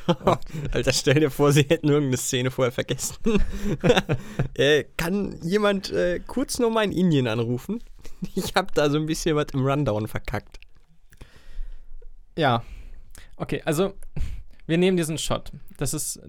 [0.72, 3.16] Alter, stell dir vor, sie hätten irgendeine Szene vorher vergessen.
[4.54, 7.82] äh, kann jemand äh, kurz nochmal in Indien anrufen?
[8.34, 10.58] Ich habe da so ein bisschen was im Rundown verkackt.
[12.36, 12.62] Ja.
[13.36, 13.94] Okay, also
[14.66, 15.52] wir nehmen diesen Shot.
[15.76, 16.20] Das ist,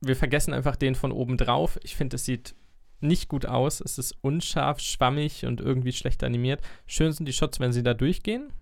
[0.00, 1.78] wir vergessen einfach den von oben drauf.
[1.82, 2.54] Ich finde, es sieht
[3.00, 3.80] nicht gut aus.
[3.80, 6.60] Es ist unscharf, schwammig und irgendwie schlecht animiert.
[6.86, 8.52] Schön sind die Shots, wenn sie da durchgehen.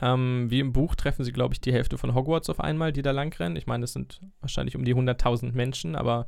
[0.00, 3.02] Ähm, wie im Buch treffen sie, glaube ich, die Hälfte von Hogwarts auf einmal, die
[3.02, 3.56] da langrennen.
[3.56, 6.26] Ich meine, es sind wahrscheinlich um die 100.000 Menschen, aber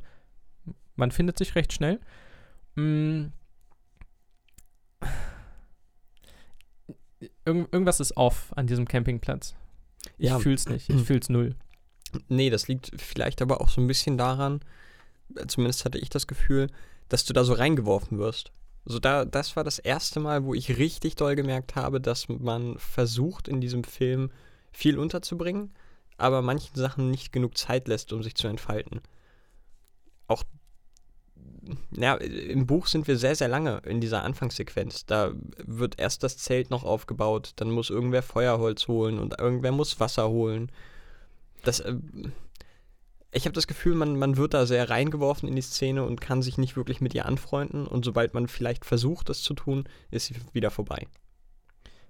[0.95, 1.99] man findet sich recht schnell.
[2.75, 3.27] Mm.
[7.45, 9.55] Irgend, irgendwas ist off an diesem Campingplatz.
[10.17, 10.39] Ich Ja.
[10.39, 10.89] fühl's nicht.
[10.89, 11.55] Ich fühl's null.
[12.29, 14.61] Nee, das liegt vielleicht aber auch so ein bisschen daran,
[15.35, 16.67] äh, zumindest hatte ich das Gefühl,
[17.09, 18.51] dass du da so reingeworfen wirst.
[18.89, 22.77] So da, das war das erste Mal, wo ich richtig doll gemerkt habe, dass man
[22.77, 24.31] versucht, in diesem Film
[24.71, 25.73] viel unterzubringen,
[26.17, 29.01] aber manchen Sachen nicht genug Zeit lässt, um sich zu entfalten.
[30.27, 30.43] Auch,
[31.91, 35.05] ja, im Buch sind wir sehr, sehr lange in dieser Anfangssequenz.
[35.05, 35.33] Da
[35.65, 40.29] wird erst das Zelt noch aufgebaut, dann muss irgendwer Feuerholz holen und irgendwer muss Wasser
[40.29, 40.71] holen.
[41.63, 41.97] Das, äh,
[43.31, 46.41] ich habe das Gefühl, man, man wird da sehr reingeworfen in die Szene und kann
[46.41, 47.85] sich nicht wirklich mit ihr anfreunden.
[47.85, 51.07] Und sobald man vielleicht versucht, das zu tun, ist sie wieder vorbei.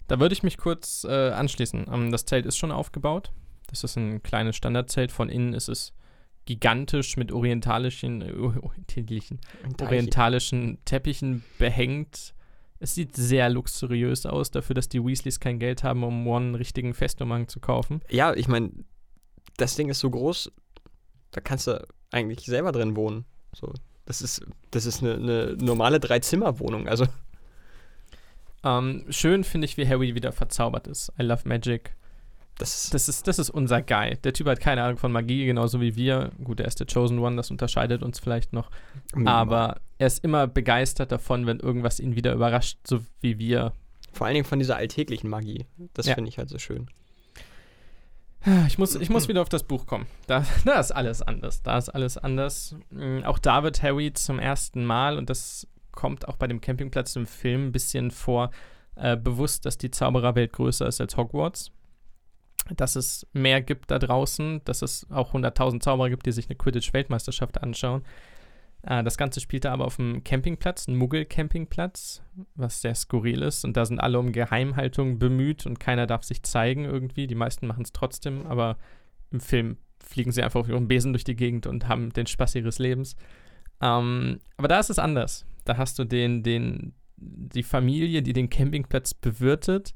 [0.08, 1.88] Da würde ich mich kurz äh, anschließen.
[1.92, 3.32] Ähm, das Zelt ist schon aufgebaut.
[3.68, 5.12] Das ist ein kleines Standardzelt.
[5.12, 5.94] Von innen ist es
[6.46, 9.40] gigantisch mit orientalischen, äh, orientalischen,
[9.82, 12.34] orientalischen Teppichen behängt.
[12.80, 16.56] Es sieht sehr luxuriös aus, dafür, dass die Weasleys kein Geld haben, um One einen
[16.56, 18.02] richtigen Festumhang zu kaufen.
[18.10, 18.72] Ja, ich meine,
[19.58, 20.52] das Ding ist so groß,
[21.38, 23.26] da kannst du eigentlich selber drin wohnen.
[23.54, 23.72] So,
[24.06, 26.88] das ist, das ist eine, eine normale Drei-Zimmer-Wohnung.
[26.88, 27.06] Also,
[28.64, 31.12] Ähm, schön finde ich, wie Harry wieder verzaubert ist.
[31.20, 31.96] I love Magic.
[32.58, 32.94] das ist.
[32.94, 34.18] Das ist, das ist unser Guy.
[34.24, 36.32] Der Typ hat keine Ahnung von Magie, genauso wie wir.
[36.44, 38.72] Gut, er ist der Chosen One, das unterscheidet uns vielleicht noch.
[39.26, 43.74] Aber er ist immer begeistert davon, wenn irgendwas ihn wieder überrascht, so wie wir.
[44.12, 45.68] Vor allen Dingen von dieser alltäglichen Magie.
[45.94, 46.16] Das Ja.
[46.16, 46.88] finde ich halt so schön.
[48.68, 50.06] Ich muss, ich muss wieder auf das Buch kommen.
[50.28, 51.64] Da, da ist alles anders.
[51.64, 52.76] Da ist alles anders.
[52.92, 57.16] Mm, Auch da wird Harry zum ersten Mal, und das kommt auch bei dem Campingplatz
[57.16, 58.52] im Film ein bisschen vor,
[58.96, 61.72] äh, bewusst, dass die Zaubererwelt größer ist als Hogwarts.
[62.76, 66.58] Dass es mehr gibt da draußen, dass es auch 100.000 Zauberer gibt, die sich eine
[66.58, 68.04] Quidditch-Weltmeisterschaft anschauen.
[68.84, 72.24] Äh, das Ganze spielt da aber auf einem Campingplatz, einem Muggel-Campingplatz,
[72.56, 73.66] was sehr skurril ist.
[73.66, 77.28] Und da sind alle um Geheimhaltung bemüht und keiner darf sich zeigen irgendwie.
[77.28, 78.78] Die meisten machen es trotzdem, aber
[79.32, 82.56] im Film fliegen sie einfach auf ihrem Besen durch die Gegend und haben den Spaß
[82.56, 83.16] ihres Lebens.
[83.82, 85.46] Ähm, aber da ist es anders.
[85.66, 89.94] Da hast du den, den, die Familie, die den Campingplatz bewirtet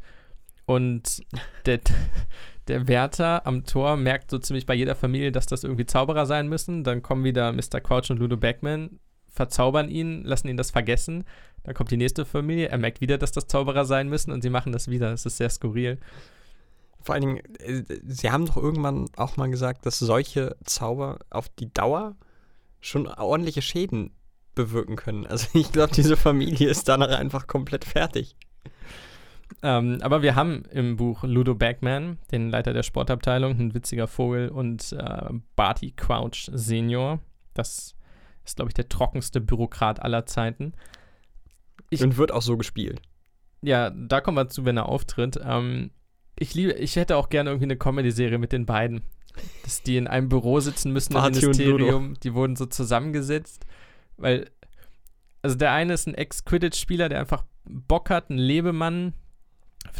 [0.66, 1.22] und
[1.66, 1.80] der,
[2.68, 6.48] der Wärter am Tor merkt so ziemlich bei jeder Familie, dass das irgendwie Zauberer sein
[6.48, 6.84] müssen.
[6.84, 7.80] Dann kommen wieder Mr.
[7.82, 11.26] Crouch und Ludo Backman, verzaubern ihn, lassen ihn das vergessen.
[11.64, 14.50] Dann kommt die nächste Familie, er merkt wieder, dass das Zauberer sein müssen und sie
[14.50, 15.12] machen das wieder.
[15.14, 16.00] Es ist sehr skurril.
[17.02, 21.50] Vor allen Dingen, äh, sie haben doch irgendwann auch mal gesagt, dass solche Zauber auf
[21.50, 22.16] die Dauer
[22.80, 24.12] schon ordentliche Schäden
[24.56, 25.26] bewirken können.
[25.26, 28.36] Also ich glaube, diese Familie ist danach einfach komplett fertig.
[29.64, 34.50] Ähm, aber wir haben im Buch Ludo Bagman, den Leiter der Sportabteilung, ein witziger Vogel,
[34.50, 37.20] und äh, Barty Crouch Senior.
[37.54, 37.96] Das
[38.46, 40.74] ist, glaube ich, der trockenste Bürokrat aller Zeiten.
[41.90, 43.02] Ich- Und wird auch so gespielt.
[43.62, 45.40] Ja, da kommen wir zu, wenn er auftritt.
[45.44, 45.92] Ähm,
[46.40, 49.02] ich liebe, ich hätte auch gerne irgendwie eine Comedy-Serie mit den beiden.
[49.64, 52.16] Dass die in einem Büro sitzen müssen im Ministerium.
[52.22, 53.66] Die wurden so zusammengesetzt.
[54.18, 54.50] Weil,
[55.42, 59.14] also der eine ist ein Ex-Quidditch-Spieler, der einfach Bock hat, ein Lebemann,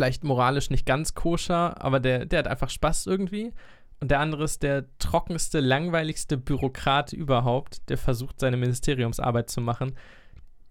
[0.02, 3.54] vielleicht moralisch nicht ganz koscher, aber der, der hat einfach Spaß irgendwie.
[4.00, 9.96] Und der andere ist der trockenste, langweiligste Bürokrat überhaupt, der versucht, seine Ministeriumsarbeit zu machen.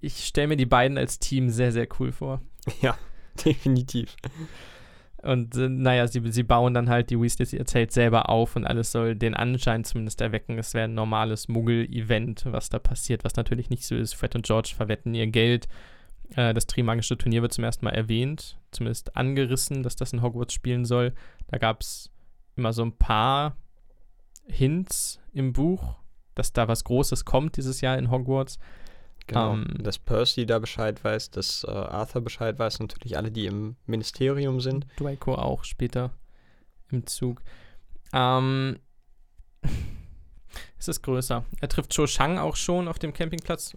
[0.01, 2.41] Ich stelle mir die beiden als Team sehr, sehr cool vor.
[2.83, 2.99] Ja,
[3.45, 4.16] definitiv.
[5.22, 8.66] Und äh, naja, sie, sie bauen dann halt die Weasleys ihr Zelt selber auf und
[8.66, 13.36] alles soll den Anschein zumindest erwecken, es wäre ein normales Muggel-Event, was da passiert, was
[13.36, 14.15] natürlich nicht so ist.
[14.15, 15.69] Fred und George verwetten ihr Geld.
[16.36, 20.55] Äh, das Trimagische Turnier wird zum ersten Mal erwähnt, zumindest angerissen, dass das in Hogwarts
[20.55, 21.15] spielen soll.
[21.48, 22.11] Da gab es
[22.57, 23.57] immer so ein paar
[24.47, 25.97] Hints im Buch,
[26.35, 28.59] dass da was Großes kommt dieses Jahr in Hogwarts.
[29.27, 29.52] Genau.
[29.55, 33.77] Ähm, dass Percy da Bescheid weiß, dass äh, Arthur Bescheid weiß, natürlich alle, die im
[33.86, 34.86] Ministerium sind.
[34.97, 36.11] Draco auch später
[36.90, 37.43] im Zug.
[38.12, 38.78] Ähm,
[40.78, 41.44] es ist größer.
[41.61, 43.77] Er trifft Cho Chang auch schon auf dem Campingplatz.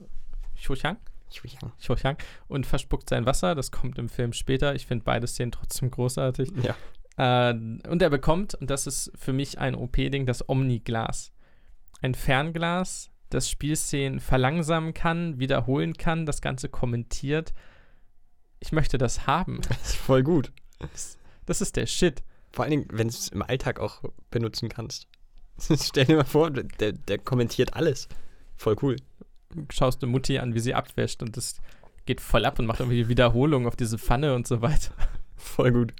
[0.55, 0.97] Cho Chang?
[1.33, 2.17] Cho Chang.
[2.47, 3.55] Und verspuckt sein Wasser.
[3.55, 4.75] Das kommt im Film später.
[4.75, 6.51] Ich finde beide Szenen trotzdem großartig.
[6.61, 6.75] Ja.
[7.17, 11.31] Äh, und er bekommt, und das ist für mich ein OP-Ding, das Omni-Glas.
[12.01, 17.53] Ein Fernglas, das Spielszenen verlangsamen kann, wiederholen kann, das Ganze kommentiert.
[18.59, 19.61] Ich möchte das haben.
[19.67, 20.51] Das ist voll gut.
[21.45, 22.23] Das ist der Shit.
[22.51, 25.07] Vor allen Dingen, wenn du es im Alltag auch benutzen kannst.
[25.59, 28.07] Stell dir mal vor, der, der kommentiert alles.
[28.55, 28.95] Voll cool.
[29.69, 31.57] Schaust du Mutti an, wie sie abwäscht und das
[32.05, 34.91] geht voll ab und macht irgendwie Wiederholungen auf diese Pfanne und so weiter.
[35.35, 35.93] Voll gut.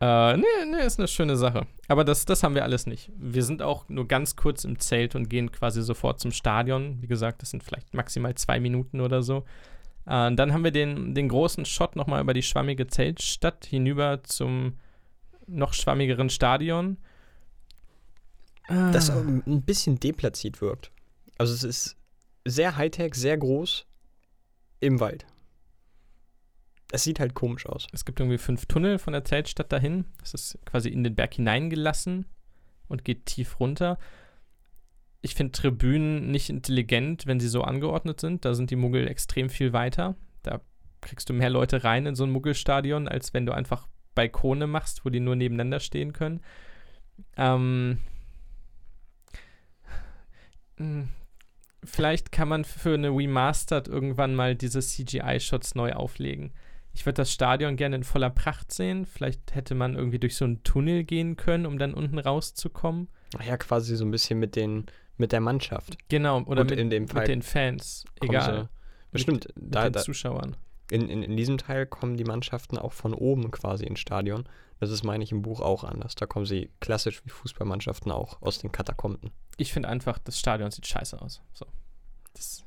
[0.00, 1.66] Äh, nee, nee, ist eine schöne Sache.
[1.88, 3.10] Aber das, das haben wir alles nicht.
[3.16, 7.02] Wir sind auch nur ganz kurz im Zelt und gehen quasi sofort zum Stadion.
[7.02, 9.44] Wie gesagt, das sind vielleicht maximal zwei Minuten oder so.
[10.06, 14.78] Äh, dann haben wir den, den großen Shot nochmal über die schwammige Zeltstadt hinüber zum
[15.46, 16.96] noch schwammigeren Stadion.
[18.68, 19.14] Das Ah.
[19.14, 20.92] auch ein bisschen deplatziert wirkt.
[21.38, 21.96] Also es ist
[22.44, 23.86] sehr Hightech, sehr groß
[24.80, 25.26] im Wald.
[26.92, 27.86] Es sieht halt komisch aus.
[27.92, 30.06] Es gibt irgendwie fünf Tunnel von der Zeltstadt dahin.
[30.18, 32.26] Das ist quasi in den Berg hineingelassen
[32.88, 33.98] und geht tief runter.
[35.22, 38.44] Ich finde Tribünen nicht intelligent, wenn sie so angeordnet sind.
[38.44, 40.16] Da sind die Muggel extrem viel weiter.
[40.42, 40.60] Da
[41.00, 45.04] kriegst du mehr Leute rein in so ein Muggelstadion, als wenn du einfach Balkone machst,
[45.04, 46.40] wo die nur nebeneinander stehen können.
[47.36, 47.98] Ähm,
[50.78, 51.08] mh,
[51.84, 56.52] vielleicht kann man für eine Remastered irgendwann mal diese CGI-Shots neu auflegen.
[56.92, 59.06] Ich würde das Stadion gerne in voller Pracht sehen.
[59.06, 63.08] Vielleicht hätte man irgendwie durch so einen Tunnel gehen können, um dann unten rauszukommen.
[63.38, 64.86] Ach ja, quasi so ein bisschen mit den
[65.16, 65.98] mit der Mannschaft.
[66.08, 68.04] Genau, oder mit, mit den Fans.
[68.22, 68.68] Egal.
[69.12, 70.56] sie- Stimmt, Mit da, den da, Zuschauern.
[70.90, 74.44] in, in, in diesem Teil kommen die Mannschaften auch von oben quasi ins Stadion.
[74.78, 76.14] Das ist, meine ich, im Buch auch anders.
[76.14, 79.30] Da kommen sie klassisch wie Fußballmannschaften auch aus den Katakomben.
[79.60, 81.42] Ich finde einfach, das Stadion sieht scheiße aus.
[81.52, 81.66] So.
[82.32, 82.64] Das,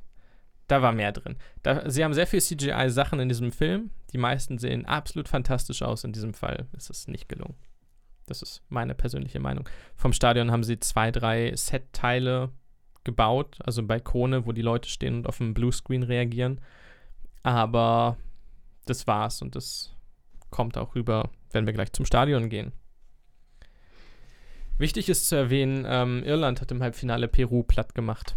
[0.68, 1.38] da war mehr drin.
[1.64, 3.90] Da, sie haben sehr viel CGI-Sachen in diesem Film.
[4.12, 6.04] Die meisten sehen absolut fantastisch aus.
[6.04, 7.56] In diesem Fall ist es nicht gelungen.
[8.28, 9.68] Das ist meine persönliche Meinung.
[9.96, 12.52] Vom Stadion haben sie zwei, drei Set-Teile
[13.04, 16.62] gebaut, also Balkone, wo die Leute stehen und auf dem Bluescreen reagieren.
[17.42, 18.18] Aber
[18.86, 19.96] das war's und das
[20.52, 22.72] kommt auch rüber, wenn wir gleich zum Stadion gehen.
[24.78, 28.36] Wichtig ist zu erwähnen, ähm, Irland hat im Halbfinale Peru platt gemacht.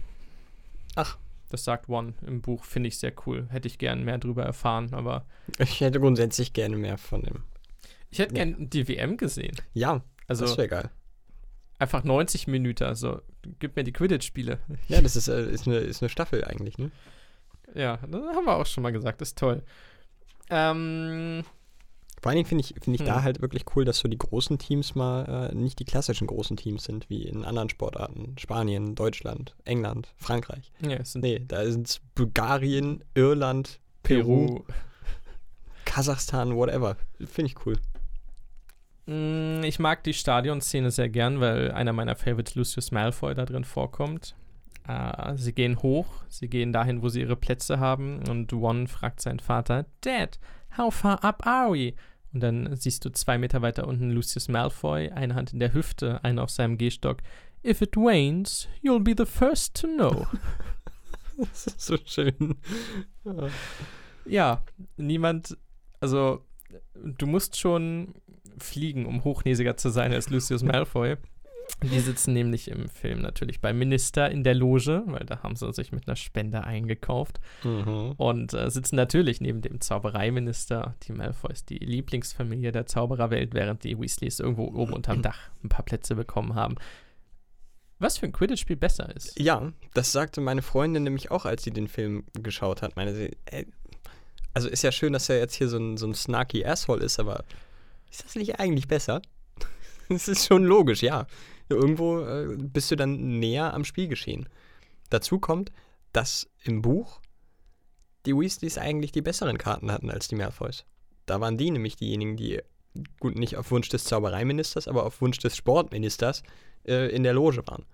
[0.94, 1.16] Ach.
[1.48, 3.46] Das sagt One im Buch, finde ich sehr cool.
[3.50, 5.24] Hätte ich gern mehr drüber erfahren, aber
[5.58, 7.44] Ich hätte grundsätzlich gerne mehr von dem.
[8.10, 8.44] ich hätte Ja.
[8.44, 9.56] gern die WM gesehen.
[9.72, 10.90] Ja, Also das wäre geil.
[11.78, 13.20] einfach 90 Minuten, also
[13.60, 14.58] gib mir die Quidditch-Spiele.
[14.88, 16.90] Ja, das ist, äh, ist, eine, ist eine Staffel eigentlich, ne?
[17.74, 19.62] Ja, das haben wir auch schon mal gesagt, das ist toll.
[20.50, 21.44] Ähm,
[22.26, 23.06] Vor allen Dingen finde ich, find ich Hm.
[23.06, 26.56] da halt wirklich cool, dass so die großen Teams mal äh, nicht die klassischen großen
[26.56, 28.34] Teams sind, wie in anderen Sportarten.
[28.36, 30.72] Spanien, Deutschland, England, Frankreich.
[30.80, 34.64] ja, Nee, da sind es Bulgarien, Irland, Peru,
[35.84, 36.96] Kasachstan, whatever.
[37.24, 37.76] Finde ich cool.
[39.06, 43.62] Mm, Ich mag die Stadionszene sehr gern, weil einer meiner Favorites, Lucius Malfoy, da drin
[43.62, 44.34] vorkommt.
[44.88, 49.20] Äh, sie gehen hoch, sie gehen dahin, wo sie ihre Plätze haben und One fragt
[49.20, 50.40] seinen Vater, Dad,
[50.76, 51.94] how far up are we?
[52.36, 56.22] Und dann siehst du zwei Meter weiter unten Lucius Malfoy, eine Hand in der Hüfte,
[56.22, 57.22] eine auf seinem Gehstock.
[57.64, 60.26] If it wanes, you'll be the first to know.
[61.38, 62.56] Das ist so schön.
[63.24, 63.48] Ja.
[64.26, 64.62] ja,
[64.98, 65.56] niemand,
[65.98, 66.44] also
[66.94, 68.14] du musst schon
[68.58, 71.16] fliegen, um hochnäsiger zu sein als Lucius Malfoy.
[71.82, 75.70] Die sitzen nämlich im Film natürlich beim Minister in der Loge, weil da haben sie
[75.72, 78.12] sich mit einer Spende eingekauft Mhm.
[78.16, 80.94] und äh, sitzen natürlich neben dem Zaubereiminister.
[81.06, 85.84] Die Malfoys, die Lieblingsfamilie der Zaubererwelt, während die Weasleys irgendwo oben unterm Dach ein paar
[85.84, 86.76] Plätze bekommen haben.
[87.98, 89.38] Was für ein Quidditch-Spiel besser ist.
[89.38, 92.96] Ja, das sagte meine Freundin nämlich auch, als sie den Film geschaut hat.
[92.96, 93.66] Meine sie, ey,
[94.54, 97.18] also ist ja schön, dass er jetzt hier so ein, so ein snarky Asshole ist,
[97.18, 97.44] aber
[98.10, 99.20] ist das nicht eigentlich besser?
[100.08, 101.26] Das ist schon logisch, ja.
[101.68, 104.48] Irgendwo äh, bist du dann näher am Spielgeschehen.
[105.10, 105.72] Dazu kommt,
[106.12, 107.20] dass im Buch
[108.24, 110.84] die Weasleys eigentlich die besseren Karten hatten als die Malfoys.
[111.26, 112.60] Da waren die nämlich diejenigen, die,
[113.20, 116.42] gut, nicht auf Wunsch des Zaubereiministers, aber auf Wunsch des Sportministers
[116.86, 117.84] äh, in der Loge waren.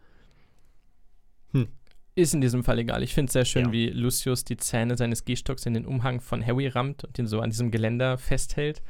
[2.15, 3.03] Ist in diesem Fall egal.
[3.03, 3.73] Ich finde es sehr schön, Ja.
[3.73, 7.40] wie Lucius die Zähne seines Gehstocks in den Umhang von Harry rammt und ihn so
[7.40, 8.82] an diesem Geländer festhält.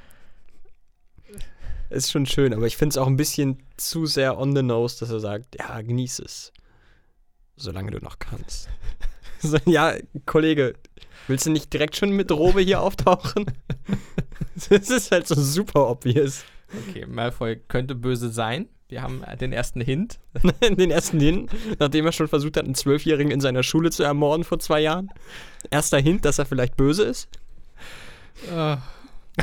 [1.93, 4.99] Ist schon schön, aber ich finde es auch ein bisschen zu sehr on the nose,
[4.99, 6.51] dass er sagt, ja, genieß es.
[7.57, 8.71] Solange du noch kannst.
[9.41, 9.95] so, ja,
[10.25, 10.73] Kollege,
[11.29, 13.45] willst du nicht direkt schon mit Robe hier auftauchen?
[14.71, 16.45] das ist halt so super obvious.
[16.89, 18.71] Okay, Malfoy könnte böse sein.
[18.89, 20.19] Wir haben äh, den ersten Hint.
[20.63, 24.45] Den ersten Hin, nachdem er schon versucht hat, einen Zwölfjährigen in seiner Schule zu ermorden
[24.45, 25.11] vor zwei Jahren.
[25.71, 27.29] Erster Hint, dass er vielleicht böse ist.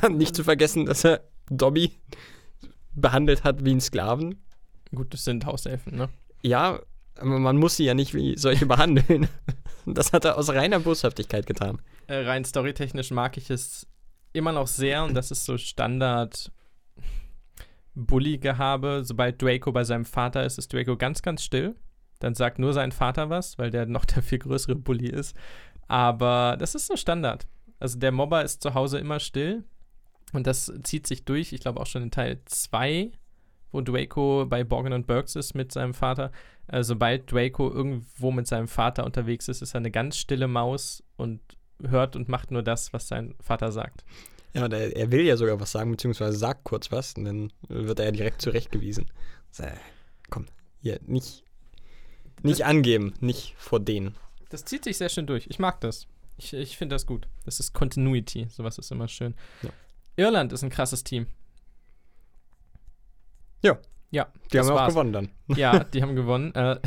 [0.09, 1.91] Nicht zu vergessen, dass er Dobby
[2.99, 4.41] behandelt hat wie einen Sklaven.
[4.93, 6.09] Gut, das sind Hauselfen, ne?
[6.41, 6.79] Ja,
[7.17, 9.27] aber man muss sie ja nicht wie solche behandeln.
[9.85, 11.81] Das hat er aus reiner Boshaftigkeit getan.
[12.05, 13.87] Äh, rein storytechnisch mag ich es
[14.33, 16.51] immer noch sehr und das ist so Standard
[17.95, 19.01] Bully-Gehabe.
[19.03, 21.75] Sobald Draco bei seinem Vater ist, ist Draco ganz, ganz still.
[22.19, 25.35] Dann sagt nur sein Vater was, weil der noch der viel größere Bully ist.
[25.87, 27.47] Aber das ist so Standard.
[27.79, 29.63] Also der Mobber ist zu Hause immer still
[30.33, 33.11] Und das zieht sich durch, ich glaube auch schon in Teil 2,
[33.71, 36.31] wo Draco bei Borgen und Burks ist mit seinem Vater.
[36.67, 41.03] Äh, sobald Draco irgendwo mit seinem Vater unterwegs ist, ist er eine ganz stille Maus
[41.17, 41.39] und
[41.81, 44.03] hört und macht nur das, was sein Vater sagt.
[44.53, 47.53] Ja, und er, er will ja sogar was sagen, beziehungsweise sagt kurz was und dann
[47.67, 49.11] wird er ja direkt zurechtgewiesen.
[49.51, 49.63] So,
[50.29, 50.45] komm,
[50.81, 51.43] hier, nicht,
[52.41, 54.15] nicht angeben, nicht vor denen.
[54.49, 55.45] Das zieht sich sehr schön durch.
[55.49, 56.07] Ich mag das.
[56.37, 57.27] Ich, ich finde das gut.
[57.45, 58.47] Das ist Continuity.
[58.49, 59.35] Sowas ist immer schön.
[59.61, 59.69] Ja.
[60.19, 61.27] Irland ist ein krasses Team.
[63.63, 63.77] Ja.
[64.11, 64.27] Ja.
[64.51, 64.93] Die haben auch war's.
[64.93, 65.29] gewonnen dann.
[65.55, 66.53] Ja, die haben gewonnen.
[66.55, 66.79] Äh,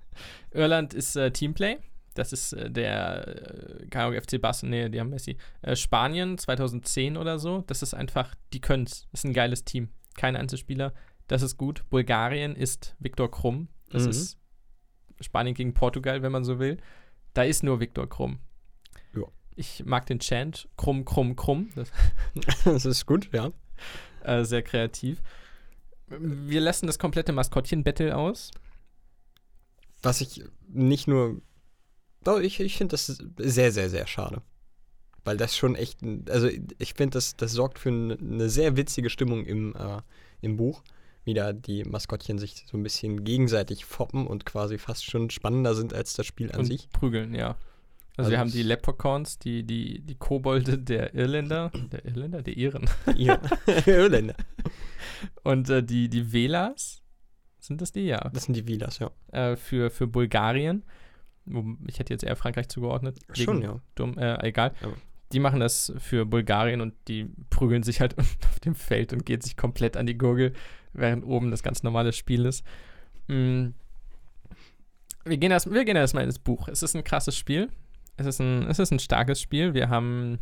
[0.52, 1.78] Irland ist äh, Teamplay.
[2.14, 5.36] Das ist äh, der, äh, keine FC Barcelona, nee, die haben Messi.
[5.62, 7.62] Äh, Spanien 2010 oder so.
[7.66, 9.06] Das ist einfach, die können's.
[9.12, 9.88] Das ist ein geiles Team.
[10.16, 10.92] Kein Einzelspieler.
[11.28, 11.84] Das ist gut.
[11.90, 13.68] Bulgarien ist Viktor Krumm.
[13.90, 14.10] Das Mhm.
[14.10, 14.38] ist
[15.20, 16.78] Spanien gegen Portugal, wenn man so will.
[17.34, 18.38] Da ist nur Viktor Krumm.
[19.58, 20.68] Ich mag den Chant.
[20.76, 21.70] Krumm, krumm, krumm.
[21.74, 21.90] Das
[22.64, 23.50] das ist gut, ja.
[24.22, 25.20] äh, sehr kreativ.
[26.06, 28.52] Wir lassen das komplette Maskottchen-Battle aus.
[30.00, 31.42] Was ich nicht nur.
[32.22, 33.06] Doch, ich, ich finde das
[33.36, 34.42] sehr, sehr, sehr schade.
[35.24, 35.98] Weil das schon echt.
[36.28, 36.48] Also,
[36.78, 40.00] ich finde, das, das sorgt für eine, sehr witzige Stimmung im, äh,
[40.40, 40.84] im Buch.
[41.24, 45.74] Wie da die Maskottchen sich so ein bisschen gegenseitig foppen und quasi fast schon spannender
[45.74, 46.88] sind als das Spiel an und sich.
[46.90, 47.56] prügeln, ja.
[48.18, 52.42] Also, Also wir haben es- die Leprechauns, die, die, die Kobolde der Irländer, der Irländer,
[52.42, 52.88] der Iren.
[53.16, 53.40] Ihr
[53.86, 54.34] Irländer.
[55.44, 57.02] Und äh, die, die Velas,
[57.60, 58.02] sind das die?
[58.06, 58.28] Ja.
[58.32, 59.10] Das sind die Vilas, ja.
[59.32, 60.82] Äh, für, für Bulgarien.
[61.86, 63.18] Ich hätte jetzt eher Frankreich zugeordnet.
[63.32, 63.80] Schon, ja.
[63.94, 64.72] Dumm, äh, egal.
[64.82, 64.96] Aber-
[65.32, 69.40] Die machen das für Bulgarien und die prügeln sich halt auf dem Feld und gehen
[69.40, 70.52] sich komplett an die Gurgel,
[70.92, 72.64] während oben das ganz normale Spiel ist.
[73.28, 73.68] Mm.
[75.24, 76.68] Wir gehen erst, wir gehen erstmal ins Buch.
[76.68, 77.68] Es ist ein krasses Spiel.
[78.18, 79.74] Es ist ein, es ist ein starkes Spiel.
[79.74, 80.38] Wir haben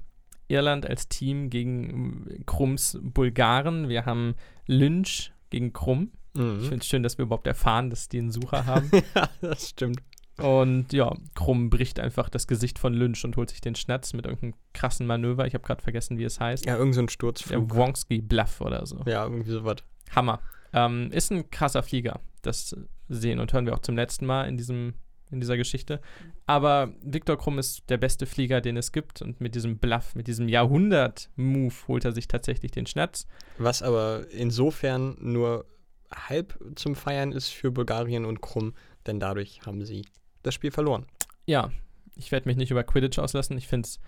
[0.48, 3.88] Irland als Team gegen mm, Krumms Bulgaren.
[3.88, 4.34] Wir haben
[4.66, 6.10] Lynch gegen Krumm.
[6.34, 6.60] Ich Mhm.
[6.60, 8.90] finde es schön, dass wir überhaupt erfahren, dass die einen Sucher haben.
[9.14, 10.02] ja, das stimmt.
[10.38, 14.26] Und ja, Krumm bricht einfach das Gesicht von Lynch und holt sich den Schnatz mit
[14.26, 15.46] irgendeinem krassen Manöver.
[15.46, 16.66] Ich habe gerade vergessen, wie es heißt.
[16.66, 17.74] Ja, irgend so ein Der Sturzflug.
[17.74, 19.02] Wonski Bluff oder so.
[19.06, 19.76] Ja, irgendwie sowas.
[20.14, 20.40] Hammer.
[20.74, 22.20] Ähm, ist ein krasser Flieger.
[22.42, 22.76] Das
[23.08, 24.92] sehen und hören wir auch zum letzten Mal in, diesem,
[25.30, 26.00] in dieser Geschichte.
[26.46, 29.22] Aber Viktor Krumm ist der beste Flieger, den es gibt.
[29.22, 33.26] Und mit diesem Bluff, mit diesem Jahrhundert-Move holt er sich tatsächlich den Schnatz.
[33.58, 35.66] Was aber insofern nur
[36.14, 38.74] halb zum Feiern ist für Bulgarien und Krumm,
[39.06, 40.06] denn dadurch haben sie
[40.42, 41.06] das Spiel verloren.
[41.46, 41.70] Ja,
[42.14, 43.58] ich werde mich nicht über Quidditch auslassen.
[43.58, 44.00] Ich finde es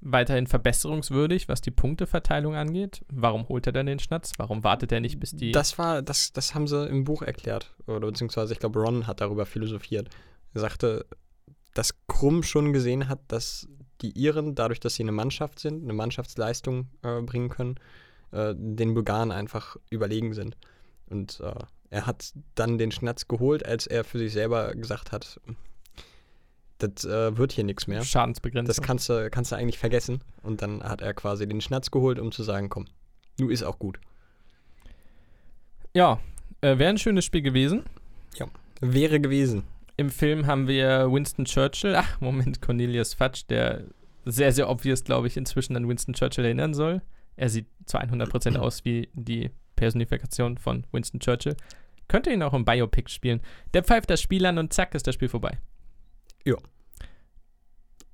[0.00, 3.04] weiterhin verbesserungswürdig, was die Punkteverteilung angeht.
[3.10, 4.32] Warum holt er denn den Schnatz?
[4.36, 5.52] Warum wartet er nicht, bis die.
[5.52, 7.74] Das war, das, das haben sie im Buch erklärt.
[7.86, 10.10] Oder beziehungsweise ich glaube, Ron hat darüber philosophiert.
[10.54, 11.06] Er sagte,
[11.74, 13.68] dass Krumm schon gesehen hat, dass
[14.00, 17.76] die Iren, dadurch, dass sie eine Mannschaft sind, eine Mannschaftsleistung äh, bringen können,
[18.32, 20.56] äh, den Bulgaren einfach überlegen sind.
[21.08, 21.54] Und äh,
[21.90, 25.40] er hat dann den Schnatz geholt, als er für sich selber gesagt hat,
[26.78, 28.02] das äh, wird hier nichts mehr.
[28.02, 28.66] Schadensbegrenzung.
[28.66, 30.22] Das kannst du, kannst du eigentlich vergessen.
[30.42, 32.86] Und dann hat er quasi den Schnatz geholt, um zu sagen, komm,
[33.38, 34.00] nu ist auch gut.
[35.94, 36.20] ja,
[36.60, 37.84] äh, wäre ein schönes Spiel gewesen.
[38.80, 39.64] Wäre gewesen.
[39.96, 43.84] Im Film haben wir Winston Churchill, ach, Moment, Cornelius Fudge, der
[44.24, 47.02] sehr, sehr obvious, glaube ich, inzwischen an Winston Churchill erinnern soll.
[47.36, 51.56] Er sieht zu 100% aus wie die Personifikation von Winston Churchill.
[52.08, 53.40] Könnte ihn auch im Biopic spielen.
[53.72, 55.58] Der pfeift das Spiel an und zack, ist das Spiel vorbei.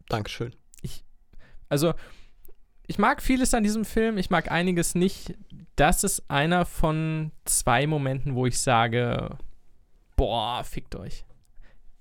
[0.08, 0.54] Dankeschön.
[1.70, 1.94] Also,
[2.86, 5.34] ich mag vieles an diesem Film, ich mag einiges nicht.
[5.76, 9.38] Das ist einer von zwei Momenten, wo ich sage,
[10.16, 11.24] boah, fickt euch.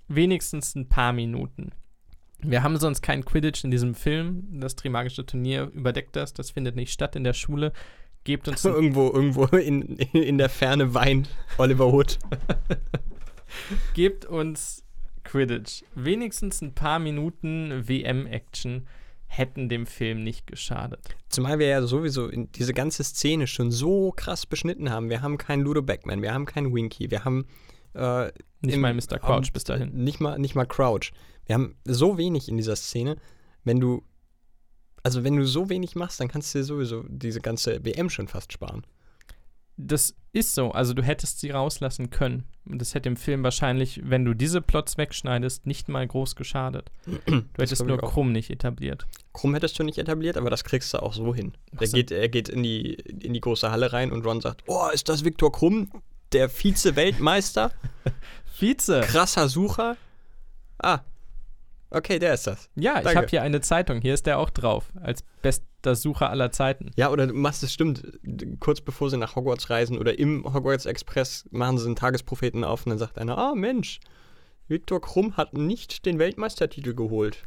[0.10, 1.72] Wenigstens ein paar Minuten.
[2.41, 4.60] Wir haben sonst kein Quidditch in diesem Film.
[4.60, 6.34] Das Trimagische Turnier überdeckt das.
[6.34, 7.73] Das findet nicht statt in der Schule.
[8.23, 12.18] Gebt uns irgendwo, irgendwo in, in der Ferne weint Oliver Wood.
[13.94, 14.84] Gebt uns
[15.23, 15.84] Quidditch.
[15.95, 18.88] Wenigstens ein paar Minuten WM-Action
[19.27, 21.15] hätten dem Film nicht geschadet.
[21.30, 25.10] Zumal wir ja sowieso in diese ganze Szene schon so krass beschnitten haben.
[25.10, 27.45] Wir haben keinen Ludo Backman, wir haben keinen Winky, wir haben
[27.94, 28.31] äh,
[28.61, 29.19] Nicht Im- mal Mr.
[29.19, 29.91] Crouch bis dahin.
[30.03, 31.11] Nicht mal, nicht mal Crouch.
[31.45, 33.18] Wir haben so wenig in dieser Szene.
[33.64, 34.03] Wenn du,
[35.03, 38.27] also wenn du so wenig machst, dann kannst du dir sowieso diese ganze WM schon
[38.27, 38.86] fast sparen.
[39.77, 40.72] Das ist so.
[40.72, 42.44] Also du hättest sie rauslassen können.
[42.69, 46.91] Und das hätte im Film wahrscheinlich, wenn du diese Plots wegschneidest, nicht mal groß geschadet.
[47.26, 47.98] Du hättest nur.
[47.98, 49.07] Krumm nicht etabliert.
[49.34, 51.53] Krumm hättest du nicht etabliert, aber das kriegst du auch so hin.
[51.80, 51.95] So.
[51.95, 55.07] geht, er geht in die, in die große Halle rein und Ron sagt, oh, ist
[55.07, 55.90] das Viktor Krumm,
[56.34, 57.72] der Vize-Weltmeister?
[58.60, 59.01] Vize!
[59.01, 59.97] Krasser Sucher.
[60.77, 61.01] Ah,
[61.91, 62.69] Okay, der ist das.
[62.76, 63.18] Ja, ich Danke.
[63.18, 63.99] habe hier eine Zeitung.
[64.01, 64.91] Hier ist der auch drauf.
[65.01, 66.91] Als bester Sucher aller Zeiten.
[66.95, 68.03] Ja, oder du machst es stimmt.
[68.60, 72.85] Kurz bevor sie nach Hogwarts reisen oder im Hogwarts Express machen sie einen Tagespropheten auf
[72.85, 73.99] und dann sagt einer, ah Mensch,
[74.68, 77.43] Viktor Krumm hat nicht den Weltmeistertitel geholt.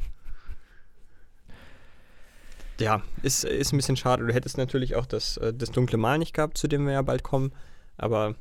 [2.81, 4.25] Ja, ist, ist ein bisschen schade.
[4.25, 7.01] Du hättest natürlich auch das, äh, das dunkle Mal nicht gehabt, zu dem wir ja
[7.01, 7.53] bald kommen.
[7.95, 8.35] Aber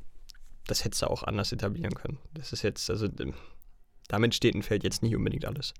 [0.66, 2.18] das hättest du auch anders etablieren können.
[2.34, 3.34] Das ist jetzt, also ähm,
[4.08, 5.74] damit steht und fällt jetzt nicht unbedingt alles.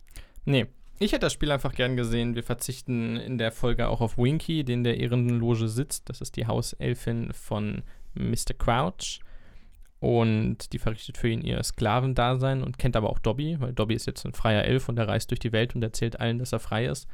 [0.45, 0.67] Nee.
[0.99, 2.37] Ich hätte das Spiel einfach gern gesehen.
[2.37, 6.09] Wir verzichten in der Folge auch auf Winky, der in der Ehrenloge sitzt.
[6.09, 7.83] Das ist die Hauselfin von
[8.15, 8.55] Mr.
[8.57, 9.21] Crouch.
[9.99, 14.07] Und die verrichtet für ihn ihr Sklavendasein und kennt aber auch Dobby, weil Dobby ist
[14.07, 16.59] jetzt ein freier Elf und er reist durch die Welt und erzählt allen, dass er
[16.59, 17.09] frei ist.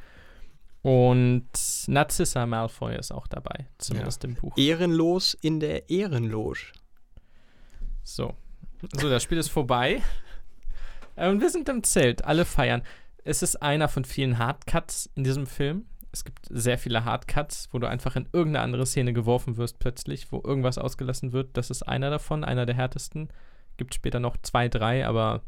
[0.81, 1.49] Und
[1.87, 4.57] Narcissa Malfoy ist auch dabei, zumindest im Buch.
[4.57, 6.59] Ehrenlos in der Ehrenloge.
[8.15, 8.33] So.
[8.93, 10.01] So, das Spiel ist vorbei.
[11.15, 12.81] Und wir sind im Zelt, alle feiern.
[13.23, 15.85] Es ist einer von vielen Hardcuts in diesem Film.
[16.11, 20.31] Es gibt sehr viele Hardcuts, wo du einfach in irgendeine andere Szene geworfen wirst plötzlich,
[20.31, 21.55] wo irgendwas ausgelassen wird.
[21.55, 23.29] Das ist einer davon, einer der härtesten.
[23.77, 25.43] Gibt später noch zwei, drei, aber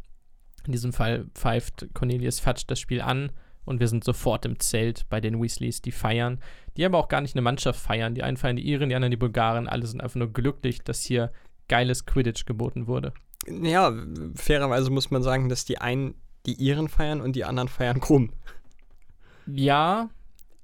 [0.66, 3.32] in diesem Fall pfeift Cornelius Fatsch das Spiel an
[3.66, 6.40] und wir sind sofort im Zelt bei den Weasleys, die feiern.
[6.78, 8.14] Die aber auch gar nicht eine Mannschaft feiern.
[8.14, 9.68] Die einen feiern die Iren, die anderen die Bulgaren.
[9.68, 11.32] Alle sind einfach nur glücklich, dass hier
[11.72, 13.14] geiles Quidditch geboten wurde.
[13.48, 13.94] Ja,
[14.36, 16.16] fairerweise muss man sagen, dass die einen
[16.46, 18.34] die Iren feiern und die anderen feiern Krumm.
[19.48, 20.10] Ja,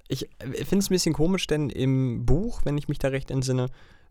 [0.10, 3.68] Ich finde es ein bisschen komisch, denn im Buch, wenn ich mich da recht entsinne,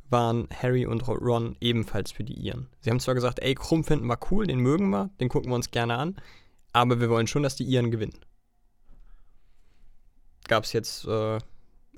[0.09, 2.68] waren Harry und Ron ebenfalls für die Iren.
[2.81, 5.56] Sie haben zwar gesagt, ey, Krumm finden wir cool, den mögen wir, den gucken wir
[5.56, 6.16] uns gerne an,
[6.73, 8.18] aber wir wollen schon, dass die Iren gewinnen.
[10.48, 11.39] Gab es jetzt äh,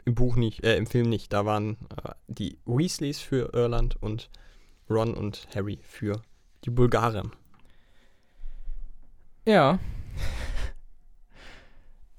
[0.04, 1.32] im Buch nicht, äh, im Film nicht.
[1.32, 4.30] Da waren äh, die Weasleys für Irland und
[4.90, 6.22] Ron und Harry für
[6.64, 7.32] die Bulgaren.
[9.46, 9.78] Ja.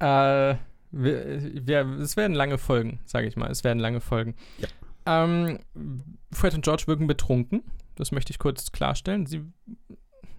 [0.00, 0.56] äh,
[0.92, 3.50] wir, wir, es werden lange Folgen, sage ich mal.
[3.50, 4.34] Es werden lange Folgen.
[4.58, 4.68] Ja.
[5.06, 5.60] Ähm,
[6.32, 7.62] Fred und George wirken betrunken.
[7.96, 9.26] Das möchte ich kurz klarstellen.
[9.26, 9.42] Sie,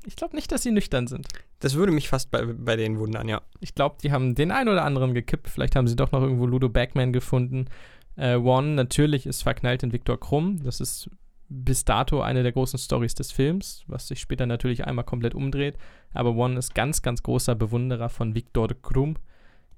[0.06, 1.28] ich glaube nicht, dass sie nüchtern sind.
[1.60, 3.42] Das würde mich fast bei, bei denen wundern, ja.
[3.60, 5.48] Ich glaube, die haben den einen oder anderen gekippt.
[5.48, 7.68] Vielleicht haben sie doch noch irgendwo Ludo Backman gefunden.
[8.16, 10.64] Äh, One natürlich ist verknallt in Viktor Krumm.
[10.64, 11.10] Das ist
[11.54, 15.78] bis dato eine der großen Stories des Films, was sich später natürlich einmal komplett umdreht.
[16.14, 19.18] Aber One ist ganz, ganz großer Bewunderer von Viktor Krumm,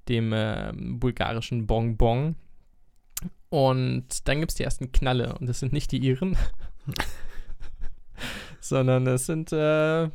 [0.07, 2.35] dem äh, bulgarischen Bonbon.
[3.49, 5.35] Und dann gibt es die ersten Knalle.
[5.39, 6.37] Und das sind nicht die Iren,
[8.59, 10.09] sondern es sind äh,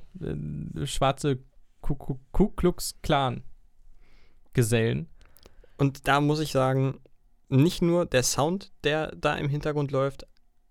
[0.84, 1.38] schwarze
[1.80, 3.42] Ku- Ku Ku Klux Klan
[4.52, 5.08] Gesellen.
[5.76, 7.00] Und da muss ich sagen,
[7.48, 10.26] nicht nur der Sound, der da im Hintergrund läuft,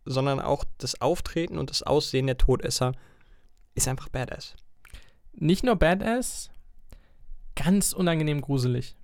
[0.08, 2.94] sondern auch das Auftreten und das Aussehen der Todesser
[3.76, 4.56] ist einfach badass.
[5.34, 6.50] Nicht nur Badass,
[7.56, 8.96] ganz unangenehm gruselig.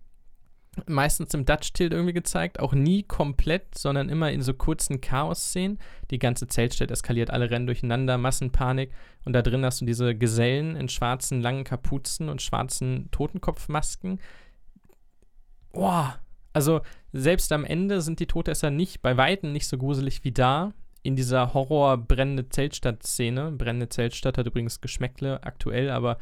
[0.87, 5.77] Meistens im Dutch-Tilt irgendwie gezeigt, auch nie komplett, sondern immer in so kurzen Chaos-Szenen.
[6.09, 8.91] Die ganze Zeltstadt eskaliert, alle rennen durcheinander, Massenpanik.
[9.23, 14.19] Und da drin hast du diese Gesellen in schwarzen langen Kapuzen und schwarzen Totenkopfmasken.
[15.71, 16.19] Boah,
[16.53, 16.81] also
[17.11, 20.73] selbst am Ende sind die Todesser nicht, bei Weitem nicht so gruselig wie da.
[21.03, 23.51] In dieser Horror-brennende Zeltstadt-Szene.
[23.51, 26.17] Brennende Zeltstadt hat übrigens Geschmäckle aktuell, aber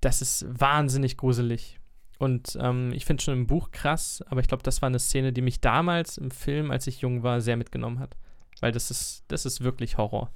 [0.00, 1.78] das ist wahnsinnig gruselig.
[2.18, 5.32] Und ähm, ich finde schon im Buch krass, aber ich glaube, das war eine Szene,
[5.32, 8.16] die mich damals im Film, als ich jung war, sehr mitgenommen hat.
[8.60, 10.30] Weil das ist, das ist wirklich Horror.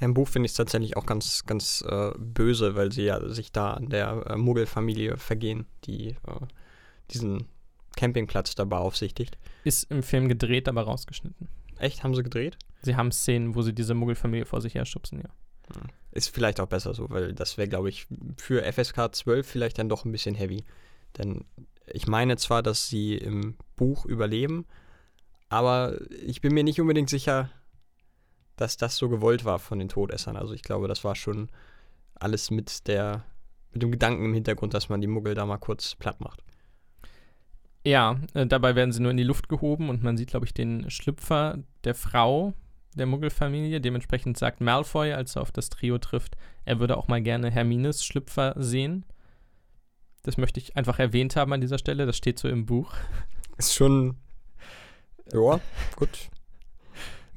[0.00, 3.26] Ja, Im Buch finde ich es tatsächlich auch ganz, ganz äh, böse, weil sie ja
[3.28, 6.46] sich da an der äh, Muggelfamilie vergehen, die äh,
[7.10, 7.46] diesen
[7.96, 9.38] Campingplatz da beaufsichtigt.
[9.64, 11.48] Ist im Film gedreht, aber rausgeschnitten.
[11.78, 12.58] Echt, haben sie gedreht?
[12.82, 15.30] Sie haben Szenen, wo sie diese Muggelfamilie vor sich her schubsen, ja.
[16.12, 19.88] Ist vielleicht auch besser so, weil das wäre, glaube ich, für FSK 12 vielleicht dann
[19.88, 20.64] doch ein bisschen heavy.
[21.16, 21.44] Denn
[21.86, 24.66] ich meine zwar, dass sie im Buch überleben,
[25.48, 27.50] aber ich bin mir nicht unbedingt sicher,
[28.56, 30.36] dass das so gewollt war von den Todessern.
[30.36, 31.48] Also ich glaube, das war schon
[32.14, 33.24] alles mit der
[33.72, 36.42] mit dem Gedanken im Hintergrund, dass man die Muggel da mal kurz platt macht.
[37.84, 40.52] Ja, äh, dabei werden sie nur in die Luft gehoben und man sieht, glaube ich,
[40.52, 42.52] den Schlüpfer der Frau
[42.94, 43.80] der Muggelfamilie.
[43.80, 48.04] Dementsprechend sagt Malfoy, als er auf das Trio trifft, er würde auch mal gerne Hermines
[48.04, 49.04] Schlüpfer sehen.
[50.22, 52.06] Das möchte ich einfach erwähnt haben an dieser Stelle.
[52.06, 52.92] Das steht so im Buch.
[53.56, 54.16] Ist schon.
[55.32, 55.60] Ja,
[55.96, 56.30] gut.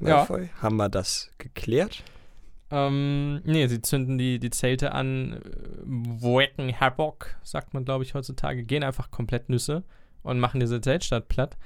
[0.00, 0.16] Ja.
[0.16, 2.02] Malfoy, Haben wir das geklärt?
[2.70, 5.40] Ähm, nee, sie zünden die, die Zelte an, äh,
[5.86, 9.84] wecken Havoc, sagt man, glaube ich, heutzutage, gehen einfach komplett Nüsse
[10.24, 11.56] und machen diese Zeltstadt platt.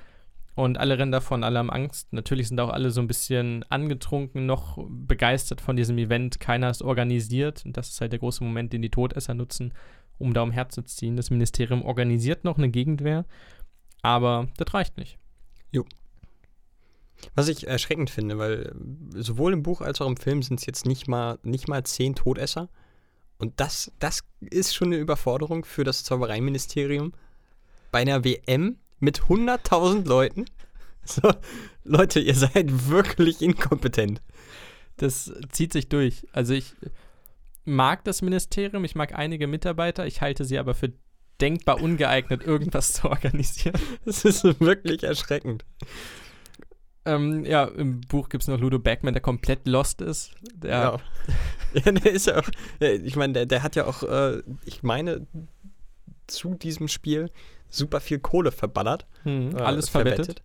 [0.58, 2.12] Und alle rennen davon, alle haben Angst.
[2.12, 6.40] Natürlich sind auch alle so ein bisschen angetrunken, noch begeistert von diesem Event.
[6.40, 7.64] Keiner ist organisiert.
[7.64, 9.72] Und das ist halt der große Moment, den die Todesser nutzen,
[10.18, 11.16] um da umherzuziehen.
[11.16, 13.24] Das Ministerium organisiert noch eine Gegenwehr,
[14.02, 15.16] aber das reicht nicht.
[17.36, 18.74] Was ich erschreckend finde, weil
[19.14, 22.16] sowohl im Buch als auch im Film sind es jetzt nicht mal, nicht mal zehn
[22.16, 22.68] Todesser.
[23.38, 27.12] Und das, das ist schon eine Überforderung für das Zaubereiministerium.
[27.92, 30.44] Bei einer WM mit 100.000 Leuten.
[31.04, 31.32] So,
[31.84, 34.20] Leute, ihr seid wirklich inkompetent.
[34.98, 36.26] Das zieht sich durch.
[36.32, 36.74] Also ich
[37.64, 40.92] mag das Ministerium, ich mag einige Mitarbeiter, ich halte sie aber für
[41.40, 43.80] denkbar ungeeignet, irgendwas zu organisieren.
[44.04, 45.64] Das ist wirklich erschreckend.
[47.04, 50.32] Ähm, ja, im Buch gibt es noch Ludo Backman, der komplett lost ist.
[50.54, 51.00] Der, Ja.
[51.84, 52.48] ja, der ist ja auch,
[52.80, 55.26] ja, ich meine, der, der hat ja auch, äh, ich meine,
[56.26, 57.30] zu diesem Spiel
[57.70, 59.06] super viel Kohle verballert.
[59.24, 60.42] Hm, äh, alles verwettet.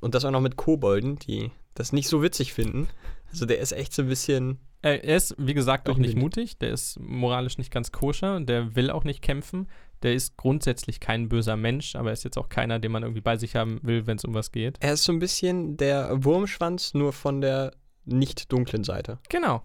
[0.00, 2.88] Und das auch noch mit Kobolden, die das nicht so witzig finden.
[3.30, 6.16] Also der ist echt so ein bisschen, Äh, er ist, wie gesagt, auch Auch nicht
[6.16, 6.58] mutig.
[6.58, 8.40] Der ist moralisch nicht ganz koscher.
[8.40, 9.68] Der will auch nicht kämpfen.
[10.02, 13.22] Der ist grundsätzlich kein böser Mensch, aber er ist jetzt auch keiner, den man irgendwie
[13.22, 14.76] bei sich haben will, wenn es um was geht.
[14.80, 17.72] er ist so ein bisschen der Wurmschwanz, nur von der
[18.04, 19.18] nicht dunklen Seite.
[19.30, 19.62] Genau.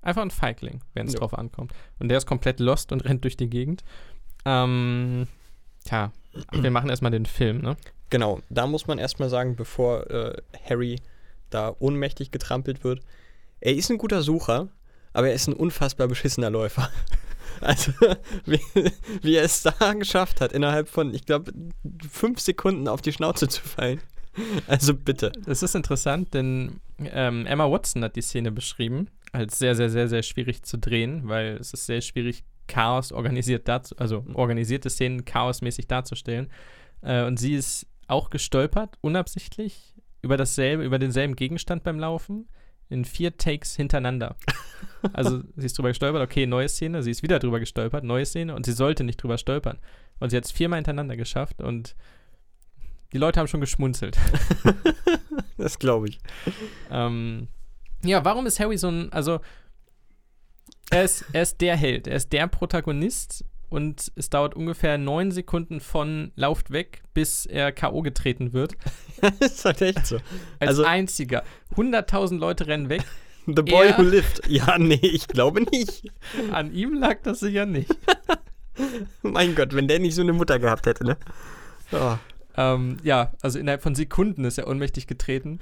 [0.00, 1.20] Einfach ein Feigling, wenn es Ja.
[1.20, 1.72] drauf ankommt.
[1.98, 3.84] Und der ist komplett lost und rennt durch die Gegend.
[4.46, 5.26] Ähm,
[5.84, 6.12] tja,
[6.52, 7.76] wir machen erstmal den Film, ne?
[8.10, 10.36] Genau, da muss man erstmal sagen, bevor äh,
[10.68, 11.00] Harry
[11.50, 13.00] da ohnmächtig getrampelt wird,
[13.60, 14.68] er ist ein guter Sucher,
[15.12, 16.90] aber er ist ein unfassbar beschissener Läufer.
[17.60, 17.92] Also,
[18.46, 18.60] wie,
[19.22, 21.52] wie er es da geschafft hat, innerhalb von, ich glaube,
[22.10, 24.00] fünf Sekunden auf die Schnauze zu fallen.
[24.66, 25.30] Also bitte.
[25.46, 30.08] Das ist interessant, denn ähm, Emma Watson hat die Szene beschrieben als sehr, sehr, sehr,
[30.08, 35.24] sehr schwierig zu drehen, weil es ist sehr schwierig, Chaos organisiert dazu, also organisierte Szenen
[35.24, 36.50] chaosmäßig darzustellen.
[37.02, 42.48] Äh, und sie ist auch gestolpert, unabsichtlich, über dasselbe, über denselben Gegenstand beim Laufen
[42.88, 44.36] in vier Takes hintereinander.
[45.12, 48.54] Also sie ist drüber gestolpert, okay, neue Szene, sie ist wieder drüber gestolpert, neue Szene
[48.54, 49.78] und sie sollte nicht drüber stolpern.
[50.18, 51.94] Und sie hat es viermal hintereinander geschafft und
[53.12, 54.16] die Leute haben schon geschmunzelt.
[55.56, 56.18] Das glaube ich.
[56.90, 57.48] Ähm,
[58.02, 59.40] ja, warum ist Harry so ein, also
[60.94, 65.32] er ist, er ist der Held, er ist der Protagonist und es dauert ungefähr neun
[65.32, 68.02] Sekunden von Lauft weg, bis er K.O.
[68.02, 68.74] getreten wird.
[69.20, 70.16] das ist halt echt so.
[70.60, 71.42] Als Also- einziger.
[71.76, 73.02] 100.000 Leute rennen weg.
[73.46, 74.42] The boy Er- who lived.
[74.48, 76.04] Ja, nee, ich glaube nicht.
[76.52, 77.90] An ihm lag das sicher nicht.
[79.22, 81.16] Mein Gott, wenn der nicht so eine Mutter gehabt hätte, ne?
[81.92, 82.14] Oh.
[82.56, 85.60] ähm, ja, also innerhalb von Sekunden ist er ohnmächtig getreten.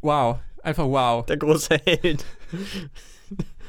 [0.00, 1.24] Wow, einfach wow.
[1.26, 2.24] Der große Held.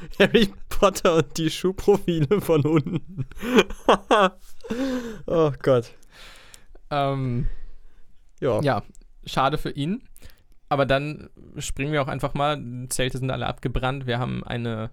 [0.18, 3.26] Harry Potter und die Schuhprofile von unten.
[5.26, 5.92] oh Gott.
[6.90, 7.48] Ähm,
[8.40, 8.60] Ja.
[8.62, 8.82] Ja,
[9.24, 10.02] schade für ihn.
[10.68, 12.62] Aber dann springen wir auch einfach mal.
[12.88, 14.06] Zelte sind alle abgebrannt.
[14.06, 14.90] Wir haben eine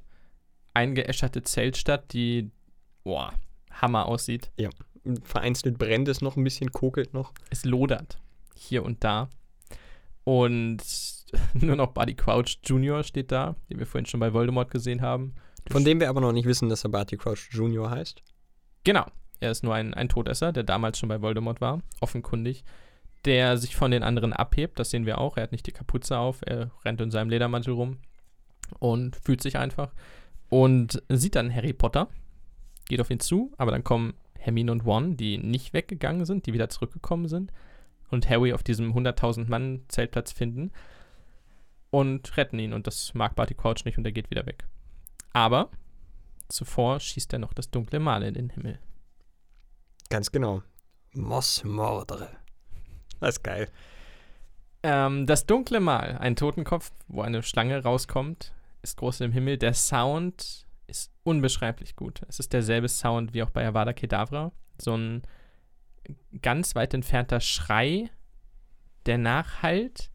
[0.74, 2.52] eingeäscherte Zeltstadt, die,
[3.04, 3.34] boah,
[3.72, 4.52] Hammer aussieht.
[5.24, 7.34] Vereinzelt brennt es noch ein bisschen, kokelt noch.
[7.50, 8.20] Es lodert
[8.56, 9.30] hier und da.
[10.24, 10.82] Und
[11.54, 13.04] nur noch Buddy Crouch Jr.
[13.04, 15.36] steht da, den wir vorhin schon bei Voldemort gesehen haben.
[15.70, 17.90] Von dem wir aber noch nicht wissen, dass er Barty Crouch Jr.
[17.90, 18.22] heißt.
[18.84, 19.06] Genau.
[19.40, 22.64] Er ist nur ein, ein Todesser, der damals schon bei Voldemort war, offenkundig.
[23.26, 25.38] Der sich von den anderen abhebt, das sehen wir auch.
[25.38, 27.98] Er hat nicht die Kapuze auf, er rennt in seinem Ledermantel rum
[28.80, 29.94] und fühlt sich einfach.
[30.50, 32.08] Und sieht dann Harry Potter,
[32.88, 36.54] geht auf ihn zu, aber dann kommen Hermine und Ron, die nicht weggegangen sind, die
[36.54, 37.52] wieder zurückgekommen sind
[38.10, 40.72] und Harry auf diesem 100.000 Mann Zeltplatz finden
[41.96, 42.74] und retten ihn.
[42.74, 44.68] Und das mag Barty Crouch nicht und er geht wieder weg.
[45.32, 45.70] Aber
[46.50, 48.80] zuvor schießt er noch das dunkle Mal in den Himmel.
[50.10, 50.62] Ganz genau.
[51.14, 52.30] Mossmordere.
[53.22, 53.70] Das ist geil.
[54.84, 59.58] Ähm, das dunkle Mal, ein Totenkopf, wo eine Schlange rauskommt, ist groß im Himmel.
[59.58, 62.24] Der Sound ist unbeschreiblich gut.
[62.28, 64.52] Es ist derselbe Sound wie auch bei Avada Kedavra.
[64.80, 65.22] So ein
[66.42, 68.10] ganz weit entfernter Schrei,
[69.06, 70.12] der nachhallt.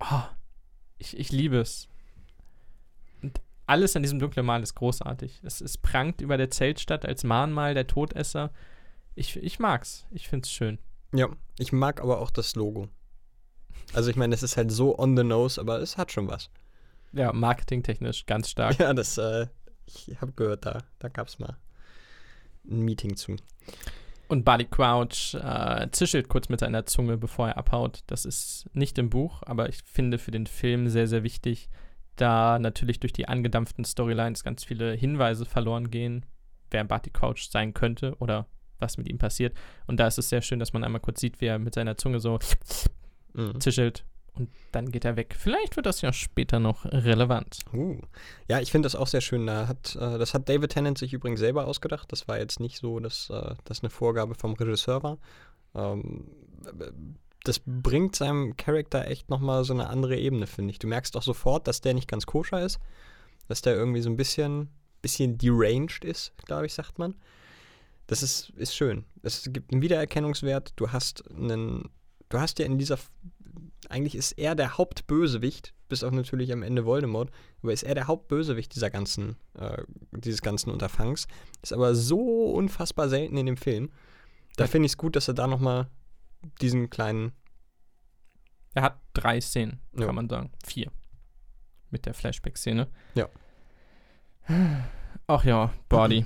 [0.00, 0.22] Oh,
[0.98, 1.88] ich, ich liebe es.
[3.22, 5.40] Und alles an diesem dunklen Mal ist großartig.
[5.42, 8.50] Es, es prangt über der Zeltstadt als Mahnmal der Todesser.
[9.14, 10.06] Ich, ich mag's.
[10.10, 10.78] Ich find's schön.
[11.12, 11.28] Ja,
[11.58, 12.88] ich mag aber auch das Logo.
[13.92, 16.50] Also ich meine, es ist halt so on the nose, aber es hat schon was.
[17.12, 18.78] Ja, marketingtechnisch ganz stark.
[18.78, 19.48] Ja, das, äh,
[19.86, 21.56] ich habe gehört, da, da gab es mal
[22.68, 23.36] ein Meeting zu.
[24.30, 28.04] Und Barty Crouch äh, zischelt kurz mit seiner Zunge, bevor er abhaut.
[28.06, 31.68] Das ist nicht im Buch, aber ich finde für den Film sehr, sehr wichtig,
[32.14, 36.26] da natürlich durch die angedampften Storylines ganz viele Hinweise verloren gehen,
[36.70, 38.46] wer Barty Crouch sein könnte oder
[38.78, 39.56] was mit ihm passiert.
[39.88, 41.96] Und da ist es sehr schön, dass man einmal kurz sieht, wie er mit seiner
[41.96, 42.38] Zunge so
[43.34, 43.60] Mhm.
[43.60, 44.04] zischelt
[44.34, 45.34] und dann geht er weg.
[45.38, 47.60] Vielleicht wird das ja später noch relevant.
[47.72, 47.98] Uh.
[48.48, 49.46] Ja, ich finde das auch sehr schön.
[49.46, 52.10] Da hat, äh, das hat David Tennant sich übrigens selber ausgedacht.
[52.12, 55.18] Das war jetzt nicht so, dass äh, das eine Vorgabe vom Regisseur war.
[55.74, 56.26] Ähm,
[57.44, 60.78] das bringt seinem Charakter echt nochmal so eine andere Ebene, finde ich.
[60.78, 62.78] Du merkst auch sofort, dass der nicht ganz koscher ist.
[63.48, 64.68] Dass der irgendwie so ein bisschen,
[65.02, 67.14] bisschen deranged ist, glaube ich, sagt man.
[68.06, 69.04] Das ist, ist schön.
[69.22, 70.72] Es gibt einen Wiedererkennungswert.
[70.76, 71.88] Du hast einen,
[72.28, 72.98] du hast ja in dieser
[73.88, 77.30] eigentlich ist er der Hauptbösewicht, bis auf natürlich am Ende Voldemort,
[77.62, 79.82] aber ist er der Hauptbösewicht dieser ganzen, äh,
[80.12, 81.26] dieses ganzen Unterfangs.
[81.62, 83.90] Ist aber so unfassbar selten in dem Film.
[84.56, 85.88] Da finde ich es gut, dass er da nochmal
[86.60, 87.32] diesen kleinen.
[88.74, 90.12] Er hat drei Szenen, kann Ja.
[90.12, 90.52] man sagen.
[90.64, 90.90] Vier.
[91.90, 92.88] Mit der Flashback-Szene.
[93.14, 93.28] Ja.
[95.26, 96.24] Ach ja, Body.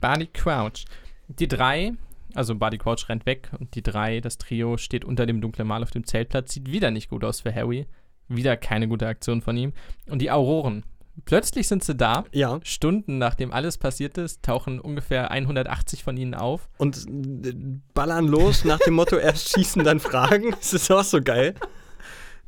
[0.00, 0.84] Body Crouch.
[1.28, 1.92] Die drei,
[2.36, 5.82] also Body Crouch rennt weg und die drei, das Trio, steht unter dem dunklen Mal
[5.82, 6.52] auf dem Zeltplatz.
[6.52, 7.86] Sieht wieder nicht gut aus für Harry.
[8.28, 9.72] Wieder keine gute Aktion von ihm.
[10.08, 10.84] Und die Auroren.
[11.24, 12.24] Plötzlich sind sie da.
[12.32, 16.68] Ja, Stunden nachdem alles passiert ist, tauchen ungefähr 180 von ihnen auf.
[16.76, 17.54] und äh,
[17.94, 20.50] ballern los nach dem Motto: erst schießen, dann fragen.
[20.50, 21.54] Das ist auch so geil.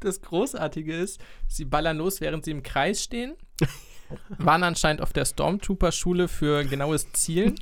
[0.01, 3.35] Das Großartige ist, sie ballern los, während sie im Kreis stehen.
[4.39, 7.56] Waren anscheinend auf der Stormtrooper-Schule für genaues Zielen.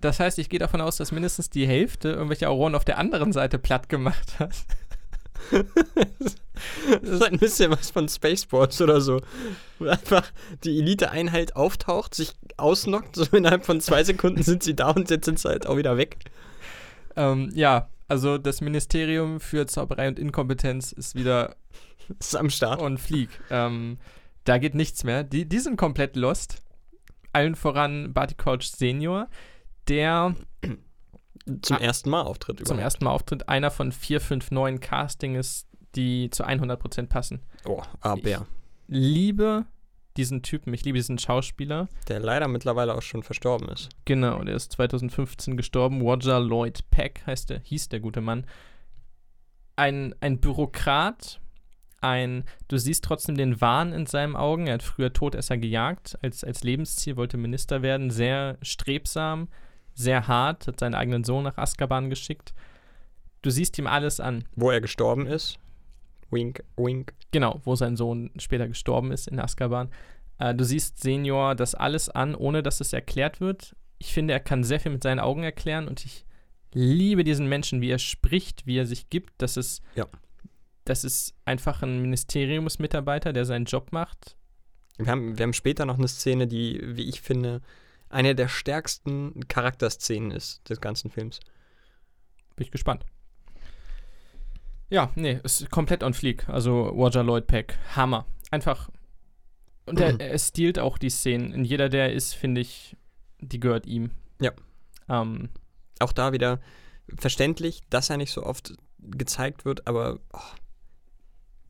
[0.00, 3.32] Das heißt, ich gehe davon aus, dass mindestens die Hälfte irgendwelche Auroren auf der anderen
[3.32, 4.54] Seite platt gemacht hat.
[7.00, 9.20] Das ist ein bisschen was von Spaceballs oder so.
[9.78, 10.30] Wo einfach
[10.62, 15.24] die Elite-Einheit auftaucht, sich ausnockt, so innerhalb von zwei Sekunden sind sie da und jetzt
[15.24, 16.18] sind sie halt auch wieder weg.
[17.16, 21.56] Ähm, ja, also das Ministerium für Zauberei und Inkompetenz ist wieder
[22.18, 22.80] ist am Start.
[22.82, 23.30] on fleek.
[23.50, 23.98] Ähm,
[24.44, 25.22] da geht nichts mehr.
[25.24, 26.62] Die, die sind komplett lost.
[27.32, 29.28] Allen voran Barty Crouch Senior,
[29.90, 30.34] der
[31.62, 31.80] Zum Ah.
[31.80, 32.82] ersten Mal auftritt zum überhaupt.
[32.82, 37.40] ersten Mal auftritt, einer von vier, fünf neuen Castings, die zu 100% passen.
[37.64, 38.46] Oh, aber
[38.86, 39.66] Liebe
[40.16, 41.88] diesen Typen, ich liebe diesen Schauspieler.
[42.08, 43.88] der leider mittlerweile auch schon verstorben ist.
[44.04, 46.00] Genau, der ist 2015 gestorben.
[46.02, 48.44] Roger Lloyd Peck heißt der, hieß der gute Mann.
[49.76, 51.40] Ein, ein Bürokrat,
[52.00, 54.66] ein, du siehst trotzdem den Wahn in seinen Augen.
[54.66, 58.10] Er hat früher Todesser gejagt, als, als Lebensziel wollte Minister werden.
[58.10, 59.48] Sehr strebsam,
[59.94, 62.54] sehr hart, hat seinen eigenen Sohn nach Azkaban geschickt.
[63.42, 64.44] Du siehst ihm alles an.
[64.54, 65.58] Wo er gestorben ist.
[66.30, 67.14] Wink, wink.
[67.32, 69.90] Genau, wo sein Sohn später gestorben ist in Azkaban.
[70.38, 73.74] Äh, du siehst Senior das alles an, ohne dass es erklärt wird.
[73.98, 76.24] Ich finde, er kann sehr viel mit seinen Augen erklären und ich
[76.72, 79.32] liebe diesen Menschen, wie er spricht, wie er sich gibt.
[79.38, 80.06] Das ist, Ja.
[80.84, 84.36] das ist einfach ein Ministeriumsmitarbeiter, der seinen Job macht.
[84.98, 87.60] Wir haben, wir haben später noch eine Szene, die, wie ich finde,
[88.10, 91.40] eine der stärksten Charakterszenen ist des ganzen Films.
[92.56, 93.06] Bin ich gespannt.
[94.90, 96.48] Ja, nee, ist komplett on fleek.
[96.48, 98.26] Also Roger Lloyd Peck, Hammer.
[98.50, 98.90] Einfach.
[99.86, 101.52] Und er, er stiehlt auch die Szenen.
[101.52, 102.96] In jeder, der er ist, finde ich,
[103.38, 104.10] die gehört ihm.
[104.40, 104.52] Ja.
[105.08, 105.48] Ähm,
[106.00, 106.60] Auch da wieder
[107.18, 110.38] verständlich, dass er nicht so oft gezeigt wird, aber oh,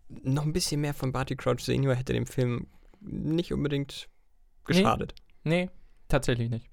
[0.09, 2.67] noch ein bisschen mehr von Barty Crouch Senior hätte dem Film
[3.01, 4.09] nicht unbedingt
[4.65, 5.15] geschadet.
[5.45, 5.71] Nee,
[6.11, 6.67] tatsächlich nicht.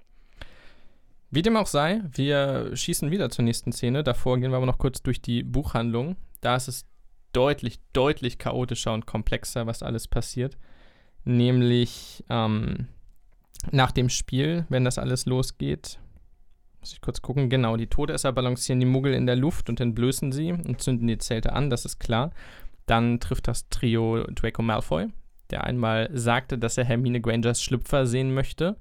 [1.30, 4.03] Wie dem auch sei, wir schießen wieder zur nächsten Szene.
[4.03, 6.15] Davor gehen wir aber noch kurz durch die Buchhandlung.
[6.39, 6.85] Da ist es
[7.34, 10.57] deutlich, deutlich chaotischer und komplexer, was alles passiert.
[11.26, 12.88] Nämlich ähm,
[13.72, 15.99] nach dem Spiel, wenn das alles losgeht.
[16.80, 17.49] Muss ich kurz gucken.
[17.49, 21.18] Genau, die Todesser balancieren die Muggel in der Luft und entblößen sie und zünden die
[21.18, 22.31] Zelte an, das ist klar.
[22.85, 25.07] Dann trifft das Trio Draco Malfoy,
[25.51, 28.77] der einmal sagte, dass er Hermine Grangers Schlüpfer sehen möchte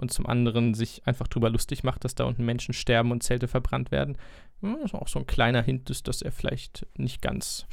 [0.00, 3.48] und zum anderen sich einfach drüber lustig macht, dass da unten Menschen sterben und Zelte
[3.48, 4.16] verbrannt werden.
[4.62, 7.66] Hm, ist auch so ein kleiner Hint ist, dass er vielleicht nicht ganz,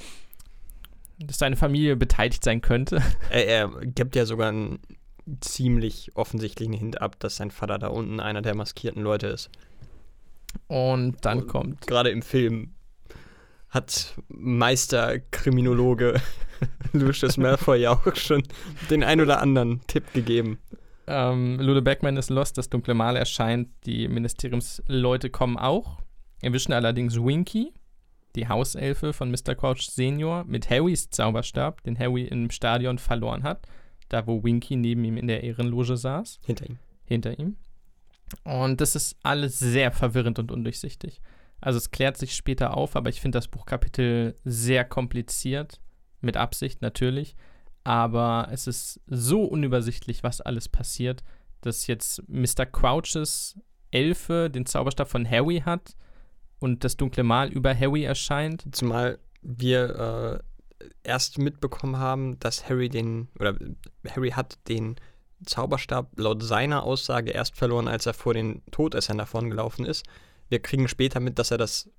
[1.20, 3.02] dass seine Familie beteiligt sein könnte.
[3.30, 4.80] Er, er gibt ja sogar einen
[5.42, 9.50] ziemlich offensichtlichen Hint ab, dass sein Vater da unten einer der maskierten Leute ist.
[10.68, 12.74] Und dann Und kommt, Gerade im Film
[13.70, 16.22] hat Meisterkriminologe
[16.94, 18.44] Lucius Malfoy ja auch schon
[18.90, 20.60] den ein oder anderen Tipp gegeben.
[21.08, 26.02] Ähm, Lude Beckman ist lost, das dunkle Mal erscheint, die Ministeriumsleute kommen auch,
[26.42, 27.74] erwischen allerdings Winky,
[28.36, 29.56] die Hauselfe von Mr.
[29.56, 33.68] Crouch Senior, mit Harrys Zauberstab, den Harry im Stadion verloren hat,
[34.10, 36.40] da wo Winky neben ihm in der Ehrenloge saß.
[36.46, 36.78] Hinter ihm.
[37.06, 37.58] hinter ihm.
[38.44, 41.22] Und das ist alles sehr verwirrend und undurchsichtig.
[41.62, 45.80] Also es klärt sich später auf, aber ich finde das Buchkapitel sehr kompliziert,
[46.22, 47.36] mit Absicht natürlich.
[47.88, 51.24] Aber es ist so unübersichtlich, was alles passiert,
[51.62, 52.66] dass jetzt Mr.
[52.66, 53.58] Crouches
[53.92, 55.96] Elfe den Zauberstab von Harry hat
[56.60, 58.66] und das dunkle Mal über Harry erscheint.
[58.76, 60.44] Zumal wir
[61.04, 63.58] erst mitbekommen haben, dass Harry den, oder
[64.10, 64.98] Harry hat den
[65.46, 70.06] Zauberstab laut seiner Aussage erst verloren, als er vor den Todessern davongelaufen ist.
[70.50, 71.90] Wir kriegen später mit, dass er das,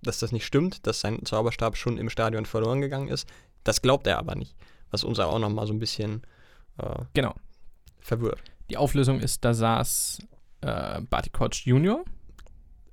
[0.00, 3.28] dass das nicht stimmt, dass sein Zauberstab schon im Stadion verloren gegangen ist.
[3.64, 4.56] Das glaubt er aber nicht.
[4.90, 6.22] Was uns auch nochmal so ein bisschen
[6.78, 7.34] äh, Genau.
[8.00, 8.42] verwirrt.
[8.70, 10.18] Die Auflösung ist, da saß
[10.62, 12.04] äh, Barty Crouch Jr.,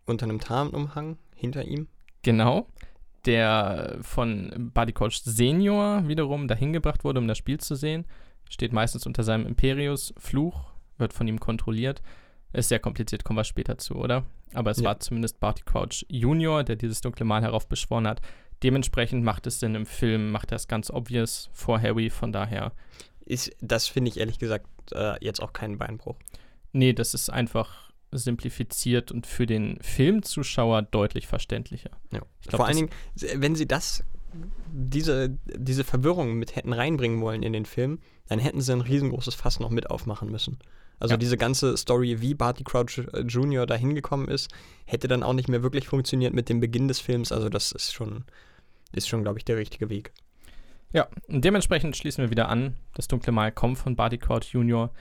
[0.05, 1.87] Unter einem Tarnumhang hinter ihm.
[2.23, 2.67] genau,
[3.25, 8.05] der von Barty Crouch Senior wiederum dahin gebracht wurde, um das Spiel zu sehen.
[8.49, 12.01] Steht meistens unter seinem Imperius-Fluch, wird von ihm kontrolliert.
[12.51, 14.25] Ist sehr kompliziert, kommen wir später zu, oder?
[14.53, 14.85] Aber es Ja.
[14.85, 18.21] war zumindest Barty Crouch Junior, der dieses dunkle Mal heraufbeschworen hat.
[18.63, 22.71] Dementsprechend macht es Sinn im Film, macht es ganz obvious vor Harry, von daher.
[23.25, 26.15] Ist, das finde ich ehrlich gesagt äh, jetzt auch keinen Beinbruch.
[26.71, 31.91] Nee, das ist einfach simplifiziert und für den Filmzuschauer deutlich verständlicher.
[32.11, 32.21] Ja.
[32.47, 34.03] Glaub, Vor allen das- Dingen, wenn sie das,
[34.71, 39.35] diese, diese Verwirrung mit hätten reinbringen wollen in den Film, dann hätten sie ein riesengroßes
[39.35, 40.57] Fass noch mit aufmachen müssen.
[40.99, 41.17] Also Ja.
[41.17, 43.65] diese ganze Story, wie Barty Crouch äh, Jr.
[43.65, 44.49] da hingekommen ist,
[44.85, 47.31] hätte dann auch nicht mehr wirklich funktioniert mit dem Beginn des Films.
[47.31, 48.25] Also das ist schon,
[48.93, 50.13] ist schon, glaube ich, der richtige Weg.
[50.91, 52.75] Ja, und dementsprechend schließen wir wieder an.
[52.93, 54.91] Das dunkle Mal kommt von Barty Crouch Junior.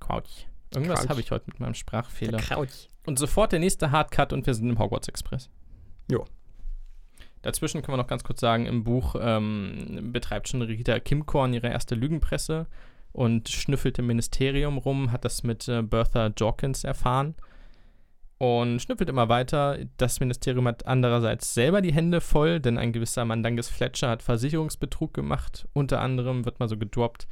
[0.00, 0.46] Crouch.
[0.74, 2.38] Irgendwas habe ich heute mit meinem Sprachfehler.
[2.38, 2.88] Crouch.
[3.04, 5.50] Und sofort der nächste Hardcut und wir sind im Hogwarts Express.
[6.10, 6.24] Jo.
[7.42, 11.68] Dazwischen können wir noch ganz kurz sagen, im Buch ähm, betreibt schon Rita Kimkorn ihre
[11.68, 12.66] erste Lügenpresse
[13.12, 17.34] und schnüffelt im Ministerium rum, hat das mit äh, Bertha Jorkins erfahren
[18.42, 19.78] und schnüffelt immer weiter.
[19.98, 25.14] Das Ministerium hat andererseits selber die Hände voll, denn ein gewisser Mandanges Fletcher hat Versicherungsbetrug
[25.14, 25.68] gemacht.
[25.74, 27.28] Unter anderem wird mal so gedroppt.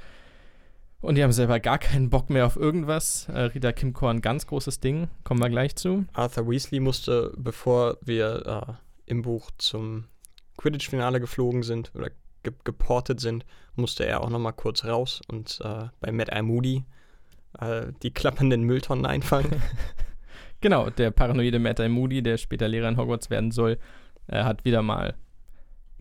[1.01, 3.28] Und die haben selber gar keinen Bock mehr auf irgendwas.
[3.28, 5.09] Äh, Rita Kimkorn, ganz großes Ding.
[5.24, 6.05] Kommen wir gleich zu.
[6.12, 10.05] Arthur Weasley musste, bevor wir äh, im Buch zum
[10.59, 12.11] Quidditch-Finale geflogen sind oder
[12.45, 16.85] ge geportet sind, musste er auch nochmal kurz raus und äh, bei Mad Eye Moody
[17.59, 19.61] äh, die klappernden Mülltonnen einfangen.
[20.61, 23.78] Genau, der paranoide Eye Moody, der später Lehrer in Hogwarts werden soll,
[24.27, 25.15] er hat wieder mal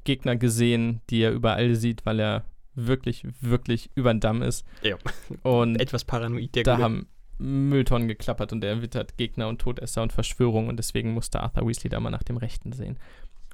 [0.04, 2.46] Gegner gesehen, die er überall sieht, weil er
[2.76, 4.66] wirklich, wirklich über den Damm ist.
[4.82, 4.98] Ja.
[5.44, 6.84] Und Etwas paranoid, der da Gute.
[6.84, 7.08] haben
[7.38, 11.90] Mülltonnen geklappert und er wittert Gegner und Todesser und Verschwörungen und deswegen musste Arthur Weasley
[11.90, 13.00] da mal nach dem Rechten sehen.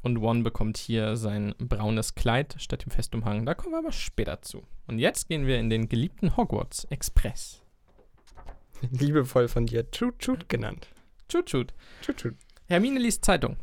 [0.01, 3.45] Und One bekommt hier sein braunes Kleid statt dem Festumhang.
[3.45, 4.63] Da kommen wir aber später zu.
[4.87, 7.63] Und jetzt gehen wir in den geliebten Hogwarts Express.
[8.91, 10.87] liebevoll von dir Chut Chut genannt.
[11.27, 11.73] Tschut, tschut.
[12.01, 12.35] Chut Chut.
[12.67, 13.57] Hermine liest Zeitung.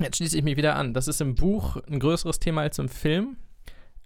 [0.00, 0.94] Jetzt schließe ich mich wieder an.
[0.94, 3.36] Das ist im Buch ein größeres Thema als im Film.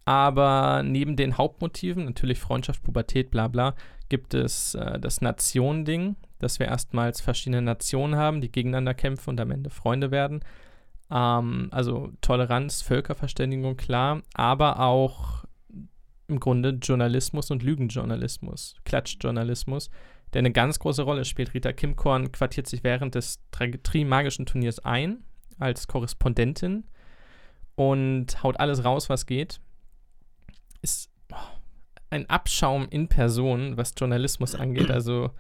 [0.05, 3.75] Aber neben den Hauptmotiven, natürlich Freundschaft, Pubertät, bla bla,
[4.09, 9.41] gibt es äh, das Nation-Ding, dass wir erstmals verschiedene Nationen haben, die gegeneinander kämpfen und
[9.41, 10.41] am Ende Freunde werden.
[11.11, 15.45] Ähm, also Toleranz, Völkerverständigung, klar, aber auch
[16.27, 19.91] im Grunde Journalismus und Lügenjournalismus, Klatschjournalismus,
[20.33, 21.55] der eine ganz große Rolle spielt.
[21.55, 25.25] Rita Kimkorn quartiert sich während des Tri- Tri-Magischen Turniers ein
[25.59, 26.85] als Korrespondentin
[27.75, 29.61] und haut alles raus, was geht.
[30.81, 31.37] Ist oh,
[32.11, 34.91] ein Abschaum in Person, was Journalismus angeht.
[34.91, 35.31] Also,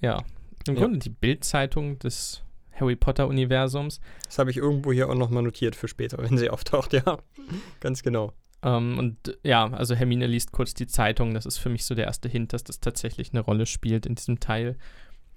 [0.00, 0.22] ja,
[0.66, 0.80] im Ja.
[0.82, 4.00] Grunde die Bildzeitung des Harry Potter-Universums.
[4.26, 7.18] Das habe ich irgendwo hier auch nochmal notiert für später, wenn sie auftaucht, ja.
[7.80, 8.32] Ganz genau.
[8.64, 11.34] Ähm, und ja, also Hermine liest kurz die Zeitung.
[11.34, 14.14] Das ist für mich so der erste Hint, dass das tatsächlich eine Rolle spielt in
[14.14, 14.76] diesem Teil.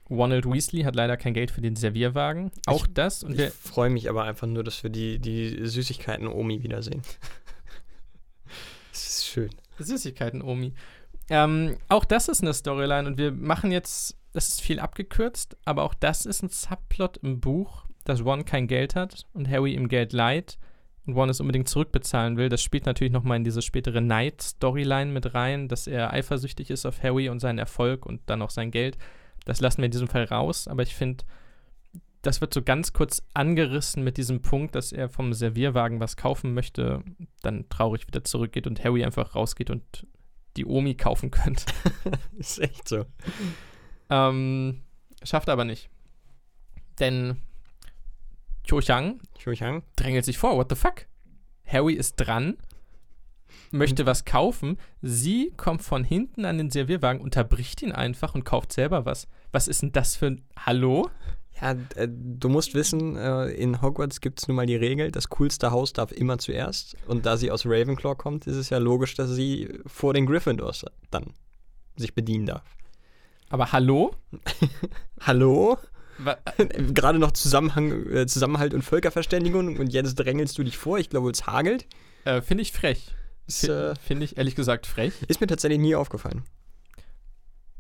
[0.10, 2.52] Ronald Weasley hat leider kein Geld für den Servierwagen.
[2.66, 3.24] Auch das.
[3.24, 7.02] Und Ich freue mich aber einfach nur, dass wir die, die Süßigkeiten-Omi wiedersehen.
[8.90, 9.52] Das ist schön.
[9.78, 10.74] Süßigkeiten, Omi.
[11.30, 15.84] Ähm, auch das ist eine Storyline und wir machen jetzt, das ist viel abgekürzt, aber
[15.84, 19.88] auch das ist ein Subplot im Buch, dass Ron kein Geld hat und Harry ihm
[19.88, 20.58] Geld leiht
[21.08, 22.50] und Ron es unbedingt zurückbezahlen will.
[22.50, 27.02] Das spielt natürlich nochmal in diese spätere Night-Storyline mit rein, dass er eifersüchtig ist auf
[27.02, 28.98] Harry und seinen Erfolg und dann auch sein Geld.
[29.46, 31.24] Das lassen wir in diesem Fall raus, aber ich finde,
[32.22, 36.54] das wird so ganz kurz angerissen mit diesem Punkt, dass er vom Servierwagen was kaufen
[36.54, 37.04] möchte,
[37.42, 40.06] dann traurig wieder zurückgeht und Harry einfach rausgeht und
[40.58, 41.66] die Omi kaufen könnte.
[42.38, 43.06] ist echt so.
[44.10, 44.82] ähm,
[45.24, 45.90] schafft er aber nicht.
[47.00, 47.38] Denn
[48.68, 49.52] Cho Chang Cho
[49.96, 50.58] drängelt sich vor.
[50.58, 51.06] What the fuck?
[51.66, 52.58] Harry ist dran,
[53.72, 54.78] möchte was kaufen.
[55.02, 59.28] Sie kommt von hinten an den Servierwagen, unterbricht ihn einfach und kauft selber was.
[59.52, 61.10] Was ist denn das für ein Hallo?
[61.62, 65.30] Ja, äh, du musst wissen, äh, in Hogwarts gibt es nun mal die Regel, das
[65.30, 66.96] coolste Haus darf immer zuerst.
[67.08, 70.86] Und da sie aus Ravenclaw kommt, ist es ja logisch, dass sie vor den Gryffindors
[71.10, 71.34] dann
[71.96, 72.64] sich bedienen darf.
[73.50, 74.14] Aber hallo?
[75.22, 75.78] Hallo?
[76.94, 81.00] Gerade noch Zusammenhang, äh, Zusammenhalt und Völkerverständigung und jetzt drängelst du dich vor.
[81.00, 81.86] Ich glaube, es hagelt.
[82.26, 83.16] Äh, Finde ich frech.
[83.64, 85.14] Äh, Finde ich ehrlich gesagt frech.
[85.28, 86.44] ist mir tatsächlich nie aufgefallen.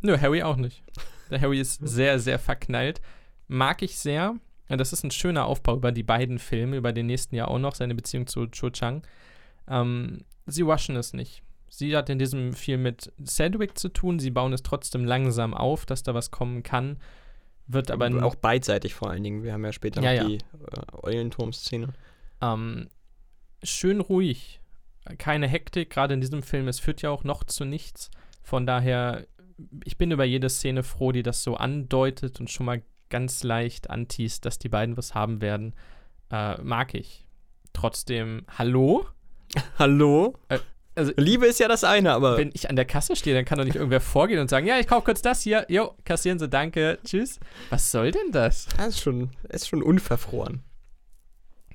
[0.01, 0.83] Nö, Harry auch nicht.
[1.29, 3.01] Der Harry ist sehr, sehr verknallt.
[3.47, 4.35] Mag ich sehr.
[4.69, 7.75] Das ist ein schöner Aufbau über die beiden Filme, über den nächsten Jahr auch noch,
[7.75, 9.01] seine Beziehung zu Cho Chang.
[9.67, 11.41] Ähm, sie rushen es nicht.
[11.69, 14.19] Sie hat in diesem viel mit Sedgwick zu tun.
[14.19, 16.97] Sie bauen es trotzdem langsam auf, dass da was kommen kann.
[17.67, 19.43] Wird aber auch beidseitig vor allen Dingen.
[19.43, 20.37] Wir haben ja später Ja, noch ja.
[20.37, 21.89] die äh, Eulenturm-Szene.
[22.41, 22.87] Ähm,
[23.63, 24.61] schön ruhig.
[25.17, 26.67] Keine Hektik, gerade in diesem Film.
[26.67, 28.09] Es führt ja auch noch zu nichts.
[28.41, 29.25] Von daher,
[29.83, 33.89] ich bin über jede Szene froh, die das so andeutet und schon mal ganz leicht
[33.89, 35.75] anteast, dass die beiden was haben werden.
[36.31, 37.25] Äh, mag ich.
[37.73, 39.05] Trotzdem, hallo?
[39.79, 40.35] Hallo?
[40.97, 43.57] Also- Liebe ist ja das eine, aber Wenn ich an der Kasse stehe, dann kann
[43.57, 45.65] doch nicht irgendwer vorgehen und sagen, ja, ich kaufe kurz das hier.
[45.69, 47.39] Jo, kassieren Sie, danke, tschüss.
[47.69, 48.67] Was soll denn das?
[48.77, 50.61] das ist schon, ist schon unverfroren.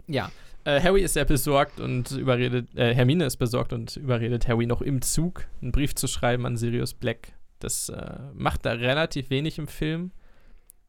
[0.07, 0.31] Ja,
[0.65, 4.83] äh, Harry ist sehr besorgt und überredet, äh, Hermine ist besorgt und überredet Harry noch
[4.83, 7.33] im Zug, einen Brief zu schreiben an Sirius Black.
[7.59, 10.11] Das äh, macht er relativ wenig im Film,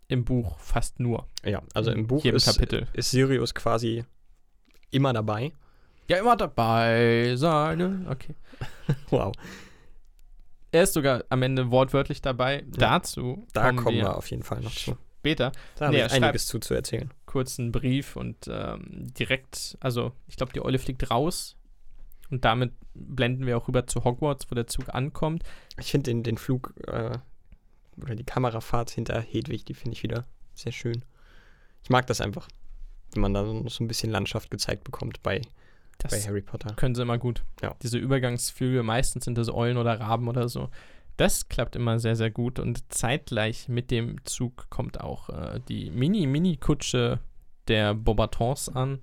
[0.08, 1.28] im Buch fast nur.
[1.46, 2.88] Ja, also im Buch ist, Kapitel.
[2.94, 4.04] ist Sirius quasi
[4.92, 5.52] immer dabei.
[6.10, 8.08] Ja, immer dabei sein.
[8.10, 8.36] Okay.
[9.10, 9.34] Wow.
[10.72, 12.64] Er ist sogar am Ende wortwörtlich dabei.
[12.68, 14.98] Dazu Da kommen, kommen wir, wir auf jeden Fall noch zu.
[15.20, 15.52] später.
[15.76, 17.12] Da habe Nee, ich er schreibt- einiges zu, zu erzählen.
[17.28, 21.56] kurzen Brief und ähm, direkt, also ich glaube, die Eule fliegt raus
[22.32, 25.44] und damit blenden wir auch rüber zu Hogwarts, wo der Zug ankommt.
[25.80, 27.18] Ich finde den, den Flug äh,
[28.02, 30.26] oder die Kamerafahrt hinter Hedwig, die finde ich wieder
[30.56, 31.06] sehr schön.
[31.84, 32.48] Ich mag das einfach,
[33.14, 35.42] wenn man da so ein bisschen Landschaft gezeigt bekommt bei,
[36.04, 36.74] bei Das Harry Potter.
[36.76, 37.44] können sie immer gut.
[37.62, 37.76] Ja.
[37.82, 40.70] Diese Übergangsflüge, meistens sind das Eulen oder Raben oder so.
[41.18, 45.92] Das klappt immer sehr, sehr gut und zeitgleich mit dem Zug kommt auch äh, die
[45.92, 47.20] Mini-Mini-Kutsche
[47.68, 49.00] der Bobatons an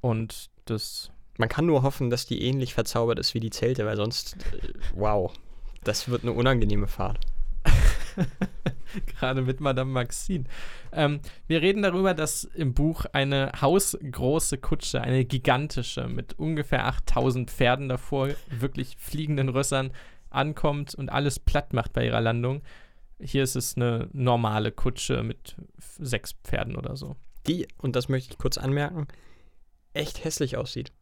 [0.00, 3.96] und das Man kann nur hoffen, dass die ähnlich verzaubert ist wie die Zelte, weil
[3.96, 5.32] sonst, äh, wow,
[5.84, 7.18] das wird eine unangenehme Fahrt.
[9.06, 10.44] Gerade mit Madame Maxine.
[10.92, 17.50] Ähm, wir reden darüber, dass im Buch eine hausgroße Kutsche, eine gigantische, mit ungefähr 8000
[17.50, 19.90] Pferden davor, wirklich fliegenden Rössern,
[20.30, 22.62] ankommt und alles platt macht bei ihrer Landung.
[23.20, 25.56] Hier ist es eine normale Kutsche mit
[25.98, 27.16] sechs Pferden oder so.
[27.46, 29.06] Die, und das möchte ich kurz anmerken,
[29.94, 30.92] echt hässlich aussieht.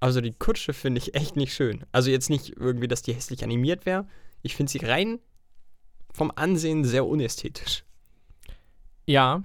[0.00, 1.84] Also die Kutsche finde ich echt nicht schön.
[1.90, 4.06] Also jetzt nicht irgendwie, dass die hässlich animiert wäre.
[4.42, 5.18] Ich finde sie rein
[6.14, 7.84] vom Ansehen sehr unästhetisch.
[9.04, 9.42] Ja,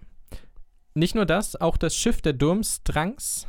[0.94, 3.48] nicht nur das, auch das Schiff der Durmstrangs,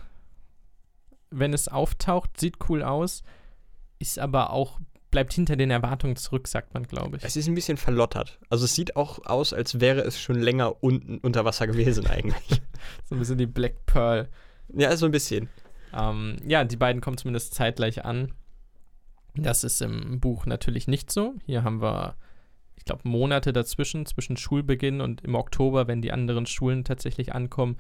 [1.31, 3.23] wenn es auftaucht, sieht cool aus,
[3.99, 4.81] ist aber auch,
[5.11, 7.25] bleibt hinter den Erwartungen zurück, sagt man, glaube ich.
[7.25, 8.39] Es ist ein bisschen verlottert.
[8.49, 12.63] Also es sieht auch aus, als wäre es schon länger unten unter Wasser gewesen eigentlich.
[13.05, 14.31] So ein bisschen die Black Pearl.
[14.73, 15.51] ja, so ein bisschen.
[15.93, 18.33] Ähm, ja, die beiden kommen zumindest zeitgleich an.
[19.35, 21.35] Das ist im Buch natürlich nicht so.
[21.45, 22.17] Hier haben wir,
[22.81, 27.77] ich glaube, Monate dazwischen, zwischen Schulbeginn und im Oktober, wenn die anderen Schulen tatsächlich ankommen.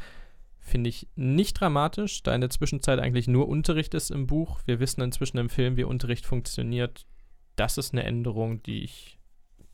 [0.58, 4.60] Finde ich nicht dramatisch, da in der Zwischenzeit eigentlich nur Unterricht ist im Buch.
[4.66, 7.06] Wir wissen inzwischen im Film, wie Unterricht funktioniert.
[7.56, 9.18] Das ist eine Änderung, die ich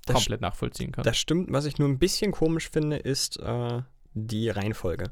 [0.06, 1.02] Das komplett nachvollziehen kann.
[1.02, 1.50] Das stimmt.
[1.50, 3.82] Was ich nur ein bisschen komisch finde, ist äh,
[4.14, 5.10] die Reihenfolge.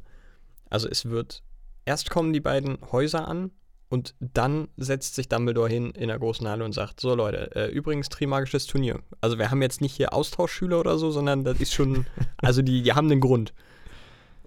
[0.70, 1.42] Also es wird,
[1.84, 3.50] erst kommen die beiden Häuser an
[3.94, 7.70] und dann setzt sich Dumbledore hin in der großen Halle und sagt, so Leute, äh,
[7.70, 8.98] übrigens Trimagisches Turnier.
[9.20, 12.04] Also wir haben jetzt nicht hier Austauschschüler oder so, sondern das ist schon,
[12.38, 13.54] also die, die haben einen Grund.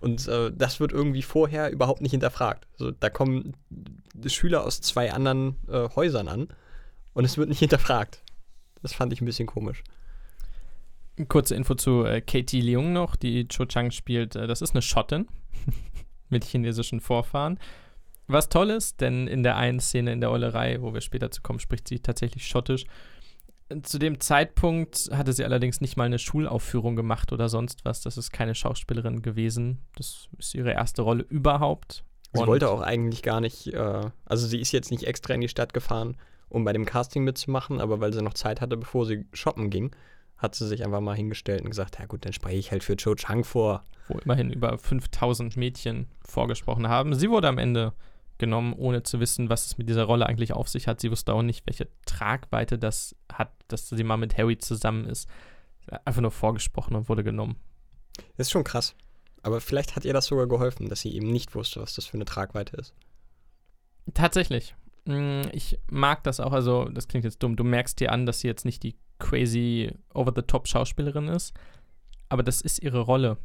[0.01, 2.67] Und äh, das wird irgendwie vorher überhaupt nicht hinterfragt.
[2.73, 3.53] Also da kommen
[4.25, 6.49] Schüler aus zwei anderen äh, Häusern an
[7.13, 8.21] und es wird nicht hinterfragt.
[8.81, 9.81] Das fand ich ein bisschen komisch.
[11.29, 14.35] Kurze Info zu äh, Katie Leung noch, die Cho Chang spielt.
[14.35, 15.29] Äh, das ist eine Schottin
[16.29, 17.57] mit chinesischen Vorfahren.
[18.27, 21.41] Was toll ist, denn in der einen Szene in der Eulerei, wo wir später zu
[21.41, 22.83] kommen, spricht sie tatsächlich Schottisch.
[23.83, 28.01] Zu dem Zeitpunkt hatte sie allerdings nicht mal eine Schulaufführung gemacht oder sonst was.
[28.01, 29.79] Das ist keine Schauspielerin gewesen.
[29.95, 32.03] Das ist ihre erste Rolle überhaupt.
[32.33, 35.41] Sie Und- wollte auch eigentlich gar nicht, äh, also sie ist jetzt nicht extra in
[35.41, 36.15] die Stadt gefahren,
[36.49, 39.93] um bei dem Casting mitzumachen, aber weil sie noch Zeit hatte, bevor sie shoppen ging,
[40.37, 42.95] hat sie sich einfach mal hingestellt und gesagt, ja gut, dann spreche ich halt für
[42.95, 43.83] Cho Chang vor.
[44.09, 47.13] wo immerhin über 5000 Mädchen vorgesprochen haben.
[47.15, 47.91] Sie wurde am Ende
[48.39, 51.01] genommen, ohne zu wissen, was es mit dieser Rolle eigentlich auf sich hat.
[51.01, 55.27] Sie wusste auch nicht, welche Tragweite das hat, dass sie mal mit Harry zusammen ist.
[56.05, 57.55] Einfach nur vorgesprochen und wurde genommen.
[58.35, 58.95] Das ist schon krass.
[59.43, 62.15] Aber vielleicht hat ihr das sogar geholfen, dass sie eben nicht wusste, was das für
[62.15, 62.93] eine Tragweite ist.
[64.13, 64.75] Tatsächlich.
[65.05, 67.55] Mm, Ich mag das auch, also das klingt jetzt dumm.
[67.55, 71.53] Du merkst dir an, dass sie jetzt nicht die crazy over-the-top Schauspielerin ist,
[72.29, 73.37] aber das ist ihre Rolle.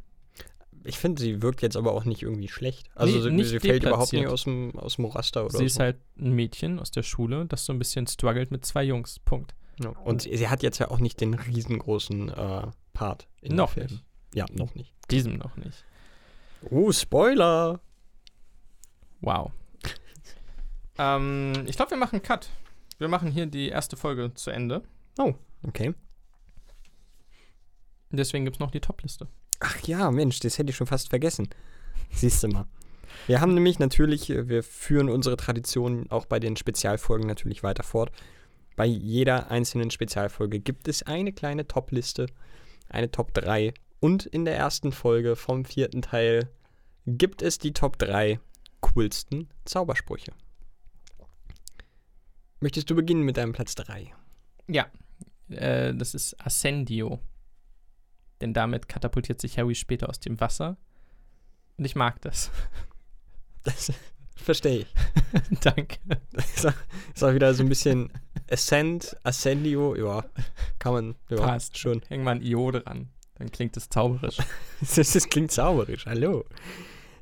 [0.85, 2.91] Ich finde, sie wirkt jetzt aber auch nicht irgendwie schlecht.
[2.95, 5.65] Also Nee, sie, sie fällt überhaupt nicht aus dem, aus dem Raster oder Sie so.
[5.65, 9.19] ist halt ein Mädchen aus der Schule, das so ein bisschen struggelt mit zwei Jungs.
[9.21, 9.55] Punkt.
[9.83, 9.91] ja.
[9.91, 13.89] Und sie, sie hat jetzt ja auch nicht den riesengroßen äh, Part in Noch dem
[13.89, 13.91] Film.
[14.01, 14.05] nicht.
[14.35, 14.93] Ja, noch nicht.
[15.11, 15.85] Diesem noch nicht.
[16.71, 17.81] Oh, Spoiler!
[19.21, 19.51] Wow.
[20.99, 22.49] ähm, ich glaube, wir machen einen Cut.
[22.99, 24.83] Wir machen hier die erste Folge zu Ende.
[25.67, 25.95] Okay.
[28.11, 29.27] Deswegen gibt es noch die Top-Liste.
[29.65, 31.49] Ach ja, Mensch, das hätte ich schon fast vergessen.
[32.11, 32.67] Siehst du mal.
[33.29, 37.85] Wir haben nämlich natürlich, äh, wir führen unsere Tradition auch bei den Spezialfolgen natürlich weiter
[37.85, 38.11] fort.
[38.75, 42.27] Bei jeder einzelnen Spezialfolge gibt es eine kleine Top-Liste,
[42.89, 43.73] eine Top 3.
[44.01, 46.51] Und in der ersten Folge vom vierten Teil
[47.07, 48.41] gibt es die Top 3
[48.81, 50.33] coolsten Zaubersprüche.
[52.59, 54.13] Möchtest du beginnen mit deinem Platz 3?
[54.67, 54.87] Ja.
[55.51, 57.21] Äh, das ist Ascendio.
[58.43, 60.77] Denn damit katapultiert sich Harry später aus dem Wasser.
[61.79, 62.51] Und ich mag das.
[63.65, 63.93] Das
[64.35, 64.95] verstehe ich.
[65.61, 65.99] Danke.
[66.33, 66.73] Ist auch-
[67.15, 68.11] ist auch wieder so ein bisschen
[68.51, 70.25] Ascend, Ascendio, ja,
[70.81, 71.79] kann man ja, Passt.
[71.79, 72.03] schon.
[72.09, 73.09] Häng mal ein Io dran.
[73.37, 74.39] Dann klingt es zauberisch.
[74.81, 76.45] Das, das klingt zauberisch, hallo.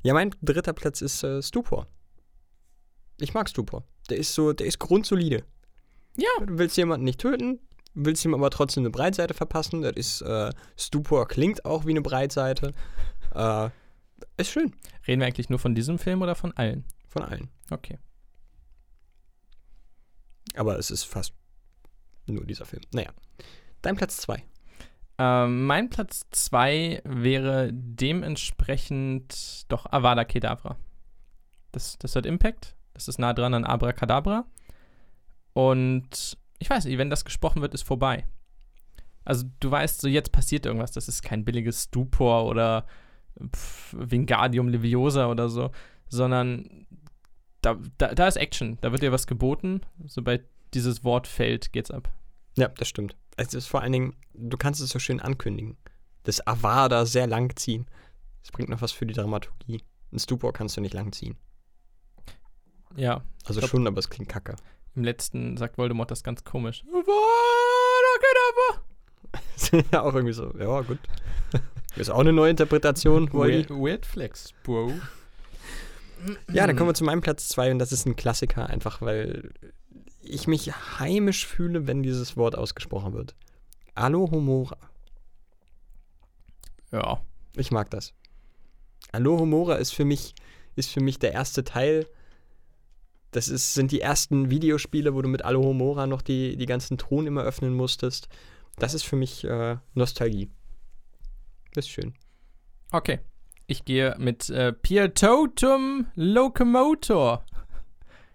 [0.02, 1.86] Ja, mein dritter Platz ist äh, Stupor.
[3.18, 3.84] Ich mag Stupor.
[4.08, 5.44] Der ist so, der ist grundsolide.
[6.16, 6.30] Ja.
[6.46, 7.60] Du willst jemanden nicht töten,
[7.94, 9.82] willst ihm aber trotzdem eine Breitseite verpassen.
[9.82, 12.72] Das ist, äh, Stupor klingt auch wie eine Breitseite.
[13.34, 13.70] Äh,
[14.36, 14.74] ist schön,
[15.06, 16.84] Reden wir eigentlich nur von diesem Film oder von allen?
[17.08, 17.48] von allen.
[17.70, 17.98] Okay.
[20.54, 21.34] Aber es ist fast
[22.26, 22.82] nur dieser Film.
[22.92, 23.10] Naja.
[23.82, 24.44] Dein Platz zwei.
[25.20, 30.78] Ähm, mein Platz 2 wäre dementsprechend doch Avada Kedavra.
[31.72, 32.74] Das, das hat Impact.
[32.94, 34.46] Das ist nah dran an Abracadabra.
[35.52, 38.24] Und ich weiß nicht, wenn das gesprochen wird, ist vorbei.
[39.24, 40.92] Also du weißt, so jetzt passiert irgendwas.
[40.92, 42.86] Das ist kein billiges Stupor oder
[43.54, 45.72] pff, Wingardium Leviosa oder so,
[46.08, 46.86] sondern
[47.62, 48.78] da, da, da ist Action.
[48.80, 49.80] Da wird dir was geboten.
[50.06, 52.12] Sobald dieses Wort fällt, geht's ab.
[52.56, 53.16] Ja, das stimmt.
[53.36, 55.76] Es ist vor allen Dingen, du kannst es so schön ankündigen.
[56.24, 57.86] Das Avada sehr lang ziehen.
[58.42, 59.82] Das bringt noch was für die Dramaturgie.
[60.12, 61.36] Ein Stupor kannst du nicht lang ziehen.
[62.96, 64.56] Ja, Also Glaub- schon, aber es klingt kacke.
[64.96, 66.84] Im letzten sagt Voldemort das ganz komisch.
[69.92, 70.52] Ja, auch irgendwie so.
[70.58, 70.98] Ja, gut.
[71.96, 73.32] Ist auch eine neue Interpretation.
[73.32, 74.92] Weird, weird Flex, Bro.
[76.52, 79.52] Ja, dann kommen wir zu meinem Platz 2 und das ist ein Klassiker, einfach weil
[80.22, 83.34] ich mich heimisch fühle, wenn dieses Wort ausgesprochen wird.
[83.94, 84.76] Alohomora.
[86.92, 87.20] Ja,
[87.56, 88.12] Ich mag das.
[89.12, 90.34] Alohomora ist für mich,
[90.76, 92.06] ist für mich der erste Teil.
[93.30, 97.26] Das ist, sind die ersten Videospiele, wo du mit Alohomora noch die, die ganzen Truhen
[97.26, 98.28] immer öffnen musstest.
[98.78, 100.50] Das ist für mich äh, Nostalgie.
[101.74, 102.14] Das ist schön.
[102.90, 103.20] okay.
[103.66, 107.44] Ich gehe mit äh, Pietotum Locomotor.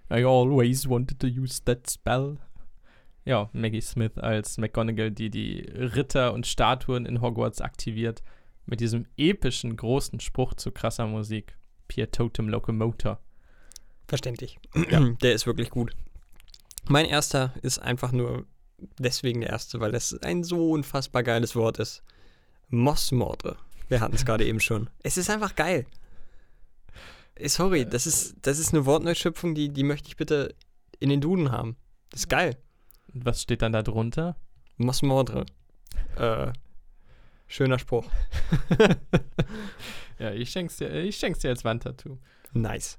[0.09, 2.37] I always wanted to use that spell.
[3.25, 8.23] Ja, Maggie Smith als McGonagall, die die Ritter und Statuen in Hogwarts aktiviert.
[8.65, 11.57] Mit diesem epischen, großen Spruch zu krasser Musik.
[11.89, 13.19] Pietotum Locomotor.
[14.07, 14.59] Verständlich.
[15.21, 15.95] Der ist wirklich gut.
[16.87, 18.45] Mein erster ist einfach nur
[18.99, 22.03] deswegen der erste, weil es ein so unfassbar geiles Wort ist.
[22.69, 23.57] Mossmorde.
[23.87, 24.89] Wir hatten es gerade eben schon.
[25.01, 25.87] Es ist einfach geil.
[27.43, 30.53] Sorry, das ist, das ist eine Wortneuschöpfung, die, die möchte ich bitte
[30.99, 31.75] in den Duden haben.
[32.11, 32.55] Das ist geil.
[33.07, 34.35] Was steht dann da drunter?
[34.77, 35.45] Mossmorde.
[36.17, 36.53] Äh,
[37.47, 38.09] schöner Spruch.
[40.19, 42.17] Ja, ich schenk's dir, ich schenk's dir als Wandtattoo.
[42.53, 42.97] Nice.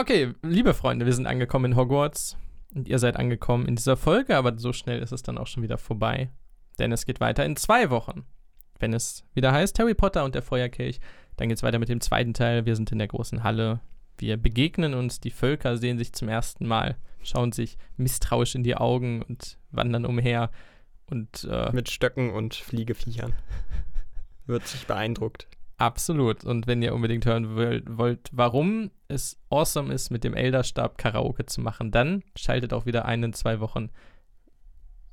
[0.00, 2.36] Okay, liebe Freunde, wir sind angekommen in Hogwarts
[2.72, 5.64] und ihr seid angekommen in dieser Folge, aber so schnell ist es dann auch schon
[5.64, 6.30] wieder vorbei,
[6.78, 8.24] denn es geht weiter in zwei Wochen.
[8.78, 11.00] Wenn es wieder heißt Harry Potter und der Feuerkelch,
[11.34, 12.64] dann geht's weiter mit dem zweiten Teil.
[12.64, 13.80] Wir sind in der großen Halle.
[14.18, 18.76] Wir begegnen uns, die Völker sehen sich zum ersten Mal, schauen sich misstrauisch in die
[18.76, 20.52] Augen und wandern umher
[21.10, 23.34] und äh, Mit Stöcken und Fliegeviechern.
[24.46, 25.47] Wird sich beeindruckt.
[25.78, 26.44] Absolut.
[26.44, 27.56] Und wenn ihr unbedingt hören
[27.96, 33.04] wollt, warum es awesome ist, mit dem Elderstab Karaoke zu machen, dann schaltet auch wieder
[33.04, 33.90] ein in zwei Wochen.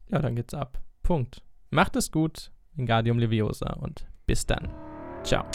[0.10, 0.82] Ja, dann geht's ab.
[1.04, 1.44] Punkt.
[1.70, 2.52] Macht es gut.
[2.74, 4.70] Wingardium Leviosa und bis dann.
[5.24, 5.46] Ciao.